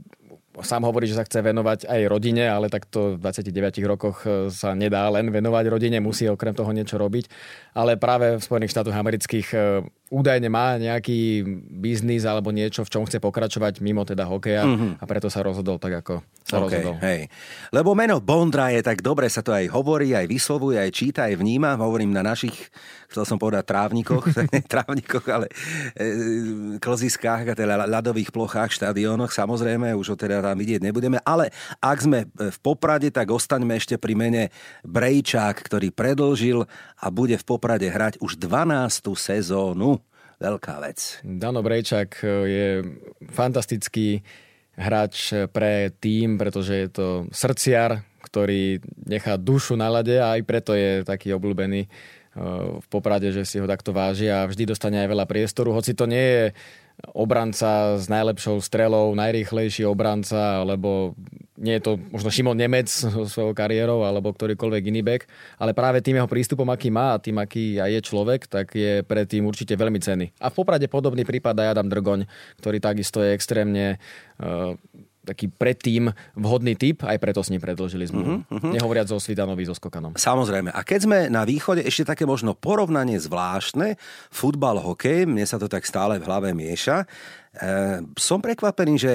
sám 0.58 0.82
hovorí, 0.82 1.06
že 1.06 1.14
sa 1.14 1.22
chce 1.22 1.46
venovať 1.46 1.86
aj 1.86 2.00
rodine, 2.10 2.50
ale 2.50 2.66
takto 2.66 3.14
v 3.14 3.22
29 3.22 3.78
rokoch 3.86 4.26
e, 4.26 4.50
sa 4.50 4.74
nedá 4.74 5.06
len 5.06 5.30
venovať 5.30 5.64
rodine, 5.70 6.02
musí 6.02 6.26
okrem 6.26 6.50
toho 6.50 6.74
niečo 6.74 6.98
robiť. 6.98 7.30
Ale 7.78 7.94
práve 7.94 8.34
v 8.34 8.42
Spojených 8.42 8.74
štátoch 8.74 8.96
amerických 8.96 9.46
e, 9.54 9.58
údajne 10.10 10.50
má 10.50 10.74
nejaký 10.74 11.46
biznis 11.70 12.26
alebo 12.26 12.50
niečo, 12.50 12.82
v 12.82 12.90
čom 12.90 13.06
chce 13.06 13.22
pokračovať 13.22 13.78
mimo 13.78 14.02
teda 14.02 14.26
hokeja 14.26 14.66
mm-hmm. 14.66 14.92
a 14.98 15.04
preto 15.06 15.30
sa 15.30 15.46
rozhodol 15.46 15.78
tak, 15.78 16.02
ako 16.02 16.26
sa 16.42 16.58
okay, 16.58 16.82
rozhodol. 16.82 16.94
Hej. 16.98 17.30
Lebo 17.70 17.94
meno 17.94 18.18
Bondra 18.18 18.74
je 18.74 18.82
tak 18.82 19.06
dobre, 19.06 19.30
sa 19.30 19.38
to 19.38 19.54
aj 19.54 19.70
hovorí, 19.70 20.10
aj 20.18 20.26
vyslovuje, 20.26 20.82
aj 20.82 20.90
číta, 20.90 21.30
aj 21.30 21.38
vníma. 21.38 21.78
Hovorím 21.78 22.10
na 22.10 22.26
našich, 22.26 22.58
chcel 23.06 23.22
som 23.22 23.38
povedať 23.38 23.70
trávnikoch, 23.70 24.26
trávnikoch, 24.74 25.24
ale 25.30 25.46
e, 25.94 26.12
kloziskách 26.82 27.54
a 27.54 27.54
teda 27.54 27.86
ľadových 27.86 28.34
plochách, 28.34 28.74
štadiónoch. 28.74 29.30
Samozrejme, 29.30 29.94
už 29.94 30.12
ho 30.12 30.16
teda 30.18 30.42
tam 30.42 30.58
vidieť 30.58 30.82
nebudeme, 30.82 31.22
ale 31.22 31.54
ak 31.78 31.98
sme 32.02 32.26
v 32.34 32.58
Poprade, 32.58 33.14
tak 33.14 33.30
ostaňme 33.30 33.78
ešte 33.78 33.94
pri 33.94 34.18
mene 34.18 34.42
Brejčák, 34.82 35.54
ktorý 35.54 35.94
predlžil 35.94 36.66
a 36.98 37.06
bude 37.14 37.38
v 37.38 37.46
Poprade 37.46 37.86
hrať 37.86 38.18
už 38.18 38.42
12. 38.42 39.06
sezónu. 39.14 39.99
Veľká 40.40 40.80
vec. 40.80 41.20
Dano 41.20 41.60
Brejčák 41.60 42.24
e, 42.24 42.26
je 42.48 42.68
fantastický 43.28 44.24
hráč 44.72 45.36
pre 45.52 45.92
tým, 46.00 46.40
pretože 46.40 46.72
je 46.72 46.88
to 46.88 47.06
srdciar, 47.28 48.00
ktorý 48.24 48.80
nechá 49.04 49.36
dušu 49.36 49.76
na 49.76 49.92
lade 49.92 50.16
a 50.16 50.40
aj 50.40 50.42
preto 50.48 50.72
je 50.72 51.04
taký 51.04 51.36
obľúbený 51.36 51.84
e, 51.84 51.88
v 52.80 52.86
Poprade, 52.88 53.28
že 53.36 53.44
si 53.44 53.60
ho 53.60 53.68
takto 53.68 53.92
váži 53.92 54.32
a 54.32 54.48
vždy 54.48 54.72
dostane 54.72 55.04
aj 55.04 55.12
veľa 55.12 55.28
priestoru, 55.28 55.76
hoci 55.76 55.92
to 55.92 56.08
nie 56.08 56.24
je 56.24 56.44
obranca 57.14 57.96
s 57.96 58.06
najlepšou 58.06 58.60
strelou, 58.60 59.12
najrýchlejší 59.16 59.88
obranca, 59.88 60.62
alebo 60.62 61.16
nie 61.60 61.76
je 61.76 61.84
to 61.84 61.92
možno 62.08 62.32
Šimon 62.32 62.56
Nemec 62.56 62.88
so 62.88 63.28
svojou 63.28 63.52
kariérou, 63.52 64.04
alebo 64.04 64.32
ktorýkoľvek 64.32 64.82
iný 64.88 65.04
back, 65.04 65.28
ale 65.60 65.76
práve 65.76 66.00
tým 66.00 66.16
jeho 66.16 66.28
prístupom, 66.28 66.66
aký 66.72 66.88
má 66.88 67.14
a 67.14 67.20
tým, 67.20 67.36
aký 67.36 67.76
aj 67.76 67.90
je 67.90 68.00
človek, 68.00 68.40
tak 68.48 68.72
je 68.72 69.04
pre 69.04 69.28
tým 69.28 69.44
určite 69.44 69.76
veľmi 69.76 70.00
cenný. 70.00 70.32
A 70.40 70.48
v 70.48 70.56
poprade 70.56 70.88
podobný 70.88 71.22
prípad 71.28 71.56
aj 71.60 71.70
Adam 71.76 71.88
Drgoň, 71.92 72.20
ktorý 72.64 72.80
takisto 72.80 73.20
je 73.20 73.36
extrémne 73.36 74.00
uh, 74.40 74.72
taký 75.20 75.52
predtým 75.52 76.08
vhodný 76.32 76.74
typ, 76.74 77.04
aj 77.04 77.20
preto 77.20 77.44
s 77.44 77.52
ním 77.52 77.60
predlžili 77.60 78.08
zmluvu. 78.08 78.40
Uh-huh, 78.40 78.56
uh-huh. 78.56 78.72
Nehovoriac 78.72 79.08
o 79.12 79.20
Svidanovi 79.20 79.68
so 79.68 79.76
Skokanom. 79.76 80.16
Samozrejme. 80.16 80.72
A 80.72 80.80
keď 80.80 81.00
sme 81.04 81.18
na 81.28 81.44
východe, 81.44 81.84
ešte 81.84 82.08
také 82.08 82.24
možno 82.24 82.56
porovnanie 82.56 83.20
zvláštne, 83.20 84.00
futbal, 84.32 84.80
hokej, 84.80 85.28
mne 85.28 85.44
sa 85.44 85.60
to 85.60 85.68
tak 85.68 85.84
stále 85.84 86.16
v 86.16 86.24
hlave 86.24 86.56
mieša. 86.56 87.04
E, 87.04 87.06
som 88.16 88.40
prekvapený, 88.40 88.96
že 88.96 89.12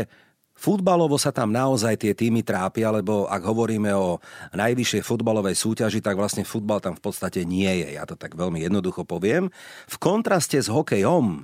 Futbalovo 0.56 1.20
sa 1.20 1.36
tam 1.36 1.52
naozaj 1.52 2.00
tie 2.00 2.16
týmy 2.16 2.40
trápia, 2.40 2.88
lebo 2.88 3.28
ak 3.28 3.44
hovoríme 3.44 3.92
o 3.92 4.24
najvyššej 4.56 5.04
futbalovej 5.04 5.52
súťaži, 5.52 6.00
tak 6.00 6.16
vlastne 6.16 6.48
futbal 6.48 6.80
tam 6.80 6.96
v 6.96 7.04
podstate 7.04 7.44
nie 7.44 7.68
je. 7.84 8.00
Ja 8.00 8.08
to 8.08 8.16
tak 8.16 8.40
veľmi 8.40 8.64
jednoducho 8.64 9.04
poviem. 9.04 9.52
V 9.92 9.98
kontraste 10.00 10.56
s 10.56 10.72
hokejom, 10.72 11.44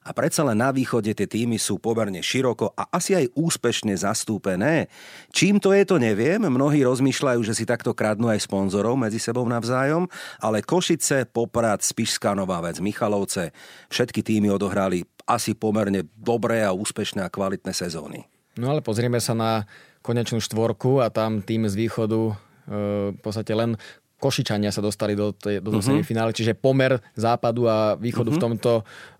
a 0.00 0.16
predsa 0.16 0.40
len 0.48 0.56
na 0.56 0.72
východe 0.72 1.12
tie 1.12 1.28
týmy 1.28 1.60
sú 1.60 1.76
pomerne 1.76 2.24
široko 2.24 2.72
a 2.72 2.88
asi 2.88 3.12
aj 3.12 3.36
úspešne 3.36 3.92
zastúpené. 3.92 4.88
Čím 5.28 5.60
to 5.60 5.76
je, 5.76 5.84
to 5.84 6.00
neviem. 6.00 6.40
Mnohí 6.40 6.80
rozmýšľajú, 6.88 7.40
že 7.44 7.52
si 7.52 7.68
takto 7.68 7.92
kradnú 7.92 8.32
aj 8.32 8.48
sponzorov 8.48 8.96
medzi 8.96 9.20
sebou 9.20 9.44
navzájom, 9.44 10.08
ale 10.40 10.64
Košice, 10.64 11.28
Poprad, 11.28 11.84
Spišská 11.84 12.32
Nová 12.32 12.64
Vec, 12.64 12.80
Michalovce, 12.80 13.52
všetky 13.92 14.24
týmy 14.24 14.48
odohrali 14.48 15.04
asi 15.28 15.52
pomerne 15.52 16.08
dobré 16.16 16.64
a 16.64 16.72
úspešné 16.72 17.20
a 17.20 17.28
kvalitné 17.28 17.76
sezóny. 17.76 18.24
No 18.56 18.72
ale 18.72 18.80
pozrieme 18.80 19.20
sa 19.20 19.36
na 19.36 19.68
konečnú 20.00 20.40
štvorku 20.40 21.04
a 21.04 21.12
tam 21.12 21.44
tým 21.44 21.68
z 21.68 21.76
východu 21.76 22.20
e, 22.24 22.34
v 23.12 23.20
podstate 23.20 23.52
len 23.52 23.76
Košičania 24.20 24.68
sa 24.68 24.84
dostali 24.84 25.16
do, 25.16 25.32
tej, 25.32 25.64
do 25.64 25.72
uh-huh. 25.72 25.80
semifinále, 25.80 26.36
čiže 26.36 26.52
pomer 26.52 27.00
západu 27.16 27.64
a 27.64 27.96
východu 27.96 28.28
uh-huh. 28.28 28.36
v 28.36 28.44
tomto 28.44 28.72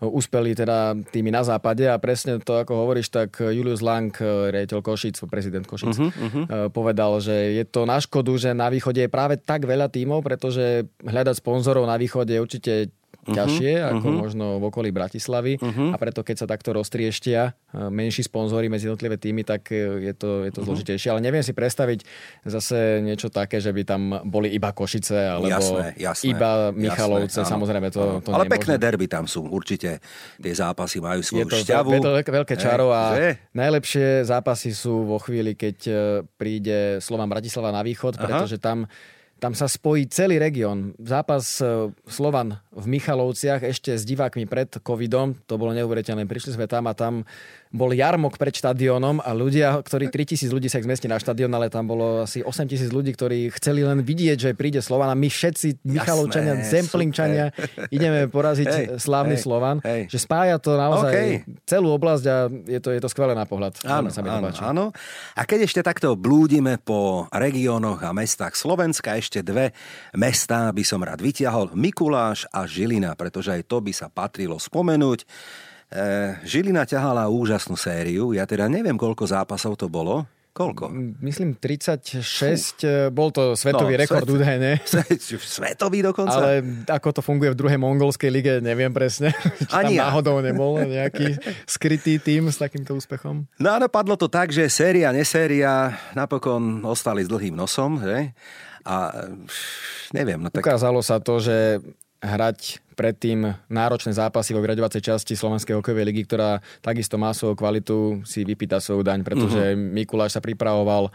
uspeli 0.05 0.53
teda 0.53 0.93
tými 1.09 1.33
na 1.33 1.41
západe 1.41 1.89
a 1.89 1.97
presne 1.97 2.37
to, 2.39 2.61
ako 2.61 2.85
hovoríš, 2.85 3.09
tak 3.09 3.41
Julius 3.41 3.81
Lang, 3.81 4.13
riaditeľ 4.21 4.85
Košic, 4.85 5.17
prezident 5.33 5.65
Košic, 5.65 5.97
uh-huh. 5.97 6.69
povedal, 6.69 7.17
že 7.25 7.57
je 7.57 7.65
to 7.65 7.89
na 7.89 7.97
škodu, 7.97 8.37
že 8.37 8.51
na 8.53 8.69
východe 8.69 9.01
je 9.01 9.11
práve 9.11 9.41
tak 9.41 9.65
veľa 9.65 9.89
tímov, 9.89 10.21
pretože 10.21 10.85
hľadať 11.01 11.35
sponzorov 11.41 11.89
na 11.89 11.97
východe 11.97 12.37
je 12.37 12.45
určite 12.45 12.73
uh-huh, 13.31 13.39
ťažšie 13.39 13.73
ako 13.79 14.07
uh-huh. 14.11 14.23
možno 14.27 14.47
v 14.59 14.65
okolí 14.69 14.91
Bratislavy 14.91 15.57
uh-huh. 15.57 15.95
a 15.95 15.97
preto 15.97 16.27
keď 16.27 16.37
sa 16.43 16.47
takto 16.51 16.75
roztrieštia 16.75 17.41
e, 17.49 17.51
menší 17.89 18.27
sponzory 18.27 18.67
medzi 18.67 18.91
jednotlivé 18.91 19.17
týmy, 19.17 19.47
tak 19.47 19.71
e, 19.71 20.11
je 20.11 20.15
to, 20.19 20.45
je 20.45 20.53
to 20.53 20.61
uh-huh. 20.61 20.69
zložitejšie. 20.75 21.09
Ale 21.15 21.23
neviem 21.23 21.47
si 21.47 21.55
predstaviť 21.55 22.03
zase 22.45 23.01
niečo 23.01 23.31
také, 23.31 23.63
že 23.63 23.71
by 23.71 23.83
tam 23.87 24.03
boli 24.27 24.51
iba 24.51 24.75
Košice 24.75 25.39
alebo 25.39 25.49
jasné, 25.49 25.95
jasné, 25.97 26.25
iba 26.35 26.75
Michalovce. 26.75 27.41
Jasné, 27.41 27.53
samozrejme 27.53 27.89
to, 27.95 28.25
to 28.25 28.31
Ale 28.35 28.47
nemôže. 28.47 28.55
pekné 28.59 28.75
derby 28.77 29.07
tam 29.07 29.25
sú, 29.31 29.47
určite. 29.47 30.03
Tie 30.41 30.55
zápasy 30.55 30.99
majú 30.99 31.21
svoju 31.23 31.47
je 31.47 31.53
to, 31.53 31.59
šťavu. 31.63 31.89
Je 31.95 32.01
to 32.03 32.13
veľké, 32.21 32.31
veľké 32.31 32.55
čaro 32.59 32.91
a 32.91 33.15
že? 33.15 33.29
najlepšie 33.55 34.27
zápasy 34.27 34.75
sú 34.75 35.07
vo 35.07 35.19
chvíli, 35.23 35.55
keď 35.55 35.77
e, 35.87 35.93
príde 36.41 36.99
Slovan 37.05 37.29
Bratislava 37.29 37.71
na 37.71 37.83
východ, 37.85 38.17
pretože 38.17 38.59
Aha. 38.59 38.65
tam 38.65 38.79
tam 39.41 39.57
sa 39.57 39.65
spojí 39.65 40.05
celý 40.13 40.37
región. 40.37 40.93
Zápas 41.01 41.65
Slovan 42.05 42.61
v 42.71 42.87
Michalovciach 42.87 43.65
ešte 43.65 43.97
s 43.97 44.05
divákmi 44.05 44.45
pred 44.45 44.69
covidom, 44.85 45.33
to 45.49 45.57
bolo 45.57 45.73
neuveriteľné. 45.73 46.29
Prišli 46.29 46.61
sme 46.61 46.69
tam 46.69 46.85
a 46.87 46.93
tam 46.93 47.25
bol 47.71 47.95
jarmok 47.95 48.35
pred 48.35 48.51
štadiónom 48.51 49.23
a 49.23 49.31
ľudia, 49.31 49.79
ktorí 49.79 50.11
3000 50.11 50.51
ľudí 50.51 50.67
sa 50.67 50.83
ich 50.83 50.87
zmestili 50.91 51.15
na 51.15 51.23
štadión, 51.23 51.55
ale 51.55 51.71
tam 51.71 51.87
bolo 51.87 52.27
asi 52.27 52.43
8000 52.43 52.91
ľudí, 52.91 53.15
ktorí 53.15 53.55
chceli 53.55 53.87
len 53.87 54.03
vidieť, 54.03 54.51
že 54.51 54.51
príde 54.59 54.83
Slovan 54.83 55.07
a 55.07 55.15
my 55.15 55.31
všetci 55.31 55.87
Michalovčania, 55.87 56.67
Zemplinčania 56.67 57.55
ideme 57.95 58.27
poraziť 58.27 58.67
hey, 58.67 58.87
slávny 58.99 59.39
hey, 59.39 59.43
Slovan. 59.43 59.77
Hey. 59.87 60.11
Že 60.11 60.19
spája 60.19 60.59
to 60.59 60.75
naozaj 60.75 61.15
okay. 61.15 61.31
celú 61.63 61.95
oblasť 61.95 62.25
a 62.27 62.37
je 62.51 62.81
to, 62.83 62.91
je 62.91 63.01
to 63.01 63.07
skvelé 63.07 63.39
na 63.39 63.47
pohľad. 63.47 63.79
Áno, 63.87 64.11
sa 64.11 64.27
áno, 64.27 64.51
áno. 64.51 64.85
A 65.39 65.47
keď 65.47 65.71
ešte 65.71 65.81
takto 65.87 66.19
blúdime 66.19 66.75
po 66.83 67.31
regiónoch 67.31 68.03
a 68.03 68.11
mestách 68.11 68.59
Slovenska, 68.59 69.15
ešte 69.15 69.47
dve 69.47 69.71
mestá 70.19 70.75
by 70.75 70.83
som 70.83 71.07
rád 71.07 71.23
vytiahol. 71.23 71.71
Mikuláš 71.79 72.51
a 72.51 72.67
Žilina, 72.67 73.15
pretože 73.15 73.55
aj 73.55 73.63
to 73.71 73.79
by 73.79 73.95
sa 73.95 74.11
patrilo 74.11 74.59
spomenúť. 74.59 75.23
Eh, 75.91 76.39
Žilina 76.47 76.87
ťahala 76.87 77.27
úžasnú 77.27 77.75
sériu. 77.75 78.31
Ja 78.31 78.47
teda 78.47 78.71
neviem, 78.71 78.95
koľko 78.95 79.27
zápasov 79.27 79.75
to 79.75 79.91
bolo. 79.91 80.23
Koľko? 80.51 80.87
Myslím 81.23 81.59
36, 81.59 82.23
Fú. 82.23 82.87
Eh, 82.87 83.11
bol 83.11 83.35
to 83.35 83.59
svetový 83.59 83.99
no, 83.99 84.03
rekord 84.03 84.23
svet, 84.23 84.35
údajne. 84.39 84.71
Svetový 85.59 86.07
dokonca? 86.07 86.39
Ale 86.39 86.63
ako 86.87 87.19
to 87.19 87.21
funguje 87.27 87.55
v 87.55 87.59
druhej 87.59 87.79
mongolskej 87.83 88.31
lige, 88.31 88.53
neviem 88.63 88.95
presne. 88.95 89.35
Či 89.67 89.75
Ani 89.75 89.99
tam 89.99 89.99
ja. 89.99 90.03
náhodou 90.11 90.39
nebol 90.39 90.79
nejaký 90.79 91.39
skrytý 91.67 92.23
tým 92.23 92.51
s 92.51 92.63
takýmto 92.63 92.95
úspechom. 92.95 93.51
No 93.59 93.69
a 93.75 93.83
dopadlo 93.83 94.15
to 94.15 94.31
tak, 94.31 94.55
že 94.55 94.71
séria, 94.71 95.11
neséria 95.11 95.95
napokon 96.15 96.87
ostali 96.87 97.27
s 97.27 97.31
dlhým 97.31 97.55
nosom, 97.59 97.99
že? 97.99 98.31
A 98.87 99.27
neviem. 100.15 100.39
No 100.39 100.55
tak... 100.55 100.63
Ukázalo 100.63 101.03
sa 101.03 101.19
to, 101.19 101.43
že 101.43 101.83
hrať 102.21 102.85
predtým 102.95 103.57
náročné 103.73 104.13
zápasy 104.13 104.53
vo 104.53 104.61
vyraďovacej 104.61 105.01
časti 105.01 105.33
Slovenskej 105.33 105.81
hokejovej 105.81 106.05
ligy, 106.13 106.23
ktorá 106.29 106.61
takisto 106.85 107.17
má 107.17 107.33
svoju 107.33 107.57
kvalitu, 107.57 108.21
si 108.29 108.45
vypýta 108.45 108.77
svoju 108.77 109.01
daň, 109.01 109.25
pretože 109.25 109.73
uh-huh. 109.73 109.81
Mikuláš 109.81 110.37
sa 110.37 110.45
pripravoval 110.45 111.09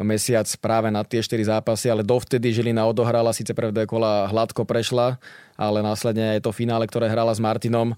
mesiac 0.00 0.48
práve 0.58 0.88
na 0.90 1.06
tie 1.06 1.22
4 1.22 1.60
zápasy, 1.60 1.92
ale 1.92 2.02
dovtedy 2.02 2.50
Žilina 2.50 2.82
odohrala, 2.88 3.36
síce 3.36 3.52
prvé 3.54 3.84
kola 3.86 4.26
hladko 4.26 4.66
prešla, 4.66 5.20
ale 5.54 5.84
následne 5.84 6.40
je 6.40 6.42
to 6.42 6.56
finále, 6.56 6.88
ktoré 6.88 7.06
hrala 7.06 7.30
s 7.30 7.38
Martinom, 7.38 7.94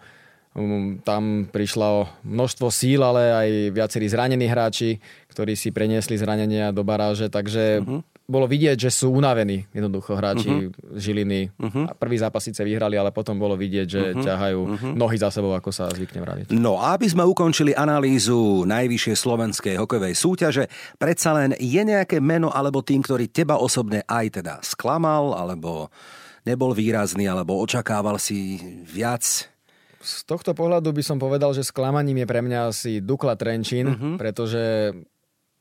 tam 1.02 1.48
prišlo 1.48 2.08
množstvo 2.28 2.68
síl, 2.68 3.00
ale 3.00 3.32
aj 3.32 3.48
viacerí 3.72 4.06
zranení 4.08 4.44
hráči, 4.44 5.00
ktorí 5.32 5.56
si 5.56 5.72
preniesli 5.72 6.20
zranenia 6.20 6.76
do 6.76 6.84
baráže, 6.84 7.32
takže 7.32 7.80
uh-huh 7.80 8.04
bolo 8.32 8.46
vidieť, 8.48 8.88
že 8.88 8.90
sú 8.90 9.12
unavení 9.12 9.68
jednoducho 9.76 10.16
hráči 10.16 10.48
uh-huh. 10.48 10.96
Žiliny. 10.96 11.52
Uh-huh. 11.52 11.84
A 11.84 11.92
prvý 11.92 12.16
zápas 12.16 12.40
síce 12.40 12.64
vyhrali, 12.64 12.96
ale 12.96 13.12
potom 13.12 13.36
bolo 13.36 13.58
vidieť, 13.58 13.86
že 13.86 14.00
uh-huh. 14.00 14.24
ťahajú 14.24 14.60
uh-huh. 14.64 14.92
nohy 14.96 15.20
za 15.20 15.28
sebou, 15.28 15.52
ako 15.52 15.68
sa 15.68 15.92
zvykne 15.92 16.24
vraviť. 16.24 16.46
No 16.56 16.80
a 16.80 16.96
aby 16.96 17.10
sme 17.12 17.28
ukončili 17.28 17.76
analýzu 17.76 18.64
najvyššej 18.64 19.16
slovenskej 19.20 19.74
hokejovej 19.76 20.14
súťaže, 20.16 20.64
predsa 20.96 21.36
len 21.36 21.52
je 21.60 21.82
nejaké 21.84 22.22
meno 22.24 22.48
alebo 22.48 22.80
tým, 22.80 23.04
ktorý 23.04 23.28
teba 23.28 23.60
osobne 23.60 24.00
aj 24.08 24.40
teda 24.40 24.54
sklamal, 24.64 25.36
alebo 25.36 25.92
nebol 26.48 26.72
výrazný, 26.72 27.28
alebo 27.28 27.60
očakával 27.60 28.16
si 28.16 28.58
viac 28.86 29.51
z 30.02 30.26
tohto 30.26 30.52
pohľadu 30.52 30.90
by 30.90 31.02
som 31.06 31.16
povedal, 31.22 31.54
že 31.54 31.62
sklamaním 31.62 32.22
je 32.22 32.26
pre 32.26 32.42
mňa 32.42 32.58
asi 32.68 32.98
Dukla 32.98 33.38
Trenčín, 33.38 33.86
uh-huh. 33.94 34.14
pretože 34.18 34.92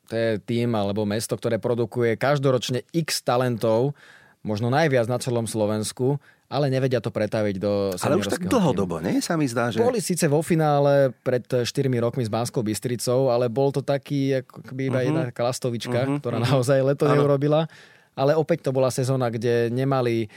to 0.10 0.14
je 0.18 0.30
tým 0.44 0.74
alebo 0.76 1.08
mesto, 1.08 1.40
ktoré 1.40 1.62
produkuje 1.62 2.20
každoročne 2.20 2.84
x 2.92 3.24
talentov, 3.24 3.96
možno 4.44 4.74
najviac 4.74 5.08
na 5.08 5.22
celom 5.22 5.46
Slovensku, 5.46 6.20
ale 6.52 6.68
nevedia 6.68 7.00
to 7.00 7.16
pretaviť 7.16 7.56
do 7.64 7.96
Ale 7.96 8.20
už 8.20 8.28
tak 8.28 8.44
dlhodobo, 8.44 9.00
nie? 9.00 9.24
Sa 9.24 9.40
mi 9.40 9.48
zdá, 9.48 9.72
že... 9.72 9.80
Boli 9.80 10.04
síce 10.04 10.28
vo 10.28 10.44
finále 10.44 11.16
pred 11.24 11.48
4 11.48 11.64
rokmi 12.04 12.28
s 12.28 12.34
Banskou 12.34 12.60
Bystricou, 12.60 13.32
ale 13.32 13.48
bol 13.48 13.72
to 13.72 13.80
taký, 13.80 14.44
ako 14.44 14.76
iba 14.76 15.00
uh-huh. 15.00 15.08
jedna 15.08 15.24
klastovička, 15.32 16.04
uh-huh. 16.04 16.20
ktorá 16.20 16.44
uh-huh. 16.44 16.52
naozaj 16.52 16.84
leto 16.84 17.08
ano. 17.08 17.24
neurobila. 17.24 17.72
Ale 18.12 18.36
opäť 18.36 18.68
to 18.68 18.76
bola 18.76 18.92
sezóna, 18.92 19.32
kde 19.32 19.72
nemali 19.72 20.28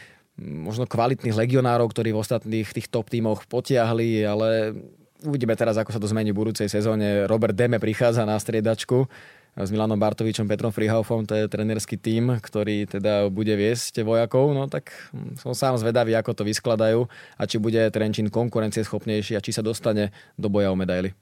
možno 0.40 0.90
kvalitných 0.90 1.35
legionárov, 1.35 1.90
ktorí 1.90 2.11
v 2.11 2.20
ostatných 2.20 2.66
tých 2.66 2.90
top 2.90 3.11
tímoch 3.11 3.47
potiahli, 3.47 4.27
ale 4.27 4.75
uvidíme 5.23 5.55
teraz, 5.55 5.79
ako 5.79 5.94
sa 5.94 6.03
to 6.03 6.11
zmení 6.11 6.35
v 6.35 6.40
budúcej 6.42 6.66
sezóne. 6.66 7.25
Robert 7.31 7.55
Deme 7.55 7.79
prichádza 7.79 8.27
na 8.27 8.35
striedačku 8.35 9.07
s 9.54 9.70
Milanom 9.70 9.94
Bartovičom, 9.94 10.50
Petrom 10.50 10.74
Frihaufom, 10.74 11.22
to 11.22 11.38
je 11.38 11.46
trenerský 11.46 11.94
tím, 11.94 12.42
ktorý 12.42 12.90
teda 12.90 13.30
bude 13.30 13.54
viesť 13.54 14.02
vojakov, 14.02 14.50
no 14.50 14.66
tak 14.66 14.90
som 15.38 15.54
sám 15.54 15.78
zvedavý, 15.78 16.18
ako 16.18 16.34
to 16.34 16.42
vyskladajú 16.42 17.06
a 17.38 17.42
či 17.46 17.62
bude 17.62 17.78
Trenčín 17.94 18.34
konkurencieschopnejší 18.34 19.38
a 19.38 19.44
či 19.44 19.54
sa 19.54 19.62
dostane 19.62 20.10
do 20.34 20.50
boja 20.50 20.74
o 20.74 20.76
medaily. 20.76 21.14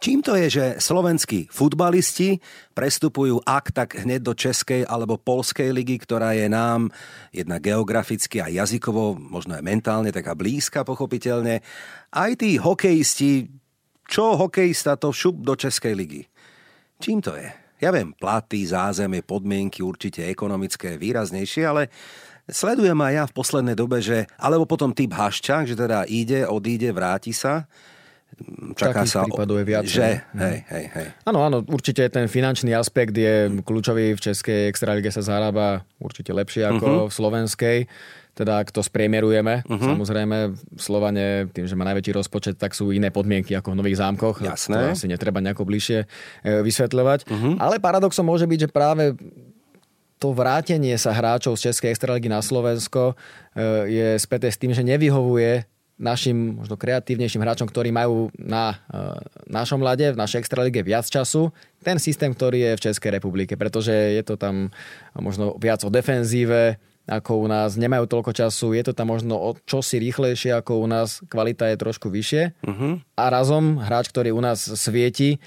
Čím 0.00 0.24
to 0.24 0.32
je, 0.32 0.48
že 0.48 0.64
slovenskí 0.80 1.52
futbalisti 1.52 2.40
prestupujú 2.72 3.44
ak 3.44 3.74
tak 3.74 4.00
hneď 4.00 4.20
do 4.24 4.32
Českej 4.32 4.88
alebo 4.88 5.20
Polskej 5.20 5.76
ligy, 5.76 6.00
ktorá 6.00 6.32
je 6.32 6.48
nám 6.48 6.88
jedna 7.34 7.60
geograficky 7.60 8.40
a 8.40 8.48
jazykovo, 8.48 9.20
možno 9.20 9.60
aj 9.60 9.66
mentálne 9.66 10.08
taká 10.08 10.32
blízka 10.32 10.88
pochopiteľne. 10.88 11.60
Aj 12.08 12.32
tí 12.32 12.56
hokejisti, 12.56 13.52
čo 14.08 14.40
hokejista 14.40 14.96
to 14.96 15.12
šup 15.12 15.44
do 15.44 15.52
Českej 15.52 15.92
ligy? 15.92 16.22
Čím 16.96 17.20
to 17.20 17.36
je? 17.36 17.59
Ja 17.80 17.90
viem, 17.90 18.12
platy, 18.12 18.62
zázemie, 18.68 19.24
podmienky 19.24 19.80
určite 19.80 20.28
ekonomické 20.28 21.00
výraznejšie, 21.00 21.64
ale 21.64 21.88
sledujem 22.44 22.96
aj 23.00 23.12
ja 23.12 23.24
v 23.24 23.36
poslednej 23.36 23.76
dobe, 23.76 24.04
že 24.04 24.28
alebo 24.36 24.68
potom 24.68 24.92
typ 24.92 25.16
haščák, 25.16 25.64
že 25.64 25.76
teda 25.76 26.04
ide, 26.04 26.44
odíde, 26.44 26.92
vráti 26.92 27.32
sa 27.32 27.64
čaká 28.76 29.04
sa... 29.04 29.26
prípadov 29.26 29.60
je 29.60 29.66
viac. 29.66 29.84
Že, 29.84 30.22
hej, 30.38 30.58
hej, 30.70 30.84
hej. 30.94 31.06
Áno, 31.26 31.44
áno, 31.44 31.58
určite 31.66 32.06
ten 32.08 32.26
finančný 32.30 32.72
aspekt 32.72 33.14
je 33.16 33.50
kľúčový. 33.62 34.16
V 34.16 34.20
Českej 34.20 34.70
extralige 34.70 35.10
sa 35.12 35.20
zarába 35.20 35.84
určite 36.00 36.32
lepšie 36.32 36.64
ako 36.66 36.86
uh-huh. 36.86 37.06
v 37.08 37.12
slovenskej. 37.12 37.78
Teda 38.40 38.56
ak 38.56 38.72
to 38.72 38.80
spriemerujeme, 38.80 39.68
uh-huh. 39.68 39.84
samozrejme 39.84 40.56
Slovane, 40.80 41.52
tým, 41.52 41.68
že 41.68 41.76
má 41.76 41.84
najväčší 41.92 42.16
rozpočet, 42.16 42.56
tak 42.56 42.72
sú 42.72 42.88
iné 42.88 43.12
podmienky 43.12 43.52
ako 43.52 43.76
v 43.76 43.84
Nových 43.84 44.00
zámkoch. 44.00 44.40
Jasné. 44.40 44.96
To 44.96 44.96
asi 44.96 45.12
netreba 45.12 45.44
nejako 45.44 45.68
bližšie 45.68 45.98
e, 46.00 46.06
vysvetľovať. 46.64 47.28
Uh-huh. 47.28 47.60
Ale 47.60 47.76
paradoxom 47.76 48.24
môže 48.24 48.48
byť, 48.48 48.58
že 48.64 48.68
práve 48.72 49.12
to 50.16 50.32
vrátenie 50.32 50.96
sa 50.96 51.12
hráčov 51.12 51.60
z 51.60 51.68
Českej 51.68 51.92
extraligy 51.92 52.32
na 52.32 52.40
Slovensko 52.40 53.12
e, 53.12 53.14
je 53.92 54.08
späté 54.16 54.48
s 54.48 54.56
tým, 54.56 54.72
že 54.72 54.80
nevyhovuje 54.88 55.68
našim 56.00 56.56
možno 56.56 56.80
kreatívnejším 56.80 57.44
hráčom, 57.44 57.68
ktorí 57.68 57.92
majú 57.92 58.32
na 58.40 58.80
uh, 58.88 59.20
našom 59.44 59.84
lade, 59.84 60.08
v 60.08 60.16
našej 60.16 60.40
extralige 60.40 60.80
viac 60.80 61.04
času, 61.04 61.52
ten 61.84 62.00
systém, 62.00 62.32
ktorý 62.32 62.72
je 62.72 62.72
v 62.80 62.84
Českej 62.88 63.20
republike, 63.20 63.52
pretože 63.60 63.92
je 63.92 64.24
to 64.24 64.40
tam 64.40 64.72
možno 65.12 65.60
viac 65.60 65.84
o 65.84 65.92
defenzíve, 65.92 66.80
ako 67.10 67.42
u 67.42 67.46
nás, 67.50 67.74
nemajú 67.74 68.06
toľko 68.06 68.30
času, 68.30 68.70
je 68.78 68.86
to 68.86 68.92
tam 68.94 69.10
možno 69.10 69.34
o 69.34 69.58
čosi 69.66 69.98
rýchlejšie 69.98 70.54
ako 70.54 70.78
u 70.78 70.86
nás, 70.86 71.18
kvalita 71.26 71.66
je 71.74 71.76
trošku 71.76 72.06
vyššie 72.06 72.42
uh-huh. 72.62 73.02
a 73.18 73.24
razom 73.26 73.82
hráč, 73.82 74.14
ktorý 74.14 74.30
u 74.30 74.38
nás 74.38 74.62
svieti, 74.62 75.42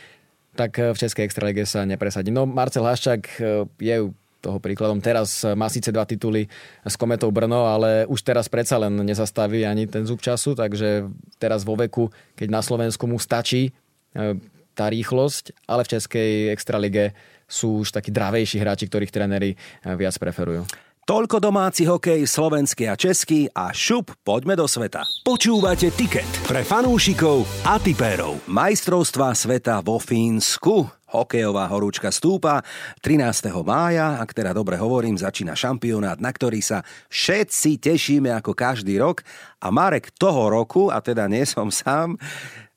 tak 0.60 0.78
v 0.78 0.98
Českej 1.00 1.24
extralege 1.26 1.64
sa 1.64 1.88
nepresadí. 1.88 2.30
No 2.30 2.44
Marcel 2.44 2.84
Haščák 2.84 3.24
eh, 3.40 3.64
je 3.80 3.96
toho 4.44 4.60
príkladom. 4.60 5.00
Teraz 5.00 5.48
má 5.56 5.72
síce 5.72 5.88
dva 5.96 6.04
tituly 6.04 6.52
s 6.84 7.00
Kometou 7.00 7.32
Brno, 7.32 7.64
ale 7.64 8.04
už 8.12 8.28
teraz 8.28 8.52
predsa 8.52 8.76
len 8.76 8.92
nezastaví 9.00 9.64
ani 9.64 9.88
ten 9.88 10.04
zub 10.04 10.20
času, 10.20 10.52
takže 10.52 11.08
teraz 11.40 11.64
vo 11.64 11.80
veku, 11.80 12.12
keď 12.36 12.52
na 12.52 12.60
Slovensku 12.60 13.08
mu 13.08 13.16
stačí 13.24 13.72
eh, 13.72 14.36
tá 14.76 14.92
rýchlosť, 14.92 15.64
ale 15.64 15.88
v 15.88 15.92
Českej 15.96 16.32
extralige 16.52 17.16
sú 17.48 17.88
už 17.88 17.96
takí 17.96 18.12
dravejší 18.12 18.60
hráči, 18.60 18.92
ktorých 18.92 19.16
tréneri 19.16 19.56
eh, 19.56 19.96
viac 19.96 20.20
preferujú. 20.20 20.68
Toľko 21.04 21.44
domáci 21.44 21.84
hokej, 21.84 22.24
slovenský 22.24 22.88
a 22.88 22.96
český 22.96 23.52
a 23.52 23.76
šup, 23.76 24.16
poďme 24.24 24.56
do 24.56 24.64
sveta. 24.64 25.04
Počúvate 25.28 25.92
Ticket 25.92 26.24
pre 26.48 26.64
fanúšikov 26.64 27.44
a 27.68 27.76
tipérov. 27.76 28.40
Majstrovstvá 28.48 29.36
sveta 29.36 29.84
vo 29.84 30.00
Fínsku. 30.00 30.88
Hokejová 31.12 31.68
horúčka 31.68 32.08
stúpa 32.08 32.64
13. 33.04 33.52
mája, 33.68 34.16
ak 34.16 34.32
teda 34.32 34.56
dobre 34.56 34.80
hovorím, 34.80 35.20
začína 35.20 35.60
šampionát, 35.60 36.24
na 36.24 36.32
ktorý 36.32 36.64
sa 36.64 36.88
všetci 37.12 37.84
tešíme 37.84 38.32
ako 38.40 38.56
každý 38.56 38.96
rok. 38.96 39.28
A 39.60 39.76
Marek 39.76 40.08
toho 40.16 40.48
roku, 40.48 40.88
a 40.88 41.04
teda 41.04 41.28
nie 41.28 41.44
som 41.44 41.68
sám, 41.68 42.16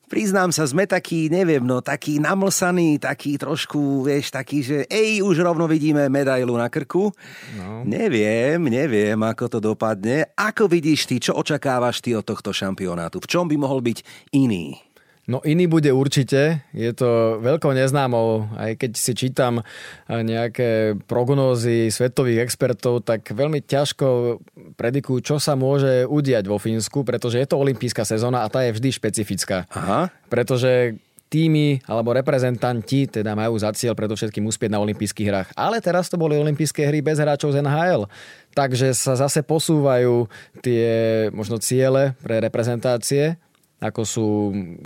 priznám 0.07 0.55
sa, 0.55 0.63
sme 0.63 0.87
takí, 0.87 1.27
neviem, 1.27 1.61
no 1.61 1.83
takí 1.83 2.17
namlsaní, 2.17 2.97
takí 2.97 3.35
trošku, 3.35 4.07
vieš, 4.07 4.31
takí, 4.31 4.63
že 4.63 4.87
ej, 4.87 5.21
už 5.21 5.43
rovno 5.43 5.67
vidíme 5.67 6.07
medailu 6.07 6.55
na 6.55 6.71
krku. 6.71 7.11
No. 7.59 7.83
Neviem, 7.83 8.63
neviem, 8.71 9.19
ako 9.19 9.45
to 9.51 9.59
dopadne. 9.59 10.31
Ako 10.33 10.71
vidíš 10.71 11.05
ty, 11.05 11.19
čo 11.19 11.35
očakávaš 11.35 11.99
ty 11.99 12.15
od 12.15 12.23
tohto 12.23 12.55
šampionátu? 12.55 13.19
V 13.19 13.29
čom 13.29 13.45
by 13.45 13.55
mohol 13.59 13.83
byť 13.83 14.31
iný? 14.33 14.86
No 15.27 15.43
iný 15.43 15.67
bude 15.67 15.91
určite, 15.91 16.63
je 16.71 16.91
to 16.95 17.43
veľkou 17.43 17.75
neznámou, 17.75 18.47
aj 18.55 18.79
keď 18.79 18.91
si 18.95 19.11
čítam 19.11 19.59
eh, 19.59 20.23
nejaké 20.23 20.95
prognózy 21.03 21.91
svetových 21.91 22.47
expertov, 22.47 23.03
tak 23.03 23.27
veľmi 23.35 23.59
ťažko 23.59 24.39
predikujú, 24.79 25.19
čo 25.19 25.35
sa 25.35 25.59
môže 25.59 26.07
udiať 26.07 26.47
vo 26.47 26.55
Fínsku, 26.55 27.03
pretože 27.03 27.43
je 27.43 27.47
to 27.47 27.59
olympijská 27.59 28.07
sezóna 28.07 28.47
a 28.47 28.51
tá 28.51 28.63
je 28.63 28.71
vždy 28.71 28.89
špecifická. 28.95 29.67
Aha. 29.75 30.07
Pretože 30.31 30.95
týmy 31.27 31.83
alebo 31.83 32.15
reprezentanti 32.15 33.03
teda 33.07 33.35
majú 33.35 33.59
za 33.59 33.75
cieľ 33.75 33.99
predovšetkým 33.99 34.47
uspieť 34.47 34.71
na 34.71 34.79
olympijských 34.79 35.27
hrách. 35.27 35.49
Ale 35.59 35.83
teraz 35.83 36.07
to 36.07 36.15
boli 36.15 36.39
olympijské 36.39 36.87
hry 36.87 37.03
bez 37.03 37.19
hráčov 37.19 37.51
z 37.51 37.59
NHL. 37.59 38.07
Takže 38.55 38.95
sa 38.95 39.19
zase 39.19 39.43
posúvajú 39.43 40.31
tie 40.63 41.27
možno 41.35 41.59
ciele 41.59 42.15
pre 42.23 42.39
reprezentácie 42.39 43.35
ako 43.77 44.01
sú 44.03 44.27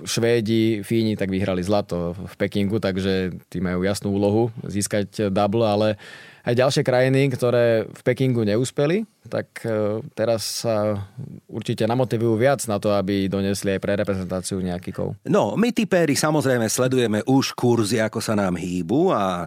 Švédi, 0.04 0.84
Fíni, 0.84 1.16
tak 1.16 1.32
vyhrali 1.32 1.64
zlato 1.64 2.12
v 2.12 2.34
Pekingu, 2.36 2.84
takže 2.84 3.32
tí 3.48 3.64
majú 3.64 3.88
jasnú 3.88 4.12
úlohu 4.12 4.52
získať 4.68 5.32
double, 5.32 5.64
ale 5.64 5.96
aj 6.42 6.58
ďalšie 6.58 6.84
krajiny, 6.84 7.30
ktoré 7.32 7.86
v 7.86 8.02
Pekingu 8.02 8.42
neúspeli, 8.42 9.06
tak 9.30 9.62
e, 9.62 10.02
teraz 10.18 10.66
sa 10.66 11.06
určite 11.46 11.86
namotivujú 11.86 12.34
viac 12.34 12.66
na 12.66 12.82
to, 12.82 12.92
aby 12.98 13.30
donesli 13.30 13.78
aj 13.78 13.82
pre 13.82 13.94
reprezentáciu 13.94 14.58
nejaký 14.58 14.90
kov. 14.90 15.14
No, 15.30 15.54
my 15.54 15.70
typéri 15.70 16.18
samozrejme 16.18 16.66
sledujeme 16.66 17.22
už 17.30 17.54
kurzy, 17.54 18.02
ako 18.02 18.20
sa 18.20 18.34
nám 18.34 18.58
hýbu 18.58 19.14
a 19.14 19.46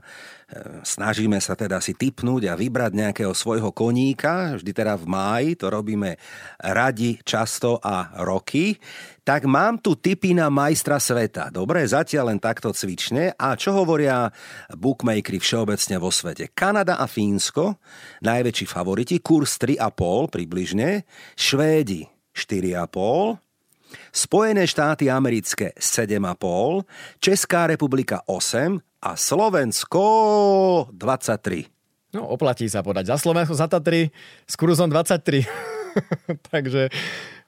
snažíme 0.83 1.39
sa 1.43 1.59
teda 1.59 1.83
si 1.83 1.97
typnúť 1.97 2.51
a 2.51 2.59
vybrať 2.59 2.93
nejakého 2.95 3.35
svojho 3.35 3.75
koníka, 3.75 4.59
vždy 4.61 4.71
teda 4.71 4.95
v 4.95 5.07
máji, 5.09 5.49
to 5.59 5.67
robíme 5.73 6.17
radi, 6.63 7.19
často 7.23 7.81
a 7.83 8.23
roky, 8.23 8.79
tak 9.25 9.49
mám 9.49 9.81
tu 9.81 9.97
typy 9.97 10.37
na 10.37 10.53
majstra 10.53 11.01
sveta. 11.01 11.49
Dobre, 11.49 11.81
zatiaľ 11.89 12.35
len 12.35 12.41
takto 12.41 12.77
cvične. 12.77 13.33
A 13.35 13.57
čo 13.57 13.73
hovoria 13.73 14.29
bookmakery 14.77 15.41
všeobecne 15.41 15.97
vo 15.97 16.13
svete? 16.13 16.53
Kanada 16.53 17.01
a 17.01 17.09
Fínsko, 17.09 17.81
najväčší 18.21 18.67
favoriti, 18.69 19.25
kurz 19.25 19.57
3,5 19.57 20.29
približne, 20.29 21.09
Švédi 21.35 22.05
4,5, 22.37 23.41
Spojené 24.11 24.67
štáty 24.67 25.07
americké 25.07 25.71
7,5, 25.79 26.85
Česká 27.23 27.71
republika 27.71 28.27
8 28.27 28.94
a 29.05 29.21
Slovensko 29.21 30.05
23. 30.97 32.17
No, 32.17 32.33
oplatí 32.33 32.65
sa 32.73 32.81
podať 32.81 33.13
za 33.13 33.17
Slovensko 33.21 33.53
za 33.53 33.69
Tatry 33.69 34.09
s 34.49 34.55
kurzom 34.57 34.89
23. 34.89 35.45
Takže 36.53 36.89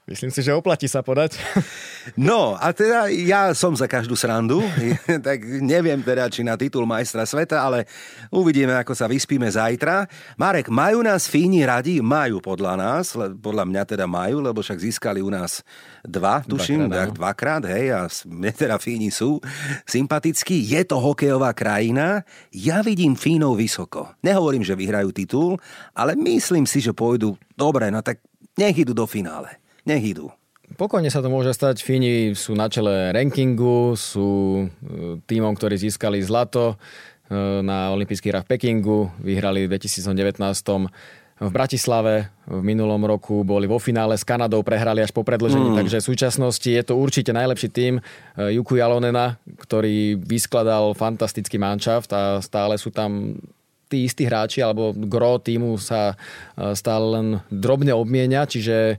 Myslím 0.07 0.31
si, 0.31 0.38
že 0.38 0.55
oplatí 0.55 0.87
sa 0.87 1.03
podať. 1.03 1.35
No, 2.14 2.55
a 2.55 2.71
teda 2.71 3.11
ja 3.11 3.51
som 3.51 3.75
za 3.75 3.90
každú 3.90 4.14
srandu, 4.14 4.62
tak 5.27 5.42
neviem 5.42 5.99
teda, 5.99 6.31
či 6.31 6.47
na 6.47 6.55
titul 6.55 6.87
majstra 6.87 7.27
sveta, 7.27 7.59
ale 7.59 7.83
uvidíme, 8.31 8.79
ako 8.79 8.95
sa 8.95 9.11
vyspíme 9.11 9.51
zajtra. 9.51 10.07
Marek, 10.38 10.71
majú 10.71 11.03
nás 11.03 11.27
Fíni 11.27 11.66
radi? 11.66 11.99
Majú 11.99 12.38
podľa 12.38 12.79
nás, 12.79 13.19
podľa 13.42 13.66
mňa 13.66 13.83
teda 13.83 14.07
majú, 14.07 14.38
lebo 14.38 14.62
však 14.62 14.87
získali 14.87 15.19
u 15.19 15.35
nás 15.35 15.66
dva, 16.07 16.47
tuším, 16.47 16.87
dvakrát, 16.87 17.11
no. 17.11 17.16
dvakrát 17.19 17.62
hej, 17.75 17.87
a 17.90 18.01
mne 18.31 18.55
teda 18.55 18.79
Fíni 18.79 19.11
sú 19.11 19.42
sympatickí. 19.83 20.62
Je 20.62 20.87
to 20.87 21.03
hokejová 21.03 21.51
krajina, 21.59 22.23
ja 22.55 22.87
vidím 22.87 23.19
Fínov 23.19 23.59
vysoko. 23.59 24.14
Nehovorím, 24.23 24.62
že 24.62 24.79
vyhrajú 24.79 25.11
titul, 25.11 25.59
ale 25.90 26.14
myslím 26.14 26.71
si, 26.71 26.79
že 26.79 26.95
pôjdu 26.95 27.35
dobre, 27.59 27.90
no 27.90 27.99
tak 27.99 28.23
nech 28.55 28.79
idú 28.79 28.95
do 28.95 29.11
finále 29.11 29.66
nech 29.87 30.03
idú. 30.03 30.35
Pokojne 30.75 31.07
sa 31.14 31.22
to 31.22 31.31
môže 31.31 31.55
stať. 31.55 31.79
Fíni 31.79 32.35
sú 32.35 32.59
na 32.59 32.66
čele 32.66 33.14
rankingu, 33.14 33.94
sú 33.94 34.66
e, 34.66 35.22
týmom, 35.22 35.55
ktorí 35.55 35.79
získali 35.79 36.18
zlato 36.27 36.75
e, 36.75 37.62
na 37.62 37.94
olympijských 37.94 38.35
hrách 38.35 38.46
v 38.51 38.51
Pekingu, 38.51 39.14
vyhrali 39.22 39.70
v 39.70 39.79
2019 39.79 40.11
v 41.37 41.53
Bratislave 41.53 42.33
v 42.49 42.64
minulom 42.64 43.05
roku 43.05 43.44
boli 43.44 43.68
vo 43.68 43.77
finále 43.77 44.16
s 44.16 44.25
Kanadou, 44.25 44.64
prehrali 44.64 45.05
až 45.05 45.12
po 45.12 45.20
predlžení, 45.20 45.68
mm. 45.68 45.79
takže 45.85 46.01
v 46.01 46.09
súčasnosti 46.09 46.64
je 46.64 46.81
to 46.81 46.96
určite 46.96 47.29
najlepší 47.31 47.68
tým 47.70 47.94
e, 48.01 48.03
Juku 48.59 48.81
Jalonena, 48.81 49.38
ktorý 49.61 50.18
vyskladal 50.18 50.96
fantastický 50.99 51.61
manšaft 51.62 52.11
a 52.11 52.40
stále 52.42 52.81
sú 52.81 52.90
tam 52.90 53.38
tí 53.87 54.03
istí 54.11 54.27
hráči 54.27 54.66
alebo 54.66 54.90
gro 54.90 55.38
týmu 55.38 55.79
sa 55.79 56.18
stále 56.75 57.07
len 57.07 57.27
drobne 57.55 57.94
obmienia, 57.94 58.42
čiže 58.42 58.99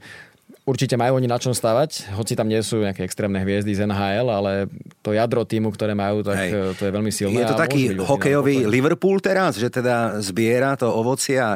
Určite 0.67 0.99
majú 0.99 1.15
oni 1.15 1.31
na 1.31 1.39
čom 1.39 1.55
stavať, 1.55 2.11
hoci 2.11 2.35
tam 2.35 2.51
nie 2.51 2.59
sú 2.59 2.83
nejaké 2.83 3.07
extrémne 3.07 3.39
hviezdy 3.39 3.71
z 3.71 3.87
NHL, 3.87 4.27
ale 4.27 4.67
to 4.99 5.15
jadro 5.15 5.47
týmu, 5.47 5.71
ktoré 5.71 5.95
majú, 5.95 6.27
tak 6.27 6.35
Hej. 6.43 6.51
E, 6.51 6.75
to 6.75 6.83
je 6.83 6.91
veľmi 6.91 7.07
silné. 7.07 7.39
Je 7.39 7.47
to 7.47 7.55
taký 7.55 7.95
hokejový 7.95 8.67
Liverpool 8.67 9.23
teraz, 9.23 9.55
že 9.55 9.71
teda 9.71 10.19
zbiera 10.19 10.75
to 10.75 10.91
ovocie 10.91 11.39
a 11.39 11.55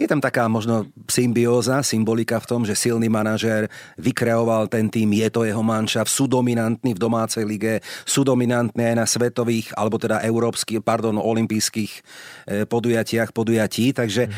je 0.00 0.08
tam 0.08 0.24
taká 0.24 0.48
možno 0.48 0.88
symbióza, 1.04 1.84
symbolika 1.84 2.40
v 2.40 2.48
tom, 2.48 2.64
že 2.64 2.72
silný 2.72 3.12
manažér 3.12 3.68
vykreoval 4.00 4.72
ten 4.72 4.88
tým, 4.88 5.12
je 5.12 5.28
to 5.28 5.44
jeho 5.44 5.60
manšaft, 5.60 6.08
sú 6.08 6.24
dominantní 6.24 6.96
v 6.96 7.02
domácej 7.04 7.44
lige, 7.44 7.84
sú 8.08 8.24
dominantní 8.24 8.80
aj 8.80 8.96
na 8.96 9.04
svetových, 9.04 9.76
alebo 9.76 10.00
teda 10.00 10.24
európskych, 10.24 10.80
pardon, 10.80 11.20
olympijských 11.20 11.92
e, 11.92 12.00
podujatiach, 12.64 13.36
podujatí. 13.36 13.92
Takže 13.92 14.22
e, 14.24 14.30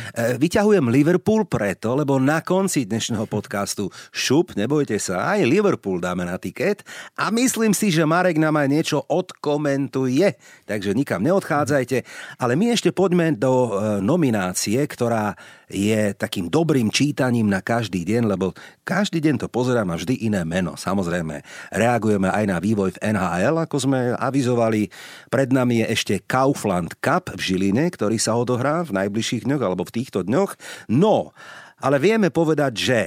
vyťahujem 0.42 0.90
Liverpool 0.90 1.46
preto, 1.46 1.94
lebo 1.94 2.18
na 2.18 2.42
konci 2.42 2.82
dnešného 2.82 3.30
podcastu 3.30 3.86
šup, 4.10 4.58
nebojte 4.58 4.98
sa, 4.98 5.38
aj 5.38 5.46
Liverpool 5.46 6.02
dáme 6.02 6.26
na 6.26 6.42
tiket. 6.42 6.82
A 7.14 7.30
myslím 7.30 7.70
si, 7.70 7.94
že 7.94 8.02
Marek 8.02 8.42
nám 8.42 8.58
aj 8.58 8.66
niečo 8.66 8.98
odkomentuje, 9.06 10.34
takže 10.66 10.90
nikam 10.90 11.22
neodchádzajte, 11.22 12.02
ale 12.42 12.58
my 12.58 12.74
ešte 12.74 12.90
poďme 12.90 13.38
do 13.38 13.70
e, 13.70 13.70
nominácie, 14.02 14.82
ktorá 14.90 15.38
je 15.72 16.12
takým 16.12 16.52
dobrým 16.52 16.92
čítaním 16.92 17.48
na 17.48 17.64
každý 17.64 18.04
deň, 18.04 18.28
lebo 18.28 18.52
každý 18.84 19.24
deň 19.24 19.40
to 19.40 19.48
pozerám 19.48 19.88
a 19.88 19.96
vždy 19.96 20.28
iné 20.28 20.44
meno. 20.44 20.76
Samozrejme, 20.76 21.40
reagujeme 21.72 22.28
aj 22.28 22.44
na 22.44 22.60
vývoj 22.60 22.94
v 22.96 23.00
NHL, 23.16 23.56
ako 23.56 23.76
sme 23.88 24.12
avizovali. 24.14 24.92
Pred 25.32 25.48
nami 25.50 25.82
je 25.82 25.86
ešte 25.96 26.14
Kaufland 26.28 26.92
Cup 27.00 27.32
v 27.32 27.40
Žiline, 27.40 27.88
ktorý 27.88 28.20
sa 28.20 28.36
odohrá 28.36 28.84
v 28.84 28.94
najbližších 29.00 29.48
dňoch 29.48 29.62
alebo 29.64 29.88
v 29.88 29.94
týchto 29.96 30.22
dňoch. 30.22 30.54
No, 30.92 31.32
ale 31.80 31.96
vieme 31.98 32.28
povedať, 32.28 32.72
že 32.76 32.98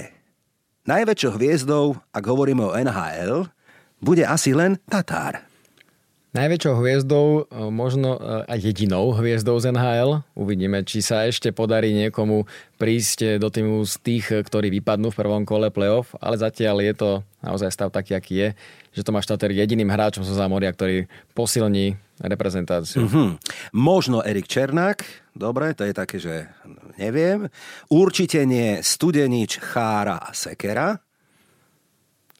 najväčšou 0.90 1.32
hviezdou, 1.38 1.96
ak 2.12 2.24
hovoríme 2.26 2.66
o 2.66 2.74
NHL, 2.76 3.48
bude 4.02 4.26
asi 4.26 4.52
len 4.52 4.76
Tatár. 4.90 5.55
Najväčšou 6.36 6.74
hviezdou, 6.84 7.26
e, 7.48 7.72
možno 7.72 8.20
e, 8.20 8.44
aj 8.44 8.58
jedinou 8.60 9.16
hviezdou 9.16 9.56
z 9.56 9.72
NHL. 9.72 10.20
Uvidíme, 10.36 10.84
či 10.84 11.00
sa 11.00 11.24
ešte 11.24 11.48
podarí 11.48 11.96
niekomu 11.96 12.44
prísť 12.76 13.40
do 13.40 13.48
týmu 13.48 13.80
z 13.88 13.94
tých, 14.04 14.44
ktorí 14.44 14.68
vypadnú 14.68 15.08
v 15.08 15.16
prvom 15.16 15.48
kole 15.48 15.72
playoff, 15.72 16.12
ale 16.20 16.36
zatiaľ 16.36 16.84
je 16.84 16.92
to 16.92 17.10
naozaj 17.40 17.72
stav 17.72 17.88
taký, 17.88 18.12
aký 18.12 18.34
je, 18.36 18.48
že 18.92 19.00
Tomáš 19.00 19.32
Tater 19.32 19.48
jediným 19.48 19.88
hráčom 19.88 20.28
zo 20.28 20.36
Zámoria, 20.36 20.76
ktorý 20.76 21.08
posilní 21.32 21.96
reprezentáciu. 22.20 23.08
Mm-hmm. 23.08 23.28
Možno 23.72 24.20
Erik 24.20 24.48
Černák, 24.48 25.32
dobre, 25.32 25.72
to 25.72 25.88
je 25.88 25.94
také, 25.96 26.16
že 26.20 26.52
neviem. 27.00 27.48
Určite 27.88 28.44
nie 28.44 28.84
Studenič, 28.84 29.60
Chára 29.60 30.20
a 30.20 30.36
Sekera. 30.36 31.05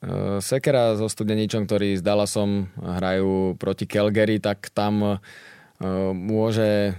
Eh, 0.04 0.38
Sekera 0.44 0.92
so 0.92 1.08
Studeničom, 1.08 1.64
ktorý 1.64 1.96
s 1.96 2.04
Dallasom 2.04 2.68
hrajú 2.76 3.56
proti 3.56 3.88
Calgary, 3.88 4.36
tak 4.36 4.68
tam 4.76 5.16
eh, 5.16 5.18
môže 6.12 6.92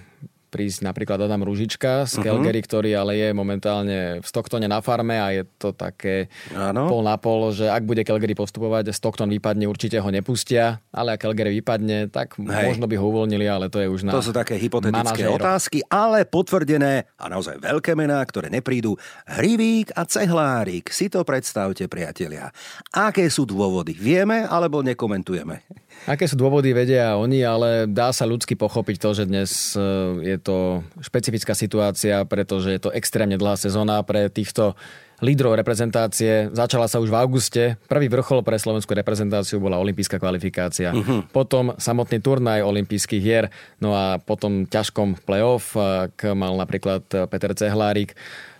prísť 0.58 0.90
napríklad 0.90 1.22
Adam 1.22 1.46
Ružička 1.46 2.10
z 2.10 2.18
uh-huh. 2.18 2.26
Calgary, 2.26 2.66
ktorý 2.66 2.98
ale 2.98 3.14
je 3.22 3.30
momentálne 3.30 4.18
v 4.18 4.26
Stocktone 4.26 4.66
na 4.66 4.82
farme 4.82 5.22
a 5.22 5.30
je 5.30 5.46
to 5.62 5.70
také 5.70 6.34
ano. 6.50 6.90
pol 6.90 7.06
na 7.06 7.14
pol, 7.22 7.54
že 7.54 7.70
ak 7.70 7.86
bude 7.86 8.02
Calgary 8.02 8.34
postupovať, 8.34 8.90
Stockton 8.90 9.30
vypadne, 9.30 9.70
určite 9.70 10.02
ho 10.02 10.10
nepustia, 10.10 10.82
ale 10.90 11.14
ak 11.14 11.30
Calgary 11.30 11.62
vypadne, 11.62 12.10
tak 12.10 12.42
Hej. 12.42 12.74
možno 12.74 12.90
by 12.90 12.96
ho 12.98 13.06
uvoľnili, 13.06 13.46
ale 13.46 13.70
to 13.70 13.78
je 13.78 13.86
už 13.86 14.10
na 14.10 14.18
To 14.18 14.26
sú 14.26 14.34
také 14.34 14.58
hypotetické 14.58 15.30
manažéro. 15.30 15.38
otázky, 15.38 15.86
ale 15.86 16.26
potvrdené 16.26 17.06
a 17.22 17.30
naozaj 17.30 17.62
veľké 17.62 17.94
mená, 17.94 18.18
ktoré 18.26 18.50
neprídu. 18.50 18.98
Hrivík 19.30 19.94
a 19.94 20.10
Cehlárik, 20.10 20.90
si 20.90 21.14
to 21.14 21.22
predstavte, 21.22 21.86
priatelia. 21.86 22.50
Aké 22.90 23.30
sú 23.30 23.46
dôvody? 23.46 23.94
Vieme 23.94 24.50
alebo 24.50 24.82
nekomentujeme? 24.82 25.62
Aké 26.06 26.30
sú 26.30 26.38
dôvody, 26.38 26.72
vedia 26.72 27.18
oni, 27.18 27.42
ale 27.42 27.90
dá 27.90 28.14
sa 28.14 28.30
ľudsky 28.30 28.54
pochopiť 28.54 28.96
to, 29.02 29.10
že 29.18 29.24
dnes 29.26 29.52
e, 29.74 29.82
je 30.24 30.38
to 30.38 30.86
špecifická 31.02 31.58
situácia, 31.58 32.24
pretože 32.24 32.70
je 32.72 32.80
to 32.80 32.94
extrémne 32.94 33.36
dlhá 33.36 33.58
sezóna 33.58 34.00
pre 34.06 34.30
týchto 34.30 34.78
lídrov 35.20 35.58
reprezentácie. 35.58 36.54
Začala 36.54 36.86
sa 36.86 37.02
už 37.02 37.10
v 37.10 37.18
auguste. 37.18 37.64
Prvý 37.90 38.06
vrchol 38.06 38.46
pre 38.46 38.62
slovenskú 38.62 38.94
reprezentáciu 38.94 39.58
bola 39.58 39.82
olympijská 39.82 40.22
kvalifikácia. 40.22 40.94
Uh-huh. 40.94 41.26
Potom 41.34 41.74
samotný 41.82 42.22
turnaj 42.22 42.62
olympijských 42.62 43.24
hier. 43.24 43.50
No 43.82 43.98
a 43.98 44.22
potom 44.22 44.70
ťažkom 44.70 45.18
play-off, 45.26 45.74
ak 45.74 46.22
mal 46.38 46.54
napríklad 46.54 47.02
Peter 47.34 47.52
Cehlárik 47.58 48.14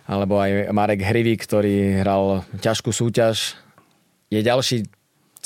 alebo 0.08 0.40
aj 0.40 0.72
Marek 0.72 1.04
Hrivík, 1.04 1.44
ktorý 1.44 2.02
hral 2.02 2.42
ťažkú 2.58 2.90
súťaž. 2.90 3.54
Je 4.32 4.40
ďalší 4.40 4.88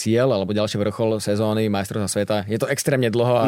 cieľ 0.02 0.34
alebo 0.34 0.50
ďalší 0.50 0.82
vrchol 0.82 1.22
sezóny 1.22 1.70
majstrovstva 1.70 2.10
sveta. 2.10 2.36
Je 2.50 2.58
to 2.58 2.66
extrémne 2.66 3.06
dlho 3.06 3.34
a. 3.38 3.46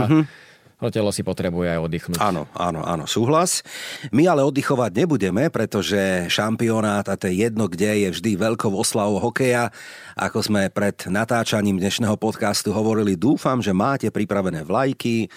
To 0.83 0.91
telo 0.91 1.15
si 1.15 1.25
potrebuje 1.25 1.71
aj 1.71 1.81
oddychnúť. 1.81 2.19
Áno, 2.21 2.51
áno, 2.53 2.83
áno, 2.85 3.09
súhlas. 3.09 3.65
My 4.11 4.29
ale 4.29 4.45
oddychovať 4.45 4.93
nebudeme, 4.93 5.49
pretože 5.49 6.29
šampionát 6.29 7.07
a 7.09 7.15
to 7.17 7.31
je 7.31 7.47
jedno, 7.47 7.71
kde 7.71 8.05
je 8.05 8.09
vždy 8.13 8.37
veľkou 8.37 8.69
oslavou 8.75 9.23
hokeja. 9.23 9.73
Ako 10.19 10.45
sme 10.45 10.69
pred 10.69 10.99
natáčaním 11.09 11.79
dnešného 11.81 12.19
podcastu 12.21 12.75
hovorili, 12.75 13.17
dúfam, 13.17 13.63
že 13.65 13.73
máte 13.73 14.13
pripravené 14.13 14.67
vlajky, 14.67 15.31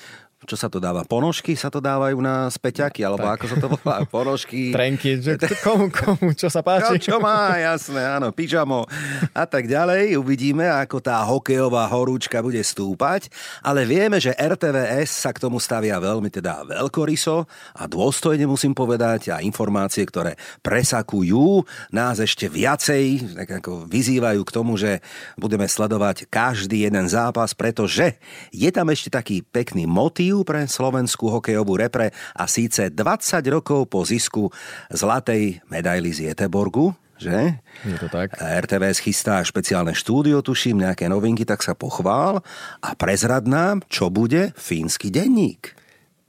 čo 0.47 0.55
sa 0.55 0.71
to 0.71 0.79
dáva? 0.79 1.03
Ponožky 1.03 1.59
sa 1.59 1.67
to 1.67 1.83
dávajú 1.83 2.23
na 2.23 2.47
späťaky, 2.47 3.03
alebo 3.03 3.27
tak. 3.27 3.35
ako 3.35 3.45
sa 3.51 3.57
to 3.59 3.67
volá? 3.67 3.95
Ponožky. 4.15 4.71
Trenky, 4.71 5.19
že 5.19 5.35
komu, 5.59 5.91
komu, 5.91 6.31
čo 6.31 6.47
sa 6.47 6.63
páči. 6.63 6.95
Čo, 7.03 7.15
čo 7.15 7.15
má, 7.19 7.59
jasné, 7.59 7.99
áno, 7.99 8.31
pyžamo 8.31 8.87
a 9.35 9.43
tak 9.43 9.67
ďalej. 9.67 10.15
Uvidíme, 10.15 10.71
ako 10.71 11.03
tá 11.03 11.19
hokejová 11.27 11.83
horúčka 11.91 12.39
bude 12.39 12.63
stúpať, 12.63 13.27
ale 13.59 13.83
vieme, 13.83 14.23
že 14.23 14.31
RTVS 14.31 15.27
sa 15.27 15.35
k 15.35 15.43
tomu 15.43 15.59
stavia 15.59 15.99
veľmi 15.99 16.31
teda 16.31 16.63
veľkoryso 16.63 17.43
a 17.75 17.83
dôstojne 17.83 18.47
musím 18.47 18.71
povedať 18.71 19.35
a 19.35 19.43
informácie, 19.43 20.07
ktoré 20.07 20.39
presakujú 20.63 21.67
nás 21.91 22.23
ešte 22.23 22.47
viacej, 22.47 23.35
tak 23.35 23.49
ako 23.59 23.89
vyzývajú 23.89 24.41
k 24.47 24.53
tomu, 24.53 24.79
že 24.79 25.03
budeme 25.35 25.65
sledovať 25.65 26.29
každý 26.29 26.85
jeden 26.85 27.09
zápas, 27.09 27.51
pretože 27.57 28.15
je 28.53 28.69
tam 28.69 28.87
ešte 28.93 29.09
taký 29.09 29.41
pekný 29.41 29.89
motív, 29.89 30.36
motív 30.37 30.45
pre 30.45 30.69
slovenskú 30.69 31.33
hokejovú 31.33 31.81
repre 31.81 32.13
a 32.37 32.45
síce 32.45 32.93
20 32.93 33.41
rokov 33.49 33.89
po 33.89 34.05
zisku 34.05 34.53
zlatej 34.93 35.65
medaily 35.65 36.13
z 36.13 36.29
Jeteborgu, 36.29 36.93
že? 37.17 37.57
Je 37.81 37.97
to 37.97 38.05
tak. 38.13 38.37
RTVS 38.37 39.01
chystá 39.01 39.41
špeciálne 39.41 39.97
štúdio, 39.97 40.45
tuším, 40.45 40.85
nejaké 40.85 41.09
novinky, 41.09 41.41
tak 41.41 41.65
sa 41.65 41.73
pochvál 41.73 42.45
a 42.85 42.89
prezrad 42.93 43.49
nám, 43.49 43.81
čo 43.89 44.13
bude 44.13 44.53
fínsky 44.53 45.09
denník. 45.09 45.73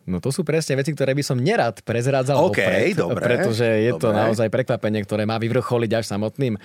No 0.08 0.24
to 0.24 0.32
sú 0.32 0.40
presne 0.40 0.80
veci, 0.80 0.96
ktoré 0.96 1.12
by 1.12 1.20
som 1.20 1.36
nerad 1.36 1.84
prezrádzal 1.84 2.48
okay, 2.48 2.64
opred, 2.64 2.96
dobre, 2.96 3.24
pretože 3.28 3.68
je 3.68 3.92
dobre. 3.92 4.00
to 4.00 4.08
naozaj 4.16 4.48
prekvapenie, 4.48 5.04
ktoré 5.04 5.28
má 5.28 5.36
vyvrcholiť 5.36 5.90
až 6.00 6.04
samotným 6.08 6.56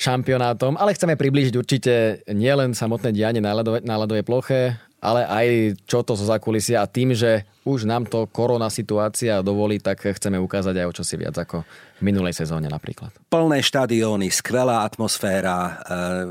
šampionátom, 0.00 0.80
ale 0.80 0.96
chceme 0.96 1.12
priblížiť 1.12 1.54
určite 1.60 2.24
nielen 2.32 2.72
samotné 2.72 3.12
dianie 3.12 3.44
na 3.44 3.52
ľadovej, 3.52 3.84
na 3.84 4.00
ľadovej 4.00 4.24
ploche, 4.24 4.80
ale 5.00 5.22
aj 5.24 5.46
čo 5.84 6.02
to 6.02 6.14
zo 6.14 6.26
zakulisia 6.26 6.82
a 6.82 6.90
tým, 6.90 7.12
že 7.12 7.44
už 7.66 7.82
nám 7.82 8.06
to 8.06 8.30
korona 8.30 8.70
situácia 8.70 9.42
dovolí, 9.42 9.82
tak 9.82 10.06
chceme 10.06 10.38
ukázať 10.38 10.74
aj 10.78 10.86
o 10.86 10.96
čosi 11.02 11.14
viac 11.18 11.34
ako 11.34 11.66
v 11.98 12.02
minulej 12.06 12.38
sezóne 12.38 12.70
napríklad. 12.70 13.10
Plné 13.26 13.58
štadióny, 13.66 14.30
skvelá 14.30 14.86
atmosféra, 14.86 15.58
e, 15.58 15.72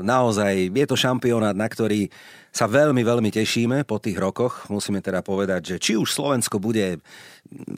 naozaj 0.00 0.72
je 0.72 0.86
to 0.88 0.96
šampionát, 0.96 1.52
na 1.52 1.68
ktorý 1.68 2.08
sa 2.56 2.64
veľmi, 2.64 3.04
veľmi 3.04 3.28
tešíme 3.28 3.84
po 3.84 4.00
tých 4.00 4.16
rokoch. 4.16 4.64
Musíme 4.72 5.04
teda 5.04 5.20
povedať, 5.20 5.60
že 5.66 5.76
či 5.76 5.92
už 6.00 6.08
Slovensko 6.08 6.56
bude 6.56 7.04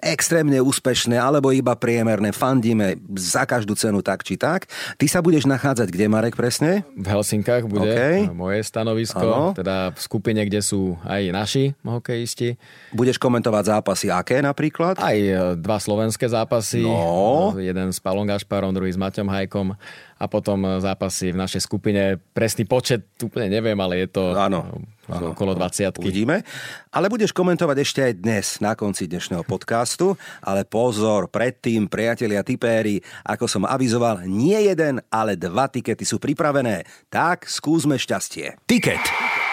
extrémne 0.01 0.63
úspešné 0.63 1.19
alebo 1.19 1.51
iba 1.51 1.75
priemerné, 1.75 2.31
fandíme 2.31 2.97
za 3.19 3.43
každú 3.45 3.75
cenu 3.75 4.01
tak 4.07 4.23
či 4.23 4.39
tak. 4.39 4.71
Ty 4.97 5.07
sa 5.11 5.21
budeš 5.21 5.51
nachádzať 5.51 5.91
kde, 5.91 6.07
Marek, 6.07 6.39
presne? 6.39 6.87
V 6.95 7.07
Helsinkách 7.11 7.67
bude 7.67 7.91
okay. 7.91 8.31
moje 8.31 8.63
stanovisko, 8.65 9.27
ano. 9.27 9.47
teda 9.53 9.93
v 9.93 9.99
skupine, 9.99 10.41
kde 10.47 10.63
sú 10.63 10.95
aj 11.05 11.23
naši 11.35 11.65
hokejisti. 11.83 12.57
Budeš 12.95 13.19
komentovať 13.19 13.48
zápasy 13.51 14.13
aké 14.13 14.45
napríklad? 14.45 15.01
Aj 15.01 15.17
e, 15.17 15.57
dva 15.59 15.79
slovenské 15.81 16.29
zápasy. 16.29 16.85
No. 16.85 17.57
Jeden 17.57 17.91
s 17.91 17.99
Palom 17.99 18.29
Gašparom, 18.29 18.75
druhý 18.75 18.93
s 18.93 19.01
Maťom 19.01 19.29
Hajkom 19.29 19.75
a 20.19 20.25
potom 20.27 20.83
zápasy 20.83 21.31
v 21.31 21.39
našej 21.39 21.63
skupine. 21.63 22.19
Presný 22.35 22.67
počet 22.67 23.07
úplne 23.23 23.55
neviem, 23.55 23.79
ale 23.79 24.03
je 24.05 24.09
to 24.19 24.35
áno, 24.35 24.83
áno, 25.07 25.33
okolo 25.33 25.55
20 25.55 25.95
Uvidíme. 26.03 26.43
Ale 26.91 27.07
budeš 27.07 27.31
komentovať 27.31 27.77
ešte 27.79 28.01
aj 28.03 28.13
dnes 28.19 28.47
na 28.59 28.75
konci 28.75 29.07
dnešného 29.07 29.47
podcastu. 29.47 30.19
Ale 30.43 30.67
pozor, 30.67 31.31
predtým, 31.31 31.87
priatelia 31.87 32.43
tipéri, 32.43 32.99
ako 33.23 33.47
som 33.47 33.63
avizoval, 33.63 34.27
nie 34.27 34.59
jeden, 34.67 34.99
ale 35.07 35.39
dva 35.39 35.71
tikety 35.71 36.03
sú 36.03 36.19
pripravené. 36.19 36.83
Tak 37.07 37.47
skúsme 37.47 37.95
šťastie. 37.95 38.59
Tiket. 38.67 39.03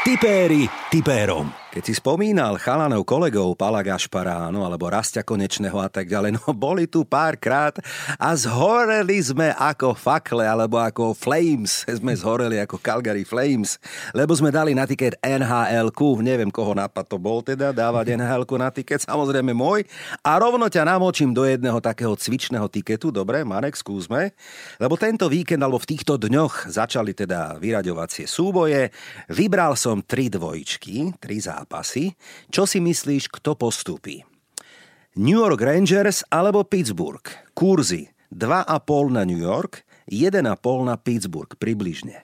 Tipéri 0.02 0.66
tipérom. 0.90 1.65
Keď 1.76 1.92
si 1.92 2.00
spomínal 2.00 2.56
chalanov 2.56 3.04
kolegov 3.04 3.60
Pala 3.60 3.84
Gašpara, 3.84 4.48
no, 4.48 4.64
alebo 4.64 4.88
Rastia 4.88 5.28
Konečného 5.28 5.76
a 5.76 5.92
tak 5.92 6.08
ďalej, 6.08 6.40
no 6.40 6.56
boli 6.56 6.88
tu 6.88 7.04
párkrát 7.04 7.76
a 8.16 8.32
zhoreli 8.32 9.20
sme 9.20 9.52
ako 9.52 9.92
fakle, 9.92 10.48
alebo 10.48 10.80
ako 10.80 11.12
Flames, 11.12 11.84
sme 12.00 12.16
zhoreli 12.16 12.64
ako 12.64 12.80
Calgary 12.80 13.28
Flames, 13.28 13.76
lebo 14.16 14.32
sme 14.32 14.56
dali 14.56 14.72
na 14.72 14.88
tiket 14.88 15.20
nhl 15.20 15.92
neviem 16.24 16.48
koho 16.48 16.72
nápad 16.72 17.12
to 17.12 17.20
bol 17.20 17.44
teda, 17.44 17.76
dávať 17.76 18.16
nhl 18.24 18.48
na 18.56 18.72
tiket, 18.72 19.04
samozrejme 19.04 19.52
môj, 19.52 19.84
a 20.24 20.40
rovno 20.40 20.72
ťa 20.72 20.88
namočím 20.88 21.36
do 21.36 21.44
jedného 21.44 21.84
takého 21.84 22.16
cvičného 22.16 22.72
tiketu, 22.72 23.12
dobre, 23.12 23.44
Marek, 23.44 23.76
skúsme, 23.76 24.32
lebo 24.80 24.96
tento 24.96 25.28
víkend, 25.28 25.60
alebo 25.60 25.84
v 25.84 25.92
týchto 25.92 26.16
dňoch 26.16 26.72
začali 26.72 27.12
teda 27.12 27.60
vyraďovacie 27.60 28.32
súboje, 28.32 28.96
vybral 29.28 29.76
som 29.76 30.00
tri 30.00 30.32
dvojčky, 30.32 31.20
tri 31.20 31.44
zápasy, 31.44 31.65
zápasy. 31.66 32.14
Čo 32.54 32.70
si 32.70 32.78
myslíš, 32.78 33.34
kto 33.34 33.58
postúpi? 33.58 34.22
New 35.18 35.42
York 35.42 35.58
Rangers 35.58 36.22
alebo 36.30 36.62
Pittsburgh? 36.62 37.26
Kurzy 37.58 38.14
2,5 38.30 39.10
na 39.10 39.26
New 39.26 39.42
York, 39.42 39.82
1,5 40.06 40.46
na 40.86 40.96
Pittsburgh 41.02 41.50
približne. 41.58 42.22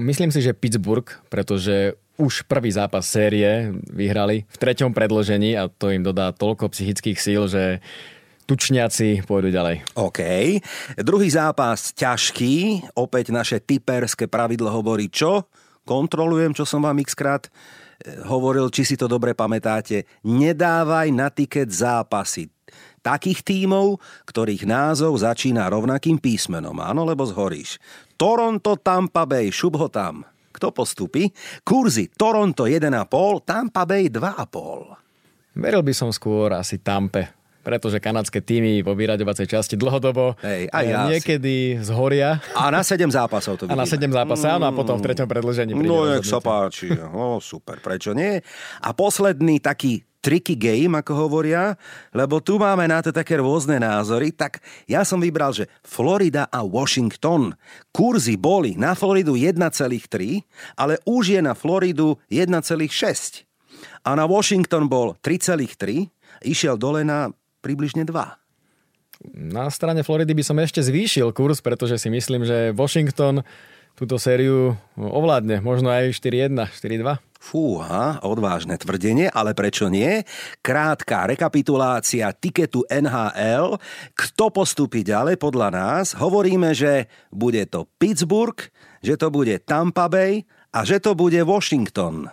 Myslím 0.00 0.32
si, 0.32 0.40
že 0.40 0.56
Pittsburgh, 0.56 1.04
pretože 1.28 2.00
už 2.16 2.48
prvý 2.48 2.72
zápas 2.72 3.04
série 3.04 3.76
vyhrali 3.92 4.48
v 4.48 4.56
treťom 4.56 4.96
predložení 4.96 5.52
a 5.52 5.68
to 5.68 5.92
im 5.92 6.00
dodá 6.00 6.32
toľko 6.32 6.72
psychických 6.72 7.18
síl, 7.20 7.44
že 7.44 7.84
tučniaci 8.48 9.26
pôjdu 9.28 9.52
ďalej. 9.52 9.84
OK. 10.00 10.20
Druhý 10.96 11.28
zápas 11.28 11.92
ťažký. 11.92 12.88
Opäť 12.96 13.34
naše 13.34 13.60
typerské 13.60 14.30
pravidlo 14.30 14.72
hovorí 14.72 15.12
čo? 15.12 15.50
Kontrolujem, 15.82 16.54
čo 16.54 16.62
som 16.62 16.78
vám 16.78 17.02
x 17.02 17.18
krát 17.18 17.50
hovoril, 18.26 18.68
či 18.68 18.82
si 18.82 18.94
to 18.98 19.06
dobre 19.06 19.34
pamätáte, 19.34 20.06
nedávaj 20.26 21.08
na 21.14 21.28
tiket 21.30 21.70
zápasy 21.70 22.50
takých 23.02 23.42
tímov, 23.42 23.98
ktorých 24.30 24.62
názov 24.62 25.18
začína 25.18 25.66
rovnakým 25.66 26.22
písmenom. 26.22 26.78
Áno, 26.78 27.02
lebo 27.02 27.26
zhoríš. 27.26 27.82
Toronto, 28.14 28.78
Tampa 28.78 29.26
Bay, 29.26 29.50
šup 29.50 29.74
ho 29.74 29.90
tam. 29.90 30.22
Kto 30.54 30.70
postupí? 30.70 31.34
Kurzy 31.66 32.14
Toronto 32.14 32.70
1,5, 32.70 32.86
Tampa 33.42 33.82
Bay 33.82 34.06
2,5. 34.06 35.58
Veril 35.58 35.82
by 35.82 35.92
som 35.92 36.14
skôr 36.14 36.54
asi 36.54 36.78
Tampe 36.78 37.41
pretože 37.62 38.02
kanadské 38.02 38.42
týmy 38.42 38.82
vo 38.82 38.92
vyraďovacej 38.92 39.46
časti 39.46 39.74
dlhodobo 39.78 40.36
Hej, 40.42 40.68
aj 40.68 40.84
ja 40.84 41.02
niekedy 41.08 41.78
si. 41.78 41.86
zhoria. 41.86 42.42
A 42.58 42.68
na 42.68 42.82
7 42.82 43.06
zápasov 43.08 43.56
to 43.56 43.70
vidíme. 43.70 43.78
A 43.78 43.82
na 43.82 43.86
7 43.86 44.02
zápasov, 44.10 44.48
áno, 44.58 44.66
a 44.68 44.72
potom 44.74 44.98
v 44.98 45.06
treťom 45.06 45.26
predlžení 45.30 45.72
príde 45.78 45.88
No, 45.88 46.04
jak 46.10 46.26
sa 46.26 46.42
páči. 46.42 46.90
No, 46.92 47.38
super, 47.38 47.78
prečo 47.78 48.12
nie? 48.12 48.42
A 48.82 48.90
posledný 48.92 49.62
taký 49.62 50.02
tricky 50.22 50.54
game, 50.54 50.94
ako 50.94 51.26
hovoria, 51.26 51.74
lebo 52.14 52.38
tu 52.38 52.54
máme 52.54 52.86
na 52.86 53.02
to 53.02 53.10
také 53.10 53.42
rôzne 53.42 53.82
názory, 53.82 54.30
tak 54.30 54.62
ja 54.86 55.02
som 55.02 55.18
vybral, 55.18 55.50
že 55.50 55.66
Florida 55.82 56.46
a 56.46 56.62
Washington. 56.62 57.58
Kurzy 57.90 58.38
boli 58.38 58.78
na 58.78 58.94
Floridu 58.94 59.34
1,3, 59.34 59.58
ale 60.78 61.02
už 61.02 61.34
je 61.34 61.40
na 61.42 61.58
Floridu 61.58 62.22
1,6. 62.30 63.50
A 64.06 64.14
na 64.14 64.24
Washington 64.30 64.86
bol 64.86 65.18
3,3, 65.18 66.06
išiel 66.46 66.78
dole 66.78 67.02
na 67.02 67.34
približne 67.62 68.02
2. 68.04 68.42
Na 69.32 69.70
strane 69.70 70.02
Floridy 70.02 70.34
by 70.34 70.42
som 70.42 70.58
ešte 70.58 70.82
zvýšil 70.82 71.30
kurz, 71.30 71.62
pretože 71.62 71.94
si 71.96 72.10
myslím, 72.10 72.42
že 72.42 72.74
Washington 72.74 73.46
túto 73.94 74.16
sériu 74.18 74.74
ovládne. 74.98 75.62
Možno 75.62 75.92
aj 75.92 76.16
4-1, 76.16 76.58
4-2. 76.74 77.22
Fúha, 77.42 78.22
odvážne 78.22 78.78
tvrdenie, 78.78 79.26
ale 79.26 79.50
prečo 79.50 79.90
nie? 79.90 80.22
Krátka 80.62 81.26
rekapitulácia 81.26 82.30
tiketu 82.30 82.86
NHL. 82.86 83.82
Kto 84.14 84.54
postupí 84.54 85.02
ďalej 85.02 85.42
podľa 85.42 85.68
nás? 85.74 86.14
Hovoríme, 86.14 86.70
že 86.70 87.10
bude 87.34 87.66
to 87.66 87.90
Pittsburgh, 87.98 88.58
že 89.02 89.18
to 89.18 89.34
bude 89.34 89.58
Tampa 89.66 90.06
Bay 90.06 90.46
a 90.70 90.86
že 90.86 91.02
to 91.02 91.18
bude 91.18 91.38
Washington. 91.42 92.30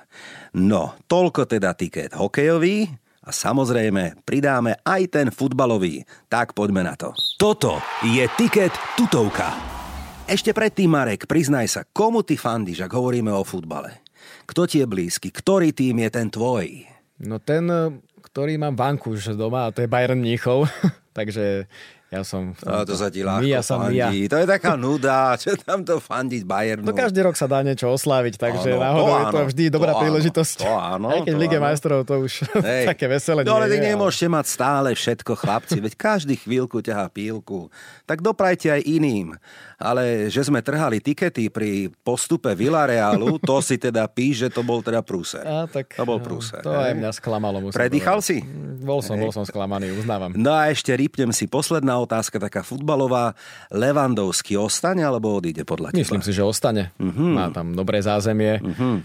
No, 0.53 0.93
toľko 1.09 1.49
teda 1.49 1.73
tiket 1.73 2.13
hokejový 2.13 3.08
a 3.29 3.31
samozrejme 3.31 4.25
pridáme 4.25 4.81
aj 4.81 5.01
ten 5.13 5.27
futbalový. 5.29 6.01
Tak 6.25 6.57
poďme 6.57 6.81
na 6.81 6.97
to. 6.97 7.13
Toto 7.37 7.77
je 8.01 8.25
tiket 8.33 8.73
tutovka. 8.97 9.53
Ešte 10.25 10.49
predtým, 10.49 10.89
Marek, 10.89 11.29
priznaj 11.29 11.69
sa, 11.69 11.81
komu 11.85 12.25
ty 12.25 12.33
fandíš, 12.33 12.81
ak 12.85 12.93
hovoríme 12.93 13.29
o 13.29 13.45
futbale? 13.45 14.01
Kto 14.49 14.65
ti 14.65 14.81
je 14.81 14.89
blízky? 14.89 15.29
Ktorý 15.29 15.69
tým 15.73 16.01
je 16.05 16.09
ten 16.09 16.33
tvoj? 16.33 16.89
No 17.21 17.37
ten, 17.37 17.69
ktorý 18.25 18.57
mám 18.57 18.73
vanku 18.73 19.13
už 19.13 19.37
doma, 19.37 19.69
a 19.69 19.73
to 19.73 19.85
je 19.85 19.89
Bayern 19.89 20.17
Mníchov. 20.17 20.65
Takže 21.17 21.69
ja 22.09 22.25
som... 22.25 22.57
A 22.65 22.81
to 22.89 22.97
sa 22.97 23.13
ti 23.13 23.21
ľahko 23.21 23.45
ja 23.45 23.61
som 23.61 23.85
fandí. 23.85 24.01
Ja. 24.01 24.09
To 24.33 24.37
je 24.41 24.47
taká 24.49 24.73
nuda, 24.73 25.37
čo 25.37 25.53
tam 25.61 25.85
to 25.85 26.01
fandiť 26.01 26.41
Bayernu. 26.41 26.89
To 26.89 26.97
každý 26.97 27.21
rok 27.21 27.37
sa 27.37 27.45
dá 27.45 27.61
niečo 27.61 27.85
osláviť, 27.85 28.41
takže 28.41 28.73
áno, 28.73 28.81
náhodou 28.81 29.13
je 29.13 29.25
to 29.29 29.39
vždy 29.53 29.63
dobrá 29.69 29.93
to 29.93 30.01
príležitosť. 30.01 30.57
To 30.65 30.73
áno, 30.73 31.07
Aj 31.13 31.21
keď 31.21 31.33
v 31.37 31.41
Lige 31.45 31.59
majstrov 31.61 32.01
to 32.09 32.25
už 32.25 32.49
Hej. 32.65 32.89
také 32.89 33.05
veselé 33.05 33.45
no, 33.45 33.61
ale 33.61 33.69
nie, 33.69 33.93
nemôžete 33.93 34.25
mať 34.25 34.45
stále 34.49 34.89
všetko, 34.97 35.37
chlapci, 35.37 35.77
veď 35.77 35.93
každý 35.93 36.33
chvíľku 36.33 36.81
ťahá 36.81 37.13
pílku. 37.13 37.69
Tak 38.09 38.25
doprajte 38.25 38.73
aj 38.73 38.81
iným 38.89 39.37
ale 39.79 40.27
že 40.27 40.43
sme 40.43 40.59
trhali 40.59 40.99
tikety 40.99 41.47
pri 41.47 41.87
postupe 42.03 42.51
Villarealu, 42.51 43.39
to 43.39 43.63
si 43.63 43.79
teda 43.79 44.05
píš, 44.11 44.45
že 44.45 44.49
to 44.51 44.61
bol 44.61 44.83
teda 44.83 44.99
prúser. 44.99 45.41
A, 45.47 45.65
tak, 45.65 45.95
to 45.95 46.03
bol 46.03 46.19
prúser. 46.19 46.59
To 46.61 46.75
aj 46.75 46.93
mňa 46.99 47.11
sklamalo. 47.15 47.71
Predýchal 47.71 48.19
si? 48.19 48.43
Mm, 48.43 48.83
bol 48.83 48.99
som, 48.99 49.15
bol 49.15 49.31
som 49.31 49.47
sklamaný, 49.47 49.95
uznávam. 49.95 50.35
No 50.35 50.51
a 50.51 50.67
ešte 50.67 50.91
rýpnem 50.91 51.31
si 51.31 51.47
posledná 51.47 51.95
otázka, 51.99 52.39
taká 52.39 52.61
futbalová. 52.63 53.35
Levandovský 53.71 54.59
ostane 54.59 55.03
alebo 55.03 55.31
odíde 55.39 55.63
podľa 55.63 55.95
teba? 55.95 56.01
Myslím 56.03 56.23
si, 56.25 56.31
že 56.35 56.43
ostane. 56.43 56.91
Uh-huh. 56.99 57.35
Má 57.35 57.53
tam 57.53 57.71
dobré 57.71 58.03
zázemie. 58.03 58.59
Uh-huh. 58.59 58.99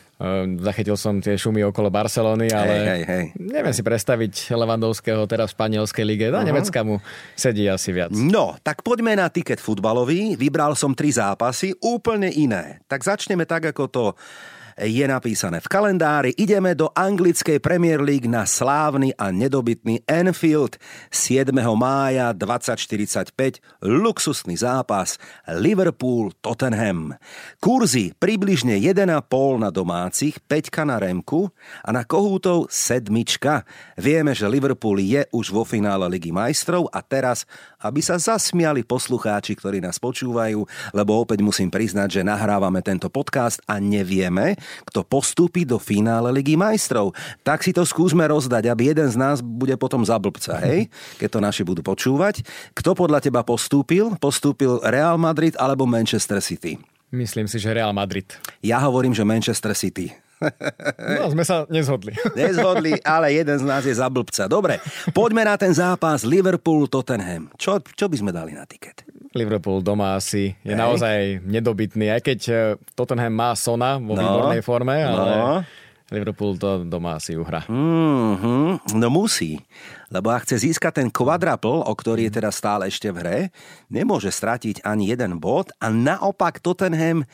Zachytil 0.63 0.95
som 0.95 1.19
tie 1.19 1.35
šumy 1.35 1.67
okolo 1.69 1.91
Barcelony, 1.91 2.49
ale 2.55 2.71
hej, 2.71 2.87
hej, 2.87 3.03
hej. 3.05 3.25
neviem 3.35 3.75
si 3.75 3.83
predstaviť 3.83 4.55
Levandovského 4.55 5.27
teraz 5.27 5.53
v 5.53 5.59
španielskej 5.59 6.05
lige. 6.07 6.27
Na 6.31 6.41
uh-huh. 6.41 6.49
Nemecka 6.49 6.81
mu 6.87 7.03
sedí 7.37 7.67
asi 7.69 7.93
viac. 7.93 8.15
No, 8.15 8.57
tak 8.63 8.81
poďme 8.87 9.19
na 9.19 9.29
tiket 9.29 9.61
futbalový. 9.61 10.39
Vybral 10.39 10.64
Vybral 10.65 10.81
som 10.81 10.97
tri 10.97 11.13
zápasy, 11.13 11.77
úplne 11.85 12.33
iné. 12.33 12.81
Tak 12.89 13.05
začneme 13.05 13.45
tak, 13.45 13.69
ako 13.69 13.85
to 13.85 14.05
je 14.75 15.07
napísané 15.07 15.63
v 15.63 15.71
kalendári. 15.71 16.31
Ideme 16.35 16.75
do 16.75 16.91
anglickej 16.91 17.63
Premier 17.63 18.03
League 18.03 18.27
na 18.27 18.43
slávny 18.43 19.15
a 19.15 19.31
nedobytný 19.31 20.03
Enfield 20.03 20.83
7. 21.15 21.55
mája 21.79 22.35
2045. 22.35 23.63
Luxusný 23.87 24.59
zápas 24.59 25.15
Liverpool-Tottenham. 25.47 27.15
Kurzy 27.63 28.19
približne 28.19 28.75
1,5 28.83 29.63
na 29.63 29.71
domácich, 29.71 30.43
5 30.43 30.91
na 30.91 30.99
Remku 30.99 31.55
a 31.87 31.95
na 31.95 32.03
Kohútov 32.03 32.67
sedmička. 32.67 33.63
Vieme, 33.95 34.35
že 34.35 34.51
Liverpool 34.51 34.99
je 34.99 35.23
už 35.31 35.55
vo 35.55 35.63
finále 35.63 36.11
Ligy 36.11 36.35
majstrov 36.35 36.91
a 36.91 36.99
teraz, 36.99 37.47
aby 37.79 38.03
sa 38.03 38.19
zasmiali 38.19 38.83
poslucháči, 38.83 39.55
ktorí 39.55 39.79
nás 39.79 40.03
počúvajú, 40.03 40.67
lebo 40.91 41.23
opäť 41.23 41.47
musím 41.47 41.71
priznať, 41.71 42.21
že 42.21 42.27
nahrávame 42.27 42.83
tento 42.83 43.07
podcast 43.07 43.63
a 43.71 43.79
nevieme, 43.79 44.59
kto 44.89 45.05
postúpi 45.05 45.63
do 45.67 45.81
finále 45.81 46.31
Ligy 46.35 46.59
majstrov. 46.59 47.13
Tak 47.43 47.65
si 47.65 47.71
to 47.71 47.83
skúsme 47.87 48.25
rozdať, 48.27 48.69
aby 48.71 48.93
jeden 48.93 49.09
z 49.09 49.17
nás 49.17 49.39
bude 49.45 49.75
potom 49.77 50.03
za 50.03 50.17
blbca, 50.17 50.61
hej? 50.65 50.89
Keď 51.21 51.29
to 51.29 51.39
naši 51.41 51.63
budú 51.63 51.85
počúvať. 51.85 52.45
Kto 52.77 52.97
podľa 52.97 53.25
teba 53.25 53.45
postúpil? 53.47 54.17
Postúpil 54.19 54.81
Real 54.85 55.17
Madrid 55.21 55.55
alebo 55.61 55.89
Manchester 55.89 56.41
City? 56.41 56.77
Myslím 57.15 57.47
si, 57.47 57.63
že 57.63 57.71
Real 57.71 57.95
Madrid. 57.95 58.27
Ja 58.59 58.83
hovorím, 58.83 59.15
že 59.15 59.23
Manchester 59.23 59.71
City. 59.79 60.11
No, 60.99 61.31
sme 61.31 61.47
sa 61.47 61.65
nezhodli. 61.71 62.13
Nezhodli, 62.39 62.99
ale 63.07 63.33
jeden 63.33 63.57
z 63.57 63.65
nás 63.65 63.87
je 63.87 63.95
za 63.95 64.11
blbca. 64.11 64.45
Dobre, 64.51 64.83
poďme 65.15 65.47
na 65.47 65.55
ten 65.57 65.73
zápas 65.73 66.27
Liverpool-Tottenham. 66.27 67.55
Čo, 67.57 67.81
čo 67.95 68.11
by 68.11 68.17
sme 68.19 68.31
dali 68.35 68.53
na 68.53 68.67
tiket? 68.69 69.07
Liverpool 69.35 69.83
doma 69.83 70.15
asi 70.15 70.55
je 70.63 70.73
Hej. 70.73 70.79
naozaj 70.79 71.19
nedobytný, 71.43 72.07
aj 72.15 72.23
keď 72.23 72.41
e, 72.47 72.55
Tottenham 72.95 73.35
má 73.35 73.51
Sona 73.59 73.99
vo 73.99 74.15
no, 74.15 74.23
výbornej 74.23 74.63
forme, 74.63 75.03
ale 75.03 75.31
no. 75.35 75.53
Liverpool 76.15 76.55
to 76.55 76.87
doma 76.87 77.19
asi 77.19 77.35
uhra. 77.35 77.67
Mm-hmm, 77.67 78.95
no 78.95 79.09
musí, 79.11 79.59
lebo 80.15 80.31
ak 80.31 80.47
chce 80.47 80.71
získať 80.71 81.03
ten 81.03 81.09
quadruple, 81.11 81.83
o 81.83 81.93
ktorý 81.93 82.31
je 82.31 82.39
teda 82.39 82.55
stále 82.55 82.87
ešte 82.87 83.11
v 83.11 83.17
hre, 83.19 83.39
nemôže 83.91 84.31
stratiť 84.31 84.87
ani 84.87 85.11
jeden 85.11 85.43
bod 85.43 85.75
a 85.83 85.91
naopak 85.91 86.63
Tottenham 86.63 87.27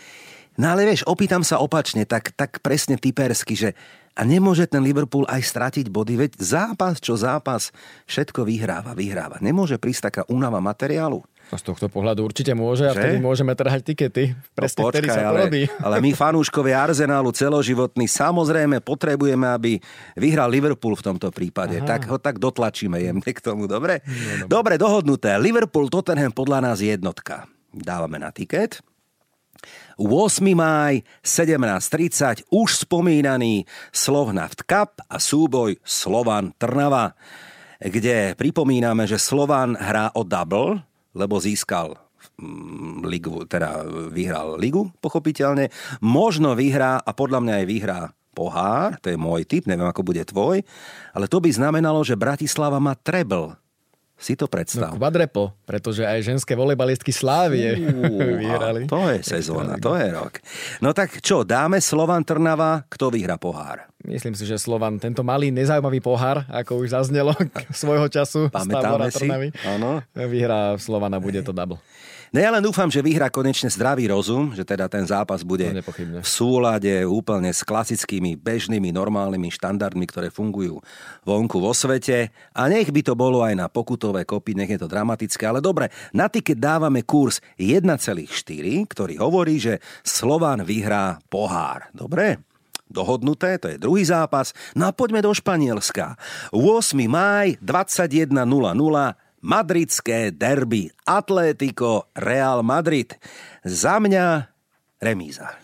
No 0.60 0.76
ale 0.76 0.84
vieš, 0.84 1.08
opýtam 1.08 1.40
sa 1.40 1.56
opačne, 1.56 2.04
tak, 2.04 2.36
tak 2.36 2.60
presne 2.60 3.00
typersky, 3.00 3.56
že 3.56 3.70
a 4.12 4.28
nemôže 4.28 4.68
ten 4.68 4.84
Liverpool 4.84 5.24
aj 5.24 5.40
stratiť 5.40 5.88
body, 5.88 6.20
veď 6.20 6.32
zápas 6.36 7.00
čo 7.00 7.16
zápas, 7.16 7.72
všetko 8.04 8.44
vyhráva, 8.44 8.92
vyhráva. 8.92 9.40
Nemôže 9.40 9.80
prísť 9.80 10.12
taká 10.12 10.22
únava 10.28 10.60
materiálu. 10.60 11.24
No 11.50 11.58
z 11.58 11.64
tohto 11.66 11.90
pohľadu 11.90 12.22
určite 12.22 12.54
môže 12.54 12.86
a 12.86 12.94
vtedy 12.94 13.18
môžeme 13.18 13.58
trhať 13.58 13.82
tikety. 13.82 14.38
Presne 14.54 14.80
no, 14.80 14.86
počkaj, 14.86 14.94
vtedy 14.94 15.08
sa 15.10 15.20
to 15.20 15.30
ale, 15.34 15.40
robí. 15.50 15.62
Ale 15.84 15.96
my 15.98 16.10
fanúškovia 16.14 16.78
Arsenálu 16.86 17.34
celoživotní 17.34 18.06
samozrejme 18.06 18.78
potrebujeme, 18.78 19.50
aby 19.50 19.82
vyhral 20.14 20.46
Liverpool 20.46 20.94
v 20.94 21.10
tomto 21.10 21.34
prípade. 21.34 21.82
Aha. 21.82 21.90
Tak 21.90 22.06
ho 22.06 22.22
tak 22.22 22.38
dotlačíme 22.38 23.02
jemne 23.02 23.26
k 23.34 23.40
tomu, 23.42 23.66
dobre? 23.66 24.06
No, 24.06 24.46
dobre. 24.46 24.46
dobre, 24.46 24.74
dohodnuté. 24.78 25.34
Liverpool 25.42 25.90
Tottenham 25.90 26.30
podľa 26.30 26.70
nás 26.70 26.78
jednotka. 26.78 27.50
Dávame 27.74 28.22
na 28.22 28.30
tiket. 28.30 28.78
8. 30.00 30.06
máj 30.56 31.04
17.30 31.20 32.48
už 32.48 32.88
spomínaný 32.88 33.68
Slovnaft 33.92 34.64
Cup 34.64 35.04
a 35.04 35.20
súboj 35.20 35.76
Slovan 35.84 36.56
Trnava, 36.56 37.12
kde 37.76 38.32
pripomíname, 38.32 39.04
že 39.04 39.20
Slovan 39.20 39.76
hrá 39.76 40.08
o 40.16 40.24
double, 40.24 40.80
lebo 41.16 41.42
získal 41.42 41.98
mm, 42.38 43.06
ligu, 43.06 43.44
teda 43.46 43.84
vyhral 44.10 44.56
ligu, 44.56 44.90
pochopiteľne. 45.02 45.72
Možno 46.02 46.54
vyhrá 46.54 47.00
a 47.00 47.10
podľa 47.10 47.40
mňa 47.42 47.54
aj 47.62 47.66
vyhrá 47.66 48.00
pohár, 48.30 48.96
to 49.02 49.10
je 49.10 49.18
môj 49.18 49.42
typ, 49.44 49.66
neviem 49.66 49.90
ako 49.90 50.06
bude 50.06 50.22
tvoj, 50.22 50.62
ale 51.12 51.26
to 51.26 51.42
by 51.42 51.50
znamenalo, 51.50 52.00
že 52.06 52.14
Bratislava 52.14 52.78
má 52.78 52.94
treble. 52.94 53.58
Si 54.20 54.36
to 54.36 54.52
predstav. 54.52 54.92
No, 54.92 55.00
kvadrepo, 55.00 55.56
pretože 55.64 56.04
aj 56.04 56.20
ženské 56.20 56.52
volejbalistky 56.52 57.08
Slávie 57.08 57.72
vyhrali. 58.44 58.84
To 58.84 59.08
je 59.08 59.24
sezóna, 59.24 59.80
to 59.80 59.96
je 59.96 60.12
rok. 60.12 60.44
No 60.84 60.92
tak 60.92 61.24
čo, 61.24 61.40
dáme 61.40 61.80
Slovan 61.80 62.20
Trnava, 62.28 62.84
kto 62.86 63.08
vyhra 63.08 63.40
pohár? 63.40 63.89
Myslím 64.00 64.32
si, 64.32 64.48
že 64.48 64.56
Slovan, 64.56 64.96
tento 64.96 65.20
malý 65.20 65.52
nezaujímavý 65.52 66.00
pohár, 66.00 66.48
ako 66.48 66.80
už 66.80 66.96
zaznelo 66.96 67.36
svojho 67.72 68.08
času 68.08 68.48
Pamätáme 68.48 69.12
z 69.12 69.16
Trnavy, 69.20 69.48
vyhrá 70.16 70.80
Slovana, 70.80 71.20
bude 71.20 71.44
to 71.44 71.52
double. 71.52 71.76
No 72.30 72.38
ja 72.38 72.54
len 72.54 72.62
dúfam, 72.62 72.86
že 72.86 73.02
vyhrá 73.02 73.26
konečne 73.26 73.66
zdravý 73.66 74.06
rozum, 74.06 74.54
že 74.54 74.62
teda 74.62 74.86
ten 74.86 75.02
zápas 75.02 75.42
bude 75.42 75.66
no, 75.66 76.22
v 76.22 76.28
súlade 76.30 77.02
úplne 77.02 77.50
s 77.50 77.66
klasickými, 77.66 78.38
bežnými, 78.38 78.94
normálnymi 78.94 79.50
štandardmi, 79.50 80.06
ktoré 80.06 80.30
fungujú 80.30 80.78
vonku 81.26 81.58
vo 81.58 81.74
svete. 81.74 82.30
A 82.54 82.70
nech 82.70 82.86
by 82.94 83.02
to 83.02 83.18
bolo 83.18 83.42
aj 83.42 83.58
na 83.58 83.66
pokutové 83.66 84.22
kopy, 84.22 84.54
nech 84.54 84.70
je 84.70 84.78
to 84.78 84.86
dramatické. 84.86 85.42
Ale 85.42 85.58
dobre, 85.58 85.90
na 86.14 86.30
tiket 86.30 86.62
dávame 86.62 87.02
kurz 87.02 87.42
1,4, 87.58 87.90
ktorý 88.86 89.18
hovorí, 89.18 89.58
že 89.58 89.82
Slován 90.06 90.62
vyhrá 90.62 91.18
pohár. 91.26 91.90
Dobre? 91.90 92.49
Dohodnuté, 92.90 93.56
to 93.56 93.70
je 93.70 93.78
druhý 93.78 94.02
zápas. 94.04 94.52
No 94.74 94.90
a 94.90 94.92
poďme 94.92 95.22
do 95.22 95.30
Španielska. 95.30 96.18
8. 96.50 96.60
máj 97.06 97.56
21.00 97.62 98.34
madridské 99.40 100.34
derby 100.34 100.92
Atlético 101.08 102.12
Real 102.12 102.60
Madrid. 102.60 103.16
Za 103.64 103.96
mňa 103.96 104.52
remíza. 105.00 105.56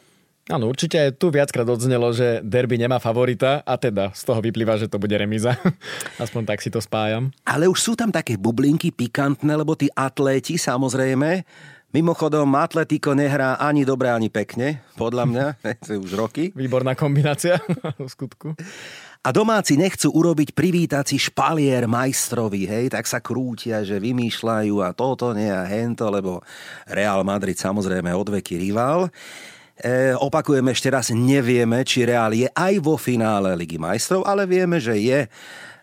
Áno, 0.47 0.71
určite 0.71 0.95
aj 0.95 1.19
tu 1.19 1.35
viackrát 1.35 1.67
odznelo, 1.67 2.15
že 2.15 2.39
derby 2.39 2.79
nemá 2.79 3.03
favorita 3.03 3.67
a 3.67 3.75
teda 3.75 4.15
z 4.15 4.23
toho 4.23 4.39
vyplýva, 4.39 4.79
že 4.79 4.87
to 4.87 4.95
bude 4.95 5.19
remíza. 5.19 5.59
Aspoň 6.23 6.43
tak 6.47 6.63
si 6.63 6.71
to 6.71 6.79
spájam. 6.79 7.35
Ale 7.43 7.67
už 7.67 7.83
sú 7.83 7.93
tam 7.99 8.15
také 8.15 8.39
bublinky 8.39 8.95
pikantné, 8.95 9.59
lebo 9.59 9.75
tí 9.75 9.91
atléti 9.91 10.55
samozrejme 10.55 11.43
Mimochodom, 11.97 12.53
Atletico 12.61 13.17
nehrá 13.17 13.57
ani 13.57 13.81
dobre, 13.89 14.13
ani 14.13 14.29
pekne, 14.29 14.85
podľa 15.01 15.25
mňa, 15.25 15.47
to 15.89 15.97
je 15.97 15.99
už 16.05 16.13
roky. 16.13 16.53
Výborná 16.53 16.93
kombinácia 16.93 17.57
v 17.97 18.05
skutku. 18.05 18.53
A 19.25 19.33
domáci 19.33 19.81
nechcú 19.81 20.13
urobiť 20.13 20.53
privítací 20.53 21.17
špalier 21.17 21.89
majstrovi, 21.89 22.69
hej, 22.69 22.93
tak 22.93 23.09
sa 23.09 23.25
krútia, 23.25 23.81
že 23.81 23.97
vymýšľajú 23.97 24.77
a 24.85 24.93
toto 24.93 25.33
nie 25.33 25.49
a 25.49 25.65
hento, 25.65 26.13
lebo 26.13 26.45
Real 26.85 27.25
Madrid 27.25 27.57
samozrejme 27.57 28.13
odveky 28.13 28.61
rival. 28.61 29.09
E, 29.81 30.13
opakujem 30.21 30.69
ešte 30.69 30.93
raz, 30.93 31.09
nevieme, 31.17 31.81
či 31.81 32.05
Real 32.05 32.37
je 32.37 32.53
aj 32.53 32.77
vo 32.77 33.01
finále 33.01 33.57
Ligy 33.57 33.81
majstrov, 33.81 34.21
ale 34.29 34.45
vieme, 34.45 34.77
že 34.77 35.01
je 35.01 35.25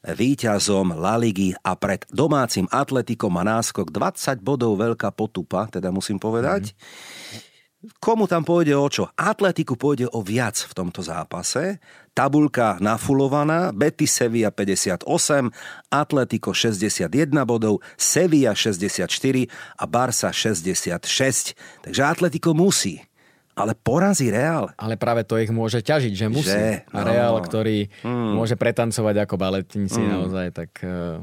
víťazom 0.04 1.00
La 1.00 1.16
Ligy 1.16 1.56
a 1.64 1.80
pred 1.80 2.04
domácim 2.12 2.68
Atletikom 2.68 3.32
má 3.32 3.48
náskok 3.48 3.90
20 3.90 4.44
bodov 4.44 4.76
veľká 4.76 5.16
potupa, 5.16 5.72
teda 5.72 5.90
musím 5.96 6.20
povedať. 6.20 6.76
Mm. 6.76 7.52
Komu 8.00 8.32
tam 8.32 8.48
pôjde 8.48 8.80
o 8.80 8.88
čo? 8.88 9.12
Atletiku 9.20 9.76
pôjde 9.76 10.08
o 10.16 10.24
viac 10.24 10.56
v 10.56 10.72
tomto 10.72 11.04
zápase. 11.04 11.84
Tabulka 12.16 12.80
nafulovaná, 12.80 13.76
Betis 13.76 14.16
Sevilla 14.16 14.56
58, 14.56 15.04
Atletico 15.92 16.56
61 16.56 17.12
bodov, 17.44 17.84
Sevilla 18.00 18.56
64 18.56 19.04
a 19.76 19.84
Barça 19.84 20.32
66. 20.32 21.60
Takže 21.84 22.02
Atletico 22.08 22.56
musí 22.56 23.04
ale 23.54 23.78
porazí 23.78 24.34
Real. 24.34 24.74
Ale 24.78 24.98
práve 24.98 25.26
to 25.26 25.38
ich 25.38 25.54
môže 25.54 25.82
ťažiť, 25.82 26.14
že 26.14 26.28
musí. 26.30 26.50
Že, 26.50 26.90
no. 26.90 26.98
A 26.98 27.00
Real, 27.06 27.36
ktorý 27.42 27.90
hmm. 28.02 28.34
môže 28.38 28.58
pretancovať 28.58 29.16
ako 29.26 29.36
baletníci 29.38 30.02
hmm. 30.02 30.10
naozaj, 30.10 30.46
tak... 30.54 30.72
Uh... 30.82 31.22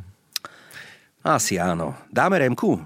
Asi 1.21 1.61
áno. 1.61 1.99
Dáme 2.09 2.41
Remku? 2.41 2.81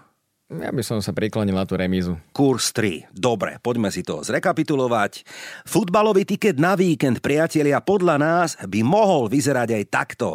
Ja 0.53 0.69
by 0.69 0.85
som 0.85 1.01
sa 1.01 1.17
priklonil 1.17 1.57
na 1.57 1.65
tú 1.65 1.75
remízu. 1.75 2.21
Kurs 2.37 2.71
3. 2.77 3.09
Dobre, 3.17 3.57
poďme 3.65 3.89
si 3.89 4.05
to 4.05 4.21
zrekapitulovať. 4.21 5.25
Futbalový 5.65 6.29
tiket 6.29 6.61
na 6.61 6.77
víkend, 6.77 7.25
priatelia, 7.25 7.81
podľa 7.81 8.17
nás 8.21 8.61
by 8.61 8.85
mohol 8.85 9.33
vyzerať 9.33 9.73
aj 9.73 9.85
takto. 9.89 10.29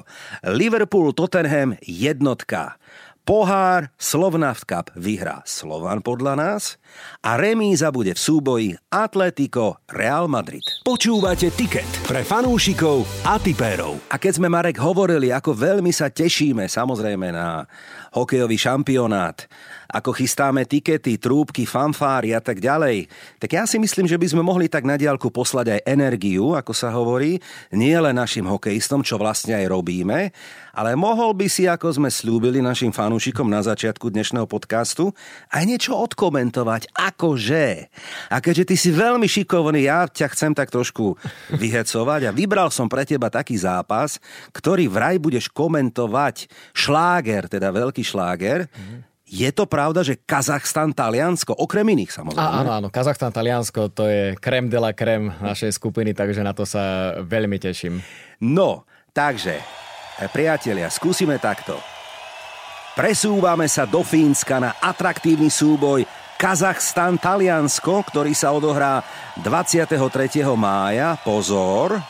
Liverpool 0.44 1.14
Tottenham 1.14 1.78
jednotka. 1.86 2.82
Pohár 3.24 3.94
Slovnaft 3.96 4.66
Cup 4.68 4.90
vyhrá 4.98 5.46
Slovan 5.46 6.04
podľa 6.04 6.34
nás 6.36 6.82
a 7.24 7.40
remíza 7.40 7.94
bude 7.94 8.16
v 8.16 8.20
súboji 8.20 8.70
Atletico 8.90 9.80
Real 9.90 10.26
Madrid. 10.32 10.66
Počúvate 10.82 11.54
tiket 11.54 11.88
pre 12.06 12.26
fanúšikov 12.26 13.04
a 13.24 13.38
tipérov. 13.38 14.00
A 14.10 14.20
keď 14.20 14.42
sme, 14.42 14.48
Marek, 14.50 14.82
hovorili, 14.82 15.30
ako 15.30 15.56
veľmi 15.56 15.94
sa 15.94 16.10
tešíme 16.10 16.66
samozrejme 16.66 17.30
na 17.32 17.64
hokejový 18.18 18.58
šampionát, 18.58 19.46
ako 19.90 20.14
chystáme 20.14 20.70
tikety, 20.70 21.18
trúbky, 21.18 21.66
fanfáry 21.66 22.38
a 22.38 22.42
tak 22.42 22.62
ďalej, 22.62 23.10
tak 23.42 23.58
ja 23.58 23.66
si 23.66 23.82
myslím, 23.82 24.06
že 24.06 24.22
by 24.22 24.28
sme 24.30 24.46
mohli 24.46 24.70
tak 24.70 24.86
na 24.86 24.94
diálku 24.94 25.34
poslať 25.34 25.82
aj 25.82 25.86
energiu, 25.90 26.54
ako 26.54 26.72
sa 26.78 26.94
hovorí, 26.94 27.42
nie 27.74 27.98
len 27.98 28.14
našim 28.14 28.46
hokejistom, 28.46 29.02
čo 29.02 29.18
vlastne 29.18 29.58
aj 29.58 29.66
robíme, 29.66 30.30
ale 30.78 30.94
mohol 30.94 31.34
by 31.34 31.50
si, 31.50 31.66
ako 31.66 31.98
sme 31.98 32.14
slúbili 32.14 32.62
našim 32.62 32.94
fanúšikom 32.94 33.50
na 33.50 33.66
začiatku 33.66 34.14
dnešného 34.14 34.46
podcastu, 34.46 35.10
aj 35.50 35.66
niečo 35.66 35.98
odkomentovať, 35.98 36.94
akože. 36.94 37.90
A 38.30 38.38
keďže 38.40 38.64
ty 38.70 38.76
si 38.78 38.90
veľmi 38.94 39.26
šikovný, 39.26 39.90
ja 39.90 40.06
ťa 40.06 40.30
chcem 40.38 40.54
tak 40.54 40.70
trošku 40.70 41.18
vyhecovať 41.58 42.30
a 42.30 42.36
vybral 42.36 42.70
som 42.70 42.86
pre 42.86 43.10
teba 43.10 43.34
taký 43.34 43.58
zápas, 43.58 44.22
ktorý 44.54 44.86
vraj 44.86 45.18
budeš 45.18 45.50
komentovať 45.50 46.46
šláger, 46.78 47.50
teda 47.50 47.74
veľký 47.74 48.06
šláger, 48.06 48.70
mm-hmm 48.70 49.09
je 49.30 49.50
to 49.54 49.70
pravda, 49.70 50.02
že 50.02 50.18
Kazachstan, 50.26 50.90
Taliansko, 50.90 51.54
okrem 51.54 51.86
iných 51.94 52.10
samozrejme? 52.10 52.50
Áno, 52.50 52.72
áno, 52.74 52.88
Kazachstan, 52.90 53.30
Taliansko, 53.30 53.94
to 53.94 54.10
je 54.10 54.34
krem 54.42 54.66
de 54.74 54.82
la 54.82 54.90
krem 54.98 55.30
našej 55.30 55.78
skupiny, 55.78 56.18
takže 56.18 56.42
na 56.42 56.58
to 56.58 56.66
sa 56.66 57.14
veľmi 57.22 57.62
teším. 57.62 58.02
No, 58.42 58.90
takže, 59.14 59.62
e, 60.18 60.26
priatelia, 60.34 60.90
skúsime 60.90 61.38
takto. 61.38 61.78
Presúvame 62.98 63.70
sa 63.70 63.86
do 63.86 64.02
Fínska 64.02 64.58
na 64.58 64.74
atraktívny 64.82 65.54
súboj 65.54 66.10
Kazachstan, 66.42 67.22
Taliansko, 67.22 68.02
ktorý 68.10 68.34
sa 68.34 68.50
odohrá 68.50 69.06
23. 69.46 70.58
mája. 70.58 71.22
Pozor, 71.22 72.02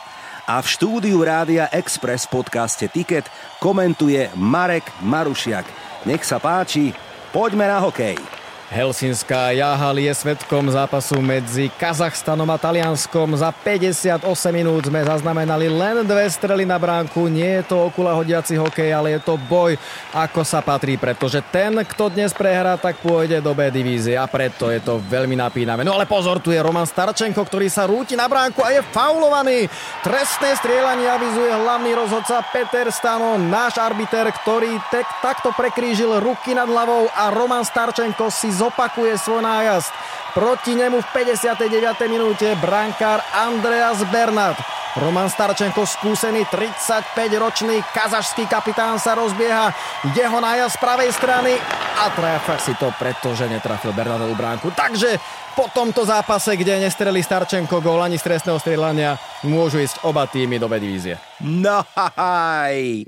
a 0.50 0.58
v 0.58 0.66
štúdiu 0.66 1.22
Rádia 1.22 1.70
Express 1.70 2.26
v 2.26 2.42
podcaste 2.42 2.90
Ticket 2.90 3.28
komentuje 3.62 4.26
Marek 4.34 4.88
Marušiak. 4.98 5.62
Nech 6.10 6.26
sa 6.26 6.42
páči, 6.42 6.90
Poďme 7.30 7.70
na 7.70 7.78
hokej. 7.78 8.39
Helsinská 8.70 9.50
Jahal 9.50 9.98
je 9.98 10.14
svetkom 10.14 10.70
zápasu 10.70 11.18
medzi 11.18 11.66
Kazachstanom 11.74 12.46
a 12.46 12.54
Talianskom. 12.54 13.34
Za 13.34 13.50
58 13.50 14.22
minút 14.54 14.86
sme 14.86 15.02
zaznamenali 15.02 15.66
len 15.66 16.06
dve 16.06 16.30
strely 16.30 16.62
na 16.62 16.78
bránku. 16.78 17.26
Nie 17.26 17.58
je 17.60 17.74
to 17.74 17.90
okula 17.90 18.14
hodiaci 18.14 18.54
hokej, 18.54 18.94
ale 18.94 19.18
je 19.18 19.26
to 19.26 19.34
boj, 19.50 19.74
ako 20.14 20.46
sa 20.46 20.62
patrí, 20.62 20.94
pretože 20.94 21.42
ten, 21.50 21.82
kto 21.82 22.14
dnes 22.14 22.30
prehrá, 22.30 22.78
tak 22.78 23.02
pôjde 23.02 23.42
do 23.42 23.50
B 23.58 23.74
divízie 23.74 24.14
a 24.14 24.30
preto 24.30 24.70
je 24.70 24.78
to 24.78 25.02
veľmi 25.02 25.34
napínavé. 25.34 25.82
No 25.82 25.98
ale 25.98 26.06
pozor, 26.06 26.38
tu 26.38 26.54
je 26.54 26.62
Roman 26.62 26.86
Starčenko, 26.86 27.42
ktorý 27.42 27.66
sa 27.66 27.90
rúti 27.90 28.14
na 28.14 28.30
bránku 28.30 28.62
a 28.62 28.70
je 28.70 28.86
faulovaný. 28.94 29.66
Trestné 30.06 30.54
strieľanie 30.54 31.10
avizuje 31.10 31.50
hlavný 31.50 31.90
rozhodca 31.98 32.38
Peter 32.54 32.86
Stano, 32.94 33.34
náš 33.34 33.82
arbiter, 33.82 34.30
ktorý 34.30 34.78
tek, 34.94 35.10
takto 35.18 35.50
prekrížil 35.58 36.22
ruky 36.22 36.54
nad 36.54 36.70
hlavou 36.70 37.10
a 37.10 37.34
Roman 37.34 37.66
Starčenko 37.66 38.30
si 38.30 38.59
zopakuje 38.60 39.16
svoj 39.16 39.40
nájazd. 39.40 39.88
Proti 40.36 40.76
nemu 40.76 41.00
v 41.00 41.08
59. 41.16 42.12
minúte 42.12 42.52
brankár 42.60 43.24
Andreas 43.32 44.04
Bernard. 44.12 44.60
Roman 44.98 45.30
Starčenko, 45.30 45.86
skúsený 45.86 46.50
35-ročný 46.50 47.78
kazašský 47.94 48.50
kapitán 48.50 48.98
sa 48.98 49.14
rozbieha. 49.14 49.70
Jeho 50.10 50.42
nájazd 50.42 50.74
z 50.74 50.82
pravej 50.82 51.10
strany 51.14 51.54
a 52.00 52.10
trafa 52.10 52.58
si 52.58 52.74
to, 52.74 52.90
pretože 52.98 53.46
netrafil 53.46 53.94
Bernardovú 53.94 54.34
bránku. 54.34 54.74
Takže 54.74 55.20
po 55.54 55.68
tomto 55.70 56.02
zápase, 56.02 56.56
kde 56.56 56.80
nestreli 56.80 57.20
Starčenko 57.20 57.84
gól 57.84 58.00
ani 58.00 58.16
z 58.16 58.24
trestného 58.32 58.56
strieľania, 58.56 59.20
môžu 59.44 59.82
ísť 59.82 60.02
oba 60.08 60.24
týmy 60.24 60.56
do 60.56 60.66
divízie. 60.70 61.20
No 61.44 61.84
aj. 62.16 63.04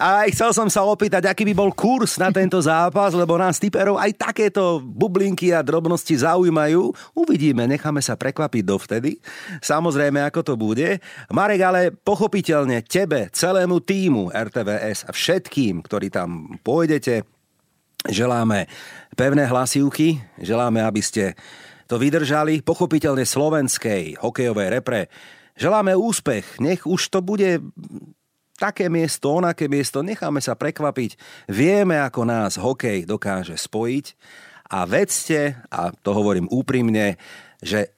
Aj 0.00 0.26
chcel 0.32 0.50
som 0.56 0.72
sa 0.72 0.86
opýtať, 0.88 1.28
aký 1.28 1.44
by 1.48 1.54
bol 1.56 1.70
kurz 1.76 2.16
na 2.16 2.32
tento 2.32 2.56
zápas, 2.62 3.12
lebo 3.12 3.36
nás 3.36 3.60
typerov 3.60 4.00
aj 4.00 4.16
takéto 4.16 4.80
bublinky 4.80 5.52
a 5.52 5.60
drobnosti 5.60 6.16
zaujímajú. 6.16 6.92
Uvidíme, 7.12 7.68
necháme 7.68 8.00
sa 8.00 8.16
prekvapiť 8.16 8.62
dovtedy. 8.64 9.20
Samozrejme, 9.60 10.24
ako 10.24 10.40
to 10.40 10.54
bude. 10.56 11.02
Marek, 11.32 11.60
ale 11.62 11.80
pochopiteľne 11.92 12.84
tebe, 12.84 13.28
celému 13.32 13.80
týmu 13.82 14.30
RTVS 14.32 15.08
a 15.08 15.10
všetkým, 15.12 15.84
ktorí 15.84 16.12
tam 16.12 16.60
pôjdete, 16.60 17.24
želáme 18.08 18.66
pevné 19.14 19.46
hlasivky, 19.46 20.18
želáme, 20.40 20.82
aby 20.82 21.02
ste 21.04 21.38
to 21.86 22.00
vydržali. 22.00 22.64
Pochopiteľne 22.64 23.22
slovenskej 23.22 24.18
hokejovej 24.18 24.68
repre 24.72 25.00
želáme 25.54 25.92
úspech. 25.92 26.58
Nech 26.58 26.88
už 26.88 27.12
to 27.12 27.20
bude 27.20 27.60
také 28.56 28.86
miesto, 28.86 29.42
onaké 29.42 29.66
miesto, 29.66 30.06
necháme 30.06 30.38
sa 30.38 30.54
prekvapiť. 30.54 31.18
Vieme, 31.50 31.98
ako 31.98 32.22
nás 32.22 32.54
hokej 32.56 33.04
dokáže 33.04 33.58
spojiť 33.58 34.06
a 34.72 34.86
vedzte, 34.86 35.58
a 35.68 35.90
to 35.90 36.10
hovorím 36.14 36.46
úprimne, 36.48 37.18
že 37.58 37.92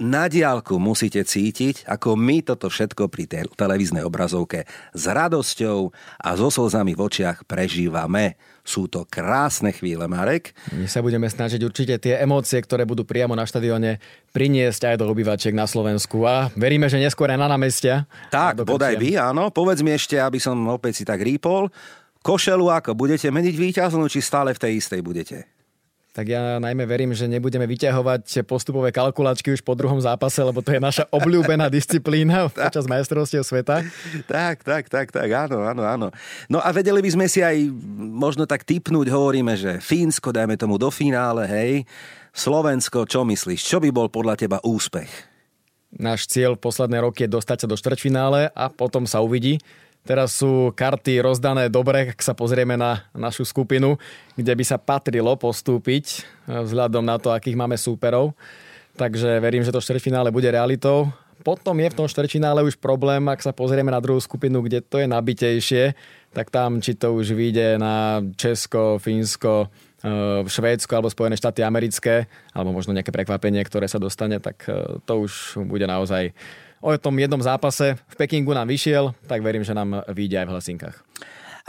na 0.00 0.32
diálku 0.32 0.80
musíte 0.80 1.20
cítiť, 1.20 1.84
ako 1.84 2.16
my 2.16 2.40
toto 2.40 2.72
všetko 2.72 3.12
pri 3.12 3.28
tej 3.28 3.44
televíznej 3.52 4.00
obrazovke 4.00 4.64
s 4.96 5.04
radosťou 5.04 5.92
a 6.24 6.28
so 6.40 6.48
slzami 6.48 6.96
v 6.96 7.04
očiach 7.04 7.44
prežívame. 7.44 8.40
Sú 8.64 8.88
to 8.88 9.04
krásne 9.04 9.76
chvíle, 9.76 10.08
Marek. 10.08 10.56
My 10.72 10.88
sa 10.88 11.04
budeme 11.04 11.28
snažiť 11.28 11.60
určite 11.60 12.00
tie 12.00 12.16
emócie, 12.16 12.56
ktoré 12.64 12.88
budú 12.88 13.04
priamo 13.04 13.36
na 13.36 13.44
štadióne, 13.44 14.00
priniesť 14.32 14.94
aj 14.94 14.96
do 15.00 15.08
obývačiek 15.12 15.52
na 15.52 15.68
Slovensku 15.68 16.24
a 16.24 16.48
veríme, 16.56 16.88
že 16.88 16.96
neskôr 16.96 17.28
aj 17.28 17.40
na 17.40 17.48
námestia. 17.52 18.08
Tak, 18.32 18.64
bodaj 18.64 18.96
by, 18.96 19.20
áno. 19.20 19.52
Povedz 19.52 19.84
mi 19.84 19.92
ešte, 19.92 20.16
aby 20.16 20.40
som 20.40 20.56
opäť 20.72 21.02
si 21.02 21.04
tak 21.04 21.20
rýpol. 21.20 21.68
Košelu 22.24 22.66
ako? 22.68 22.96
Budete 22.96 23.28
meniť 23.28 23.54
víťaznú, 23.56 24.08
či 24.08 24.24
stále 24.24 24.56
v 24.56 24.60
tej 24.60 24.72
istej 24.80 25.00
budete? 25.04 25.59
Tak 26.10 26.26
ja 26.26 26.58
najmä 26.58 26.90
verím, 26.90 27.14
že 27.14 27.30
nebudeme 27.30 27.70
vyťahovať 27.70 28.42
postupové 28.42 28.90
kalkulačky 28.90 29.54
už 29.54 29.62
po 29.62 29.78
druhom 29.78 30.02
zápase, 30.02 30.42
lebo 30.42 30.58
to 30.58 30.74
je 30.74 30.82
naša 30.82 31.06
obľúbená 31.14 31.70
disciplína 31.70 32.50
počas 32.54 32.90
majstrovstiev 32.90 33.46
sveta. 33.46 33.86
Tak, 34.26 34.66
tak, 34.66 34.90
tak, 34.90 35.14
tak, 35.14 35.28
áno, 35.30 35.62
áno, 35.62 35.82
áno. 35.86 36.06
No 36.50 36.58
a 36.58 36.74
vedeli 36.74 36.98
by 36.98 37.10
sme 37.14 37.26
si 37.30 37.46
aj 37.46 37.62
možno 37.94 38.42
tak 38.42 38.66
typnúť, 38.66 39.06
hovoríme, 39.06 39.54
že 39.54 39.78
Fínsko, 39.78 40.34
dajme 40.34 40.58
tomu 40.58 40.82
do 40.82 40.90
finále, 40.90 41.46
hej. 41.46 41.72
Slovensko, 42.34 43.06
čo 43.06 43.22
myslíš? 43.22 43.62
Čo 43.62 43.78
by 43.78 43.94
bol 43.94 44.10
podľa 44.10 44.34
teba 44.34 44.58
úspech? 44.66 45.30
Náš 45.94 46.26
cieľ 46.30 46.54
posledné 46.54 47.02
roky 47.02 47.26
je 47.26 47.34
dostať 47.34 47.66
sa 47.66 47.70
do 47.70 47.74
štvrťfinále 47.78 48.50
a 48.54 48.64
potom 48.70 49.06
sa 49.06 49.22
uvidí. 49.22 49.58
Teraz 50.00 50.32
sú 50.32 50.72
karty 50.72 51.20
rozdané 51.20 51.68
dobre, 51.68 52.16
ak 52.16 52.24
sa 52.24 52.32
pozrieme 52.32 52.72
na 52.72 53.04
našu 53.12 53.44
skupinu, 53.44 54.00
kde 54.32 54.52
by 54.56 54.64
sa 54.64 54.80
patrilo 54.80 55.36
postúpiť 55.36 56.24
vzhľadom 56.48 57.04
na 57.04 57.20
to, 57.20 57.28
akých 57.30 57.54
máme 57.54 57.76
súperov. 57.76 58.32
Takže 58.96 59.38
verím, 59.38 59.60
že 59.60 59.72
to 59.72 59.80
štvrťfinále 59.80 60.32
bude 60.32 60.48
realitou. 60.48 61.12
potom 61.40 61.72
je 61.80 61.88
v 61.88 61.96
tom 61.96 62.04
štvrťfinále 62.04 62.60
už 62.64 62.76
problém, 62.76 63.24
ak 63.28 63.40
sa 63.40 63.52
pozrieme 63.52 63.88
na 63.88 63.96
druhú 63.96 64.20
skupinu, 64.20 64.60
kde 64.60 64.84
to 64.84 65.00
je 65.00 65.08
nabitejšie, 65.08 65.96
tak 66.36 66.52
tam 66.52 66.84
či 66.84 66.92
to 67.00 67.16
už 67.16 67.32
vyjde 67.32 67.80
na 67.80 68.20
Česko, 68.36 69.00
Fínsko, 69.00 69.72
eh, 70.04 70.44
Švédsko 70.44 70.92
alebo 71.00 71.08
Spojené 71.08 71.40
štáty 71.40 71.64
americké, 71.64 72.28
alebo 72.52 72.76
možno 72.76 72.92
nejaké 72.92 73.08
prekvapenie, 73.08 73.64
ktoré 73.64 73.88
sa 73.88 73.96
dostane, 73.96 74.36
tak 74.36 74.68
eh, 74.68 75.00
to 75.08 75.24
už 75.24 75.64
bude 75.64 75.88
naozaj 75.88 76.36
o 76.80 76.98
tom 76.98 77.18
jednom 77.18 77.42
zápase. 77.42 77.96
V 78.08 78.16
Pekingu 78.16 78.52
nám 78.52 78.68
vyšiel, 78.68 79.14
tak 79.28 79.42
verím, 79.42 79.64
že 79.64 79.76
nám 79.76 80.02
vyjde 80.08 80.40
aj 80.40 80.46
v 80.46 80.50
Helsinkách 80.50 80.96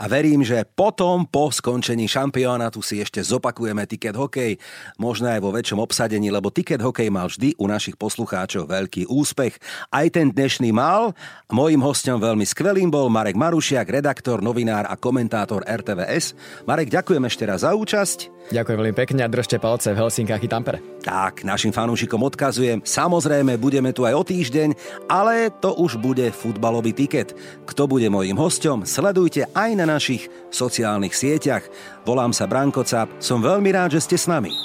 a 0.02 0.10
verím, 0.10 0.42
že 0.42 0.66
potom 0.66 1.22
po 1.22 1.54
skončení 1.54 2.10
šampionátu 2.10 2.82
si 2.82 2.98
ešte 2.98 3.22
zopakujeme 3.22 3.86
Ticket 3.86 4.18
Hokej, 4.18 4.58
možno 4.98 5.30
aj 5.30 5.38
vo 5.38 5.54
väčšom 5.54 5.78
obsadení, 5.78 6.26
lebo 6.26 6.50
Ticket 6.50 6.82
Hokej 6.82 7.06
mal 7.06 7.30
vždy 7.30 7.54
u 7.54 7.70
našich 7.70 7.94
poslucháčov 7.94 8.66
veľký 8.66 9.06
úspech. 9.06 9.62
Aj 9.94 10.10
ten 10.10 10.34
dnešný 10.34 10.74
mal. 10.74 11.14
Mojím 11.54 11.86
hostom 11.86 12.18
veľmi 12.18 12.42
skvelým 12.42 12.90
bol 12.90 13.06
Marek 13.14 13.38
Marušiak, 13.38 13.86
redaktor, 13.86 14.42
novinár 14.42 14.90
a 14.90 14.98
komentátor 14.98 15.62
RTVS. 15.62 16.34
Marek, 16.66 16.90
ďakujem 16.90 17.22
ešte 17.22 17.46
raz 17.46 17.62
za 17.62 17.70
účasť. 17.70 18.42
Ďakujem 18.50 18.78
veľmi 18.82 18.96
pekne 18.98 19.22
a 19.22 19.30
držte 19.30 19.62
palce 19.62 19.94
v 19.94 20.02
Helsinkách 20.02 20.42
i 20.42 20.50
Tampere. 20.50 20.82
Tak, 21.06 21.46
našim 21.46 21.70
fanúšikom 21.70 22.18
odkazujem, 22.26 22.82
samozrejme 22.82 23.54
budeme 23.54 23.94
tu 23.94 24.02
aj 24.02 24.18
o 24.18 24.22
týždeň, 24.26 24.74
ale 25.06 25.54
to 25.62 25.78
už 25.78 26.02
bude 26.02 26.26
futbalový 26.34 26.90
tiket. 26.90 27.38
Kto 27.70 27.86
bude 27.86 28.10
mojím 28.10 28.34
hostom, 28.34 28.82
sledujte 28.82 29.46
aj 29.54 29.70
na 29.78 29.91
našich 29.92 30.32
sociálnych 30.48 31.12
sieťach. 31.12 31.68
Volám 32.08 32.32
sa 32.32 32.48
Branko 32.48 32.80
som 33.20 33.44
veľmi 33.44 33.68
rád, 33.68 34.00
že 34.00 34.04
ste 34.08 34.16
s 34.16 34.24
nami. 34.24 34.56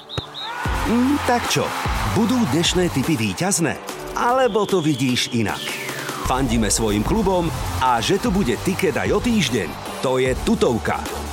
Mm, 0.88 1.20
tak 1.28 1.44
čo, 1.52 1.68
budú 2.16 2.40
dnešné 2.56 2.88
typy 2.96 3.20
výťazné? 3.20 3.76
Alebo 4.16 4.64
to 4.64 4.80
vidíš 4.80 5.36
inak? 5.36 5.60
Fandíme 6.28 6.72
svojim 6.72 7.04
klubom 7.04 7.52
a 7.84 8.00
že 8.00 8.20
tu 8.20 8.32
bude 8.32 8.56
tiket 8.64 8.96
aj 8.96 9.10
o 9.16 9.20
týždeň, 9.20 9.70
to 10.00 10.20
je 10.20 10.32
tutovka. 10.48 11.27